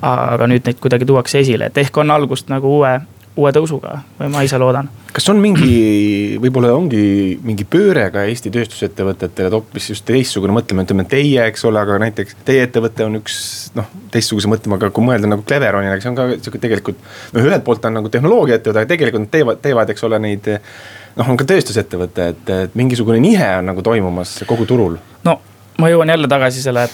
aga 0.01 0.47
nüüd 0.47 0.67
neid 0.67 0.81
kuidagi 0.83 1.07
tuuakse 1.07 1.43
esile, 1.45 1.71
et 1.71 1.83
ehk 1.83 2.03
on 2.03 2.11
algust 2.11 2.51
nagu 2.51 2.77
uue 2.79 2.97
uue 3.38 3.52
tõusuga 3.56 4.00
või 4.19 4.30
ma 4.34 4.43
ise 4.45 4.60
loodan. 4.62 4.89
kas 5.13 5.28
on 5.32 5.39
mingi, 5.41 6.38
võib-olla 6.41 6.73
ongi 6.76 7.38
mingi 7.45 7.65
pööre 7.69 8.08
ka 8.13 8.26
Eesti 8.30 8.52
tööstusettevõtetele, 8.54 9.50
et 9.50 9.56
hoopis 9.56 9.89
just 9.93 10.06
teistsugune 10.08 10.56
mõtlemine, 10.56 10.88
ütleme 10.88 11.08
teie, 11.10 11.45
eks 11.45 11.65
ole, 11.69 11.82
aga 11.82 12.00
näiteks 12.06 12.39
teie 12.47 12.65
ettevõte 12.67 13.06
on 13.06 13.19
üks 13.21 13.39
noh, 13.78 13.89
teistsuguse 14.13 14.50
mõttemaga, 14.52 14.91
kui 14.93 15.06
mõelda 15.06 15.30
nagu 15.30 15.45
Cleveronile, 15.47 16.00
see 16.02 16.12
on 16.12 16.19
ka 16.19 16.30
sihuke 16.36 16.62
tegelikult. 16.63 17.02
noh, 17.34 17.50
ühelt 17.50 17.65
poolt 17.67 17.86
on 17.89 18.00
nagu 18.02 18.13
tehnoloogiaettevõte, 18.13 18.84
aga 18.84 18.93
tegelikult 18.93 19.28
nad 19.28 19.34
teevad, 19.34 19.62
teevad, 19.63 19.93
eks 19.93 20.08
ole, 20.08 20.21
neid 20.23 20.50
noh, 20.54 21.28
on 21.28 21.38
ka 21.39 21.47
tööstusettevõte, 21.50 22.32
et, 22.34 22.56
et 22.67 22.80
mingisugune 22.80 23.21
nihe 23.23 23.52
on 23.60 23.71
nagu 23.73 23.86
toimumas 23.86 24.39
kogu 24.50 24.69
turul. 24.69 24.97
no 25.28 25.39
ma 25.78 25.91
jõuan 25.91 26.10
jälle 26.10 26.30
tagasi 26.30 26.63
selle 26.63 26.88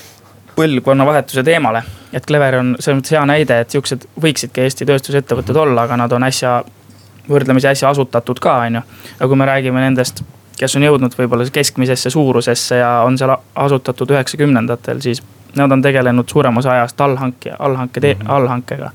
põlvkonnavahetuse 0.55 1.43
teemale. 1.43 1.83
et 2.13 2.25
Clever 2.27 2.59
on 2.59 2.75
selles 2.79 2.99
mõttes 2.99 3.15
hea 3.15 3.25
näide, 3.25 3.59
et 3.59 3.73
siuksed 3.73 4.05
võiksidki 4.21 4.61
Eesti 4.61 4.85
tööstusettevõtted 4.85 5.57
olla, 5.57 5.87
aga 5.87 5.97
nad 5.97 6.11
on 6.13 6.23
äsja, 6.23 6.63
võrdlemisi 7.29 7.67
äsja 7.67 7.89
asutatud 7.89 8.39
ka, 8.39 8.57
on 8.67 8.79
ju. 8.79 8.81
aga 9.19 9.27
kui 9.27 9.39
me 9.39 9.49
räägime 9.49 9.81
nendest, 9.81 10.23
kes 10.59 10.75
on 10.77 10.85
jõudnud 10.85 11.15
võib-olla 11.17 11.47
keskmisesse 11.49 12.09
suurusesse 12.13 12.77
ja 12.77 12.91
on 13.07 13.17
seal 13.17 13.35
asutatud 13.55 14.13
üheksakümnendatel, 14.13 15.01
siis 15.01 15.23
nad 15.55 15.71
on 15.71 15.81
tegelenud 15.81 16.29
suurema 16.29 16.59
osa 16.59 16.71
ajast 16.71 17.01
allhanke, 17.01 17.51
allhanke 17.59 17.99
mm, 17.99 18.21
-hmm. 18.21 18.31
allhankega. 18.31 18.91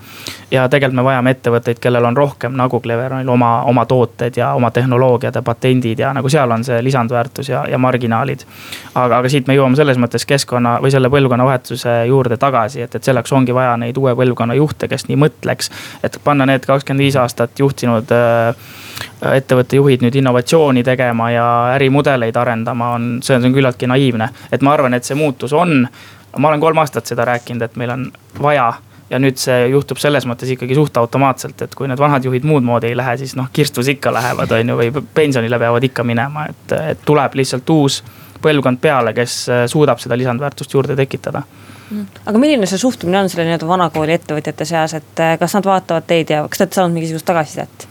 ja 0.51 0.69
tegelikult 0.69 0.97
me 0.97 1.05
vajame 1.05 1.31
ettevõtteid, 1.31 1.79
kellel 1.81 2.05
on 2.05 2.17
rohkem 2.17 2.53
nagu 2.57 2.81
Cleveronil 2.81 3.29
oma, 3.29 3.63
oma 3.63 3.85
tooted 3.87 4.37
ja 4.37 4.53
oma 4.55 4.71
tehnoloogiad 4.71 5.35
ja 5.35 5.43
patendid 5.43 5.99
ja 5.99 6.13
nagu 6.13 6.29
seal 6.29 6.51
on 6.51 6.65
see 6.65 6.83
lisandväärtus 6.85 7.49
ja, 7.49 7.65
ja 7.69 7.79
marginaalid. 7.79 8.41
aga, 8.95 9.19
aga 9.19 9.29
siit 9.29 9.47
me 9.47 9.55
jõuame 9.55 9.77
selles 9.77 9.99
mõttes 9.99 10.27
keskkonna 10.27 10.79
või 10.83 10.91
selle 10.91 11.11
põlvkonna 11.11 11.45
vahetuse 11.45 12.07
juurde 12.07 12.37
tagasi, 12.37 12.83
et, 12.83 12.95
et 12.95 13.05
selleks 13.05 13.33
ongi 13.33 13.55
vaja 13.55 13.77
neid 13.77 13.97
uue 13.97 14.15
põlvkonna 14.15 14.55
juhte, 14.55 14.89
kes 14.89 15.09
nii 15.09 15.17
mõtleks. 15.17 15.71
et 16.03 16.21
panna 16.25 16.47
need 16.47 16.67
kakskümmend 16.67 17.05
viis 17.05 17.17
aastat 17.17 17.59
juhtinud 17.59 18.13
äh, 18.13 18.55
ettevõtte 19.35 19.77
juhid 19.77 20.03
nüüd 20.05 20.15
innovatsiooni 20.19 20.85
tegema 20.87 21.31
ja 21.31 21.47
ärimudeleid 21.75 22.37
arendama, 22.37 22.93
on, 22.97 23.09
see 23.23 23.37
on, 23.37 23.43
see 23.43 23.51
on 23.51 23.57
küllaltki 23.57 23.91
naiivne. 23.91 24.29
et 24.53 24.63
ma 24.63 24.73
arvan, 24.73 24.95
et 24.95 25.05
see 25.05 25.19
muutus 25.19 25.53
on 25.53 25.89
ma 26.39 26.53
olen 26.53 26.61
kolm 26.61 26.79
aastat 26.79 27.07
seda 27.11 27.27
rääkinud, 27.29 27.63
et 27.63 27.77
meil 27.77 27.91
on 27.95 28.07
vaja 28.43 28.73
ja 29.11 29.19
nüüd 29.19 29.41
see 29.41 29.69
juhtub 29.73 30.01
selles 30.01 30.27
mõttes 30.29 30.51
ikkagi 30.53 30.77
suht 30.77 30.97
automaatselt, 31.01 31.63
et 31.65 31.75
kui 31.75 31.89
need 31.89 32.01
vanad 32.01 32.25
juhid 32.25 32.45
muud 32.49 32.67
moodi 32.67 32.91
ei 32.91 32.97
lähe, 32.97 33.17
siis 33.21 33.35
noh, 33.39 33.49
kirstus 33.53 33.89
ikka 33.89 34.13
lähevad, 34.13 34.53
on 34.53 34.73
ju, 34.73 34.77
või 34.83 35.05
pensionile 35.15 35.59
peavad 35.59 35.87
ikka 35.89 36.05
minema, 36.05 36.45
et, 36.53 36.75
et 36.93 37.05
tuleb 37.09 37.39
lihtsalt 37.41 37.71
uus 37.73 38.03
põlvkond 38.43 38.81
peale, 38.83 39.15
kes 39.17 39.41
suudab 39.73 39.99
seda 40.03 40.19
lisandväärtust 40.19 40.75
juurde 40.75 40.97
tekitada 40.99 41.43
mm. 41.91 42.07
aga 42.27 42.39
milline 42.39 42.69
see 42.71 42.81
suhtumine 42.81 43.23
on 43.23 43.33
selle 43.33 43.49
nii-öelda 43.49 43.69
vanakooli 43.69 44.15
ettevõtjate 44.19 44.69
seas, 44.69 44.95
et 44.99 45.25
kas 45.41 45.57
nad 45.57 45.67
vaatavad 45.67 46.07
teid 46.09 46.31
ja 46.35 46.45
kas 46.49 46.61
te 46.61 46.67
olete 46.67 46.81
saanud 46.81 46.99
mingisugust 46.99 47.29
tagasisidet? 47.29 47.89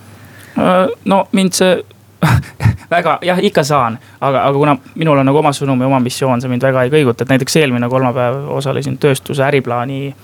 no 1.05 1.25
mind 1.37 1.57
see 1.57 1.75
väga 2.93 3.17
jah, 3.21 3.39
ikka 3.43 3.63
saan, 3.63 3.97
aga, 4.21 4.45
aga 4.47 4.57
kuna 4.57 4.77
minul 4.95 5.19
on 5.21 5.27
nagu 5.27 5.41
oma 5.41 5.51
sõnum 5.55 5.81
ja 5.81 5.89
oma 5.89 5.99
missioon, 6.03 6.41
see 6.41 6.51
mind 6.51 6.63
väga 6.63 6.87
ei 6.87 6.93
kõiguta, 6.93 7.23
et 7.25 7.33
näiteks 7.33 7.59
eelmine 7.61 7.89
kolmapäev 7.91 8.47
osalesin 8.57 8.97
tööstuse 9.01 9.43
äriplaani 9.45 10.15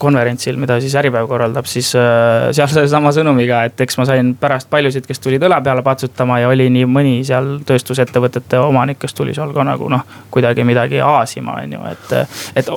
konverentsil, 0.00 0.56
mida 0.56 0.78
siis 0.80 0.94
Äripäev 0.96 1.28
korraldab, 1.28 1.66
siis 1.68 1.90
äh, 1.96 2.48
seal 2.56 2.68
sellesama 2.72 3.12
sõnumiga, 3.12 3.62
et 3.68 3.80
eks 3.84 3.98
ma 4.00 4.06
sain 4.08 4.32
pärast 4.40 4.70
paljusid, 4.72 5.04
kes 5.06 5.20
tulid 5.20 5.42
õla 5.44 5.60
peale 5.64 5.82
patsutama 5.86 6.38
ja 6.40 6.48
oli 6.48 6.68
nii 6.72 6.86
mõni 6.88 7.14
seal 7.28 7.58
tööstusettevõtete 7.66 8.60
omanik, 8.62 8.98
kes 9.02 9.14
tuli 9.14 9.34
seal 9.36 9.52
ka 9.56 9.66
nagu 9.68 9.90
noh, 9.92 10.02
kuidagi 10.32 10.64
midagi 10.64 11.02
aasima, 11.04 11.58
on 11.62 11.76
ju, 11.76 11.84
et. 11.92 12.16
et 12.56 12.72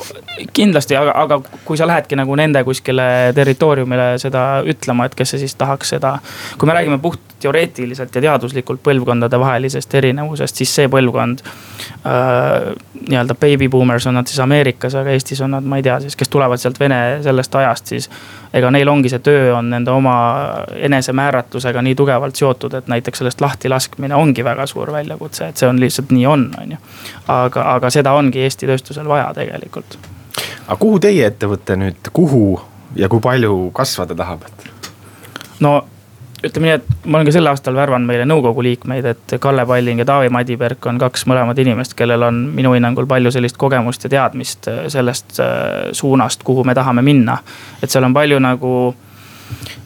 kindlasti, 0.53 0.97
aga, 0.99 1.15
aga 1.23 1.39
kui 1.65 1.79
sa 1.79 1.87
lähedki 1.87 2.19
nagu 2.19 2.35
nende 2.35 2.63
kuskile 2.67 3.31
territooriumile 3.35 4.11
seda 4.21 4.45
ütlema, 4.67 5.07
et 5.07 5.15
kes 5.15 5.35
see 5.35 5.45
siis 5.45 5.55
tahaks 5.59 5.95
seda. 5.95 6.17
kui 6.57 6.67
me 6.67 6.75
räägime 6.75 6.99
puht 7.01 7.37
teoreetiliselt 7.39 8.15
ja 8.15 8.21
teaduslikult 8.21 8.81
põlvkondade 8.83 9.39
vahelisest 9.39 9.93
erinevusest, 9.95 10.59
siis 10.59 10.75
see 10.75 10.91
põlvkond 10.91 11.43
äh,. 11.45 12.75
nii-öelda 13.07 13.35
baby 13.39 13.69
boomers 13.71 14.07
on 14.07 14.19
nad 14.19 14.27
siis 14.27 14.39
Ameerikas, 14.43 14.95
aga 14.99 15.15
Eestis 15.15 15.41
on 15.41 15.55
nad, 15.55 15.63
ma 15.63 15.79
ei 15.79 15.85
tea 15.85 15.99
siis, 16.03 16.17
kes 16.19 16.29
tulevad 16.29 16.59
sealt 16.59 16.79
Vene 16.79 16.88
Vene 16.89 17.23
sellest 17.23 17.55
ajast, 17.55 17.91
siis 17.91 18.09
ega 18.53 18.71
neil 18.73 18.89
ongi 18.89 19.11
see 19.11 19.21
töö 19.21 19.51
on 19.53 19.69
nende 19.69 19.91
oma 19.93 20.13
enesemääratlusega 20.87 21.83
nii 21.85 21.95
tugevalt 21.95 22.39
seotud, 22.39 22.73
et 22.79 22.87
näiteks 22.89 23.21
sellest 23.21 23.41
lahti 23.41 23.69
laskmine 23.69 24.15
ongi 24.17 24.43
väga 24.45 24.65
suur 24.69 24.91
väljakutse, 24.93 25.51
et 25.51 25.61
see 25.61 25.69
on 25.69 25.79
lihtsalt 25.81 26.09
nii 26.15 26.25
on, 26.25 26.47
on 26.61 26.73
ju. 26.73 26.79
aga, 27.27 27.67
aga 27.75 27.93
seda 27.93 28.15
ongi 28.17 28.41
Eesti 28.41 28.69
tööstusel 28.69 29.07
vaja 29.09 29.29
tegelikult. 29.37 29.99
aga 30.65 30.79
kuhu 30.79 30.99
teie 31.05 31.29
ettevõte 31.29 31.77
nüüd, 31.77 32.11
kuhu 32.13 32.43
ja 32.97 33.09
kui 33.09 33.21
palju 33.21 33.69
kasvada 33.75 34.17
tahab? 34.17 34.49
no 35.59 35.75
ütleme 36.43 36.69
nii, 36.69 36.75
et 36.77 37.05
ma 37.05 37.19
olen 37.19 37.27
ka 37.27 37.33
sel 37.35 37.49
aastal 37.51 37.75
värvanud 37.75 38.07
meile 38.07 38.25
nõukogu 38.29 38.63
liikmeid, 38.63 39.07
et 39.11 39.35
Kalle 39.43 39.65
Palling 39.67 39.99
ja 39.99 40.07
Taavi 40.07 40.31
Madiberk 40.31 40.85
on 40.87 40.99
kaks 41.01 41.25
mõlemad 41.29 41.59
inimest, 41.59 41.95
kellel 41.99 42.23
on 42.29 42.41
minu 42.55 42.71
hinnangul 42.75 43.07
palju 43.09 43.33
sellist 43.35 43.59
kogemust 43.59 44.07
ja 44.07 44.13
teadmist 44.15 44.69
äh, 44.71 44.85
sellest 44.91 45.39
äh, 45.43 45.89
suunast, 45.91 46.43
kuhu 46.47 46.63
me 46.63 46.75
tahame 46.77 47.03
minna. 47.05 47.39
et 47.83 47.91
seal 47.91 48.07
on 48.07 48.15
palju 48.15 48.39
nagu 48.39 48.73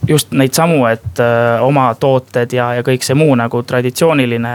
just 0.07 0.31
neid 0.31 0.53
samu, 0.53 0.83
et 0.91 1.19
äh, 1.23 1.63
oma 1.63 1.89
tooted 1.99 2.53
ja, 2.53 2.73
ja 2.77 2.85
kõik 2.85 3.05
see 3.05 3.17
muu 3.17 3.33
nagu 3.39 3.63
traditsiooniline 3.63 4.53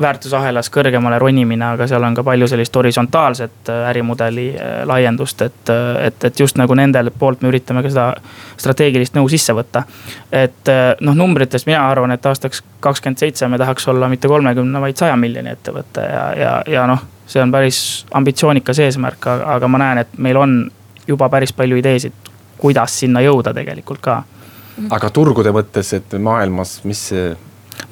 väärtusahelas 0.00 0.68
kõrgemale 0.72 1.18
ronimine, 1.18 1.64
aga 1.64 1.86
seal 1.88 2.04
on 2.04 2.14
ka 2.14 2.24
palju 2.24 2.48
sellist 2.50 2.74
horisontaalset 2.76 3.70
äh, 3.72 3.88
ärimudeli 3.90 4.46
äh, 4.52 4.74
laiendust, 4.88 5.42
et, 5.42 5.72
äh, 5.72 6.06
et, 6.06 6.24
et 6.24 6.40
just 6.40 6.58
nagu 6.60 6.74
nendel 6.76 7.10
poolt 7.18 7.42
me 7.42 7.48
üritame 7.48 7.82
ka 7.84 7.92
seda 7.92 8.06
strateegilist 8.60 9.16
nõu 9.16 9.28
sisse 9.32 9.56
võtta. 9.56 9.84
et 10.32 10.68
noh, 11.00 11.14
numbritest 11.16 11.66
mina 11.66 11.86
arvan, 11.88 12.12
et 12.12 12.26
aastaks 12.26 12.62
kakskümmend 12.80 13.18
seitse 13.18 13.48
me 13.48 13.58
tahaks 13.58 13.88
olla 13.88 14.08
mitte 14.08 14.28
kolmekümne, 14.28 14.80
vaid 14.80 14.96
saja 15.00 15.16
miljoni 15.16 15.54
ettevõte 15.54 16.04
ja, 16.04 16.24
ja, 16.36 16.52
ja 16.68 16.86
noh, 16.86 17.02
see 17.26 17.42
on 17.42 17.52
päris 17.52 17.80
ambitsioonikas 18.14 18.78
eesmärk, 18.84 19.26
aga 19.56 19.68
ma 19.68 19.80
näen, 19.80 20.04
et 20.04 20.18
meil 20.18 20.36
on 20.36 20.58
juba 21.08 21.28
päris 21.32 21.52
palju 21.56 21.80
ideesid, 21.80 22.32
kuidas 22.58 23.00
sinna 23.00 23.24
jõuda 23.24 23.54
tegelikult 23.56 24.04
ka. 24.04 24.22
aga 24.90 25.10
turgude 25.10 25.52
mõttes, 25.56 25.94
et 25.96 26.18
maailmas, 26.20 26.80
mis 26.84 27.08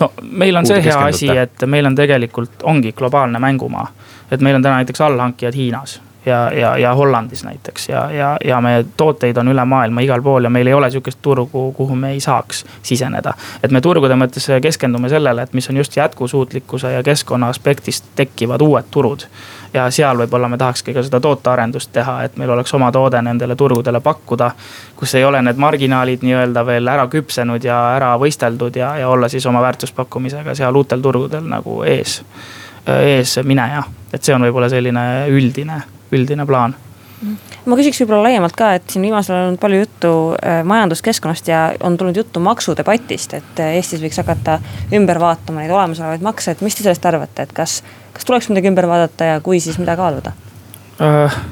no 0.00 0.12
meil 0.22 0.56
on 0.56 0.66
see 0.66 0.82
hea 0.84 0.98
asi, 1.10 1.28
et 1.28 1.66
meil 1.66 1.86
on 1.86 1.94
tegelikult, 1.94 2.62
ongi 2.62 2.92
globaalne 2.92 3.38
mängumaa. 3.38 3.86
et 4.30 4.40
meil 4.40 4.56
on 4.56 4.62
täna 4.62 4.82
näiteks 4.82 5.00
allhankijad 5.00 5.54
Hiinas 5.54 6.00
ja, 6.26 6.52
ja, 6.52 6.78
ja 6.78 6.94
Hollandis 6.94 7.44
näiteks 7.44 7.88
ja, 7.88 8.10
ja, 8.10 8.36
ja 8.44 8.60
meie 8.60 8.84
tooteid 8.96 9.36
on 9.36 9.48
üle 9.48 9.64
maailma 9.64 10.00
igal 10.04 10.22
pool 10.22 10.44
ja 10.44 10.50
meil 10.50 10.66
ei 10.66 10.74
ole 10.74 10.90
sihukest 10.90 11.18
turgu, 11.22 11.72
kuhu 11.72 11.96
me 11.96 12.12
ei 12.12 12.20
saaks 12.20 12.64
siseneda. 12.82 13.34
et 13.62 13.70
me 13.70 13.80
turgude 13.80 14.16
mõttes 14.16 14.48
keskendume 14.62 15.08
sellele, 15.08 15.42
et 15.42 15.52
mis 15.52 15.70
on 15.70 15.76
just 15.76 15.96
jätkusuutlikkuse 15.96 16.92
ja 16.92 17.02
keskkonna 17.02 17.48
aspektist 17.48 18.04
tekkivad 18.16 18.60
uued 18.60 18.90
turud. 18.90 19.26
Ja 19.74 19.90
seal 19.90 20.18
võib-olla 20.18 20.48
me 20.48 20.58
tahakski 20.58 20.94
ka 20.94 21.02
seda 21.02 21.20
tootearendust 21.20 21.92
teha, 21.92 22.16
et 22.24 22.36
meil 22.40 22.50
oleks 22.54 22.74
oma 22.74 22.90
toode 22.92 23.22
nendele 23.22 23.56
turgudele 23.56 24.00
pakkuda. 24.00 24.50
kus 24.96 25.14
ei 25.14 25.24
ole 25.24 25.42
need 25.42 25.56
marginaalid 25.56 26.22
nii-öelda 26.22 26.66
veel 26.66 26.88
ära 26.88 27.06
küpsenud 27.10 27.64
ja 27.64 27.80
ära 27.96 28.14
võisteldud 28.18 28.76
ja, 28.76 28.96
ja 28.98 29.08
olla 29.08 29.28
siis 29.28 29.46
oma 29.46 29.62
väärtuspakkumisega 29.62 30.54
seal 30.54 30.76
uutel 30.76 31.02
turgudel 31.02 31.44
nagu 31.48 31.82
ees, 31.82 32.22
eesmineja. 32.86 33.82
et 34.12 34.22
see 34.22 34.34
on 34.34 34.46
võib-olla 34.46 34.68
selline 34.68 35.26
üldine 35.28 35.82
üldine 36.14 36.46
plaan 36.46 36.76
ma 37.66 37.78
küsiks 37.78 38.00
võib-olla 38.02 38.28
laiemalt 38.28 38.56
ka, 38.58 38.74
et 38.78 38.86
siin 38.92 39.04
viimasel 39.06 39.36
ajal 39.36 39.52
on 39.52 39.58
palju 39.60 39.80
juttu 39.82 40.12
äh, 40.36 40.62
majanduskeskkonnast 40.68 41.48
ja 41.48 41.64
on 41.86 41.98
tulnud 42.00 42.16
juttu 42.16 42.42
maksudebatist, 42.44 43.36
et 43.40 43.62
äh, 43.62 43.76
Eestis 43.78 44.02
võiks 44.04 44.20
hakata 44.20 44.58
ümber 44.94 45.20
vaatama 45.22 45.62
neid 45.62 45.74
olemasolevaid 45.74 46.24
makse, 46.24 46.54
et 46.54 46.64
mis 46.64 46.76
te 46.76 46.86
sellest 46.86 47.06
arvate, 47.10 47.48
et 47.48 47.52
kas, 47.56 47.80
kas 48.16 48.28
tuleks 48.28 48.50
midagi 48.52 48.70
ümber 48.72 48.88
vaadata 48.90 49.34
ja 49.34 49.42
kui, 49.44 49.60
siis 49.64 49.80
mida 49.82 49.96
kaaluda 50.00 50.34
uh,? 51.00 51.42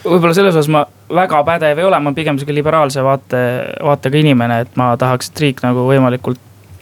võib-olla 0.00 0.32
selles 0.32 0.56
osas 0.56 0.70
ma 0.72 0.86
väga 1.12 1.42
pädev 1.44 1.80
ei 1.80 1.84
ole, 1.84 1.98
ma 2.00 2.14
pigem 2.16 2.38
sihuke 2.40 2.54
liberaalse 2.56 3.02
vaate, 3.04 3.40
vaatega 3.84 4.22
inimene, 4.22 4.62
et 4.64 4.78
ma 4.80 4.94
tahaks, 5.00 5.28
et 5.28 5.44
riik 5.44 5.60
nagu 5.66 5.84
võimalikult 5.90 6.40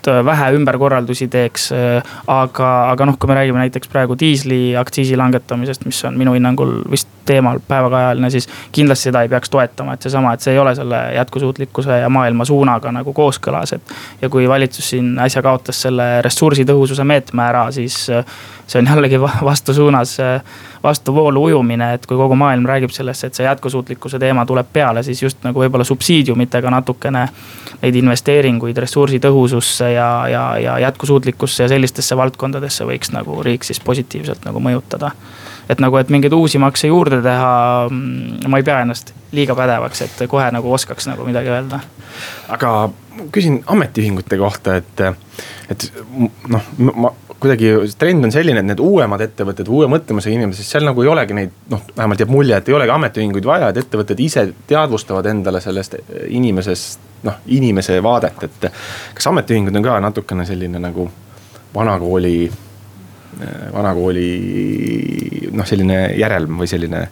Äh, 0.09 0.25
vähe 0.25 0.53
ümberkorraldusi 0.57 1.29
teeks. 1.29 1.71
Äh, 1.73 2.17
aga, 2.31 2.69
aga 2.93 3.09
noh, 3.09 3.19
kui 3.21 3.31
me 3.31 3.37
räägime 3.39 3.63
näiteks 3.63 3.91
praegu 3.93 4.17
diisliaktsiisi 4.19 5.17
langetamisest, 5.19 5.85
mis 5.89 6.01
on 6.09 6.19
minu 6.21 6.35
hinnangul 6.37 6.79
vist 6.91 7.11
teemal 7.29 7.61
päevakajaline, 7.69 8.31
siis 8.33 8.49
kindlasti 8.73 9.11
seda 9.11 9.23
ei 9.23 9.33
peaks 9.33 9.51
toetama, 9.53 9.95
et 9.95 10.07
seesama, 10.07 10.35
et 10.35 10.45
see 10.45 10.55
ei 10.57 10.63
ole 10.63 10.75
selle 10.79 11.01
jätkusuutlikkuse 11.15 12.01
ja 12.03 12.09
maailma 12.13 12.47
suunaga 12.49 12.93
nagu 12.95 13.13
kooskõlas, 13.17 13.75
et. 13.77 13.97
ja 14.23 14.33
kui 14.33 14.49
valitsus 14.49 14.91
siin 14.95 15.15
äsja 15.23 15.43
kaotas 15.45 15.83
selle 15.87 16.09
ressursitõhususe 16.25 17.05
meetme 17.09 17.45
ära, 17.49 17.69
siis 17.75 18.07
äh, 18.13 18.25
see 18.69 18.83
on 18.83 18.87
jällegi 18.87 19.21
vastusuunas, 19.21 20.17
vastuvoolu 20.83 21.45
ujumine, 21.45 21.95
et 21.95 22.07
kui 22.07 22.17
kogu 22.17 22.37
maailm 22.37 22.67
räägib 22.69 22.93
sellest, 22.93 23.25
et 23.25 23.35
see 23.35 23.47
jätkusuutlikkuse 23.47 24.19
teema 24.19 24.47
tuleb 24.47 24.69
peale, 24.73 25.03
siis 25.03 25.23
just 25.23 25.43
nagu 25.45 25.63
võib-olla 25.65 25.85
subsiidiumitega 25.85 26.71
natukene. 26.71 27.29
Neid 27.83 27.95
investeeringuid 27.95 28.77
ressursitõhususse 28.85 29.93
ja, 29.93 30.11
ja, 30.29 30.45
ja 30.59 30.79
jätkusuutlikkusse 30.79 31.63
ja 31.65 31.69
sellistesse 31.73 32.17
valdkondadesse 32.17 32.87
võiks 32.89 33.13
nagu 33.15 33.43
riik 33.43 33.65
siis 33.65 33.81
positiivselt 33.81 34.45
nagu 34.49 34.61
mõjutada 34.61 35.13
et 35.69 35.83
nagu, 35.83 35.97
et 36.01 36.11
mingeid 36.13 36.33
uusi 36.33 36.59
makse 36.63 36.89
juurde 36.89 37.21
teha, 37.25 37.53
mm, 37.91 38.49
ma 38.49 38.61
ei 38.61 38.67
pea 38.67 38.81
ennast 38.85 39.13
liiga 39.37 39.57
pädevaks, 39.59 40.03
et 40.07 40.25
kohe 40.31 40.49
nagu 40.55 40.73
oskaks 40.73 41.09
nagu 41.11 41.27
midagi 41.29 41.53
öelda. 41.53 41.81
aga 42.49 42.75
küsin 43.35 43.63
ametiühingute 43.67 44.39
kohta, 44.39 44.79
et, 44.79 45.01
et 45.71 45.89
noh, 46.49 46.69
ma 46.95 47.13
kuidagi 47.39 47.73
trend 47.99 48.25
on 48.27 48.33
selline, 48.35 48.63
et 48.63 48.67
need 48.67 48.81
uuemad 48.83 49.23
ettevõtted, 49.23 49.69
uue 49.71 49.87
mõtlemisega 49.91 50.35
inimesed, 50.35 50.67
seal 50.67 50.87
nagu 50.87 51.03
ei 51.05 51.11
olegi 51.13 51.37
neid 51.37 51.53
noh, 51.71 51.85
vähemalt 51.97 52.23
jääb 52.23 52.33
mulje, 52.35 52.57
et 52.59 52.71
ei 52.71 52.75
olegi 52.75 52.95
ametiühinguid 52.95 53.47
vaja, 53.47 53.69
et 53.71 53.79
ettevõtted 53.85 54.23
ise 54.25 54.49
teadvustavad 54.71 55.29
endale 55.31 55.63
sellest 55.63 55.99
inimesest, 56.27 57.05
noh 57.29 57.39
inimese 57.55 58.01
vaadet, 58.03 58.43
et. 58.49 58.71
kas 59.15 59.31
ametiühingud 59.31 59.77
on 59.79 59.87
ka 59.87 59.99
natukene 60.03 60.47
selline 60.49 60.83
nagu 60.83 61.07
vanakooli, 61.75 62.51
vanakooli 63.73 64.29
noh, 65.53 65.67
selline 65.69 66.03
järelm 66.19 66.61
või 66.63 66.71
selline 66.71 67.07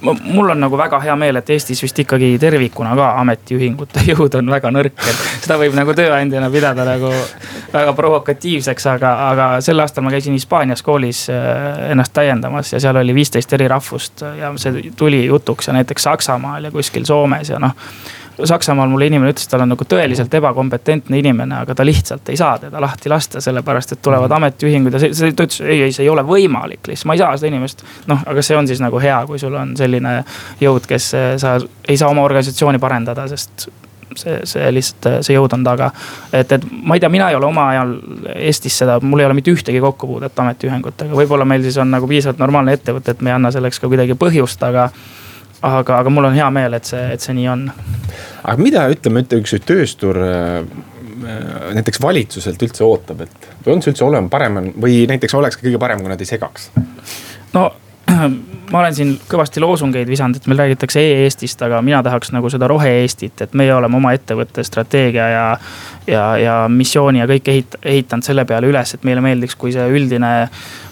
mul 0.00 0.50
on 0.50 0.60
nagu 0.60 0.78
väga 0.78 1.00
hea 1.00 1.14
meel, 1.16 1.36
et 1.40 1.50
Eestis 1.50 1.82
vist 1.82 1.98
ikkagi 2.02 2.30
tervikuna 2.40 2.94
ka 2.96 3.10
ametiühingute 3.20 4.04
jõud 4.10 4.36
on 4.38 4.52
väga 4.52 4.72
nõrk, 4.72 4.96
et 4.96 5.24
seda 5.44 5.58
võib 5.60 5.76
nagu 5.76 5.94
tööandjana 5.96 6.50
pidada 6.52 6.86
nagu 6.88 7.10
väga 7.72 7.92
provokatiivseks, 7.98 8.86
aga, 8.94 9.12
aga 9.28 9.48
sel 9.64 9.82
aastal 9.82 10.06
ma 10.06 10.14
käisin 10.14 10.36
Hispaanias 10.36 10.82
koolis 10.86 11.26
äh, 11.32 11.90
ennast 11.92 12.14
täiendamas 12.16 12.72
ja 12.72 12.80
seal 12.82 13.00
oli 13.02 13.14
viisteist 13.16 13.52
eri 13.56 13.68
rahvust 13.70 14.24
ja 14.38 14.52
see 14.60 14.90
tuli 14.96 15.24
jutuks 15.26 15.68
ja 15.68 15.76
näiteks 15.76 16.08
Saksamaal 16.08 16.70
ja 16.70 16.72
kuskil 16.74 17.04
Soomes 17.08 17.52
ja 17.52 17.60
noh 17.62 17.76
Saksamaal 18.44 18.88
mulle 18.88 19.06
inimene 19.10 19.32
ütles, 19.32 19.46
et 19.46 19.52
tal 19.52 19.64
on 19.64 19.72
nagu 19.72 19.86
tõeliselt 19.88 20.34
ebakompetentne 20.38 21.18
inimene, 21.20 21.60
aga 21.64 21.74
ta 21.76 21.86
lihtsalt 21.86 22.28
ei 22.32 22.38
saa 22.40 22.58
teda 22.62 22.80
lahti 22.82 23.10
lasta, 23.12 23.42
sellepärast 23.44 23.96
et 23.96 24.02
tulevad 24.02 24.30
mhm. 24.30 24.36
ametiühingud 24.38 24.96
ja 24.96 25.02
see, 25.02 25.14
see, 25.16 25.34
ta 25.36 25.46
ütles, 25.48 25.60
ei, 25.66 25.82
ei, 25.88 25.92
see 25.96 26.06
ei 26.06 26.12
ole 26.12 26.24
võimalik 26.26 26.90
lihtsalt, 26.90 27.10
ma 27.10 27.18
ei 27.18 27.22
saa 27.22 27.36
seda 27.36 27.52
inimest. 27.52 27.84
noh, 28.10 28.24
aga 28.26 28.44
see 28.46 28.56
on 28.56 28.70
siis 28.70 28.82
nagu 28.82 29.02
hea, 29.02 29.18
kui 29.28 29.38
sul 29.42 29.54
on 29.58 29.76
selline 29.78 30.16
jõud, 30.60 30.88
kes 30.88 31.12
eh, 31.18 31.30
sa 31.42 31.58
ei 31.60 32.00
saa 32.00 32.10
oma 32.10 32.24
organisatsiooni 32.26 32.82
parendada, 32.82 33.28
sest 33.30 33.68
see, 34.16 34.40
see 34.48 34.72
lihtsalt, 34.74 35.24
see 35.26 35.36
jõud 35.36 35.54
on 35.56 35.64
taga. 35.66 35.90
et, 36.32 36.52
et 36.52 36.66
ma 36.70 36.96
ei 36.96 37.02
tea, 37.02 37.12
mina 37.12 37.30
ei 37.30 37.38
ole 37.38 37.46
oma 37.50 37.68
ajal 37.74 37.96
Eestis 38.34 38.76
seda, 38.82 38.98
mul 39.02 39.22
ei 39.22 39.28
ole 39.28 39.36
mitte 39.38 39.52
ühtegi 39.52 39.80
kokkupuudet 39.82 40.38
ametiühingutega, 40.44 41.14
võib-olla 41.16 41.46
meil 41.48 41.64
siis 41.66 41.78
on 41.82 41.90
nagu 41.92 42.08
piisavalt 42.10 42.42
normaalne 42.42 42.76
ettevõte, 42.78 43.14
et 43.14 43.24
me 43.24 43.32
ei 43.32 43.38
anna 43.38 43.52
selleks 43.54 43.80
ka 43.80 43.90
kuidagi 43.90 44.18
põhjust, 44.18 44.62
aga 44.66 44.90
aga, 45.62 45.98
aga 45.98 46.10
mul 46.10 46.30
on 46.30 46.36
hea 46.36 46.50
meel, 46.54 46.76
et 46.78 46.88
see, 46.88 47.02
et 47.14 47.24
see 47.24 47.36
nii 47.36 47.48
on. 47.52 47.66
Aga 48.42 48.56
mida 48.62 48.86
ütleme, 48.92 49.24
üks 49.40 49.54
tööstur 49.66 50.18
äh, 50.24 50.56
äh, 50.60 51.68
näiteks 51.78 52.02
valitsuselt 52.02 52.62
üldse 52.66 52.86
ootab, 52.86 53.24
et 53.26 53.50
või 53.64 53.76
on 53.76 53.84
see 53.84 53.94
üldse 53.94 54.06
olema 54.06 54.32
parem 54.32 54.60
või 54.80 55.04
näiteks 55.10 55.36
oleks 55.38 55.60
kõige 55.60 55.80
parem, 55.82 56.02
kui 56.02 56.12
nad 56.12 56.20
ei 56.20 56.30
segaks? 56.30 56.70
no 57.56 57.68
ma 58.72 58.78
olen 58.78 58.94
siin 58.94 59.14
kõvasti 59.28 59.62
loosungeid 59.62 60.08
visanud, 60.08 60.38
et 60.38 60.46
meil 60.50 60.60
räägitakse 60.62 61.02
e-Eestist, 61.02 61.62
aga 61.66 61.80
mina 61.84 62.02
tahaks 62.06 62.32
nagu 62.34 62.50
seda 62.52 62.68
rohe-Eestit, 62.70 63.42
et 63.44 63.56
meie 63.58 63.72
oleme 63.74 63.98
oma 63.98 64.12
ettevõtte 64.16 64.64
strateegia 64.66 65.28
ja. 65.32 65.46
ja, 66.06 66.24
ja 66.38 66.54
missiooni 66.70 67.22
ja 67.22 67.26
kõik 67.30 67.50
ehit-, 67.50 67.78
ehitanud 67.82 68.26
selle 68.26 68.44
peale 68.48 68.70
üles, 68.70 68.94
et 68.94 69.06
meile 69.06 69.22
meeldiks, 69.24 69.58
kui 69.58 69.74
see 69.74 69.86
üldine 69.90 70.32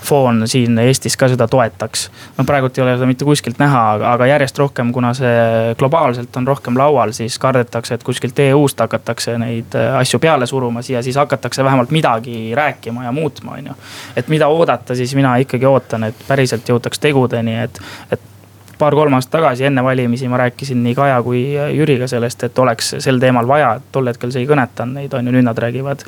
foon 0.09 0.45
siin 0.49 0.79
Eestis 0.79 1.17
ka 1.17 1.29
seda 1.31 1.49
toetaks. 1.51 2.09
no 2.39 2.45
praegult 2.49 2.79
ei 2.79 2.85
ole 2.85 2.97
seda 2.97 3.09
mitte 3.11 3.27
kuskilt 3.29 3.59
näha, 3.63 3.83
aga, 4.13 4.27
järjest 4.31 4.59
rohkem, 4.59 4.93
kuna 4.95 5.13
see 5.17 5.75
globaalselt 5.79 6.37
on 6.41 6.47
rohkem 6.49 6.79
laual, 6.79 7.13
siis 7.17 7.39
kardetakse, 7.39 7.99
et 7.99 8.07
kuskilt 8.07 8.39
EU-st 8.49 8.85
hakatakse 8.87 9.37
neid 9.39 9.75
asju 9.99 10.21
peale 10.23 10.47
suruma 10.47 10.83
siia, 10.83 11.03
siis 11.03 11.19
hakatakse 11.21 11.65
vähemalt 11.65 11.95
midagi 11.95 12.55
rääkima 12.57 13.05
ja 13.05 13.13
muutma, 13.13 13.59
on 13.59 13.73
ju. 13.73 13.79
et 14.17 14.29
mida 14.29 14.49
oodata, 14.49 14.97
siis 14.99 15.15
mina 15.19 15.37
ikkagi 15.43 15.67
ootan, 15.67 16.09
et 16.11 16.27
päriselt 16.29 16.69
jõutaks 16.69 17.03
tegudeni, 17.09 17.59
et, 17.65 17.81
et 18.13 18.29
paar-kolm 18.79 19.15
aastat 19.15 19.39
tagasi 19.39 19.65
enne 19.65 19.83
valimisi 19.85 20.29
ma 20.29 20.37
rääkisin 20.37 20.83
nii 20.83 20.95
Kaja 20.95 21.23
kui 21.23 21.43
Jüriga 21.75 22.07
sellest, 22.07 22.45
et 22.45 22.59
oleks 22.59 22.95
sel 22.99 23.19
teemal 23.21 23.49
vaja, 23.49 23.73
et 23.79 23.89
tol 23.93 24.07
hetkel 24.07 24.33
see 24.35 24.45
ei 24.45 24.51
kõnetanud 24.51 25.01
neid, 25.01 25.15
on 25.15 25.27
ju, 25.27 25.35
nüüd 25.35 25.47
nad 25.47 25.59
räägivad 25.59 26.05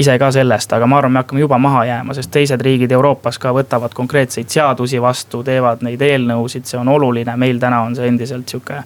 ise 0.00 0.16
ka 0.18 0.30
sellest, 0.34 0.72
aga 0.72 0.88
ma 0.88 0.98
arvan, 0.98 1.12
me 1.12 1.22
hakkame 1.22 1.44
juba 1.44 1.58
maha 1.60 1.84
jääma, 1.90 2.16
sest 2.16 2.32
teised 2.34 2.64
riigid 2.64 2.92
Euroopas 2.96 3.38
ka 3.42 3.52
võtavad 3.56 3.94
konkreetseid 3.96 4.48
seadusi 4.48 5.02
vastu, 5.02 5.42
teevad 5.44 5.84
neid 5.84 6.02
eelnõusid, 6.02 6.64
see 6.68 6.80
on 6.80 6.88
oluline, 6.88 7.36
meil 7.36 7.60
täna 7.60 7.82
on 7.84 7.96
see 7.98 8.08
endiselt 8.08 8.48
sihuke 8.48 8.82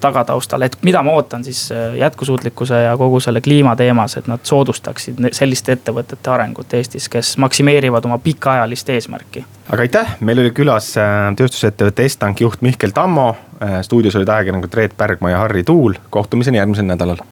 tagataustal, 0.00 0.62
et 0.62 0.76
mida 0.82 1.02
ma 1.02 1.12
ootan 1.18 1.44
siis 1.44 1.72
äh, 1.72 1.94
jätkusuutlikkuse 1.98 2.82
ja 2.82 2.96
kogu 2.96 3.20
selle 3.20 3.40
kliima 3.40 3.76
teemas, 3.76 4.16
et 4.16 4.26
nad 4.26 4.40
soodustaksid 4.42 5.18
selliste 5.32 5.74
ettevõtete 5.76 6.30
arengut 6.30 6.74
Eestis, 6.74 7.08
kes 7.08 7.36
maksimeerivad 7.42 8.04
oma 8.04 8.18
pikaajalist 8.18 8.88
eesmärki. 8.94 9.44
aga 9.72 9.82
aitäh, 9.82 10.16
meil 10.20 10.38
oli 10.44 10.50
külas 10.50 10.92
äh, 11.00 11.32
tööstusettevõtte 11.36 12.06
Estank 12.06 12.40
juht 12.40 12.62
Mihkel 12.62 12.94
Tammo. 12.94 13.36
stuudios 13.82 14.16
olid 14.16 14.28
ajakirjanikud 14.28 14.74
Reet 14.74 14.96
Pärgma 14.96 15.30
ja 15.30 15.38
Harri 15.38 15.64
Tuul, 15.64 15.94
kohtumiseni 16.10 16.58
järgmisel 16.58 16.84
nädalal. 16.84 17.24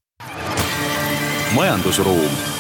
majandusruum 1.55 2.54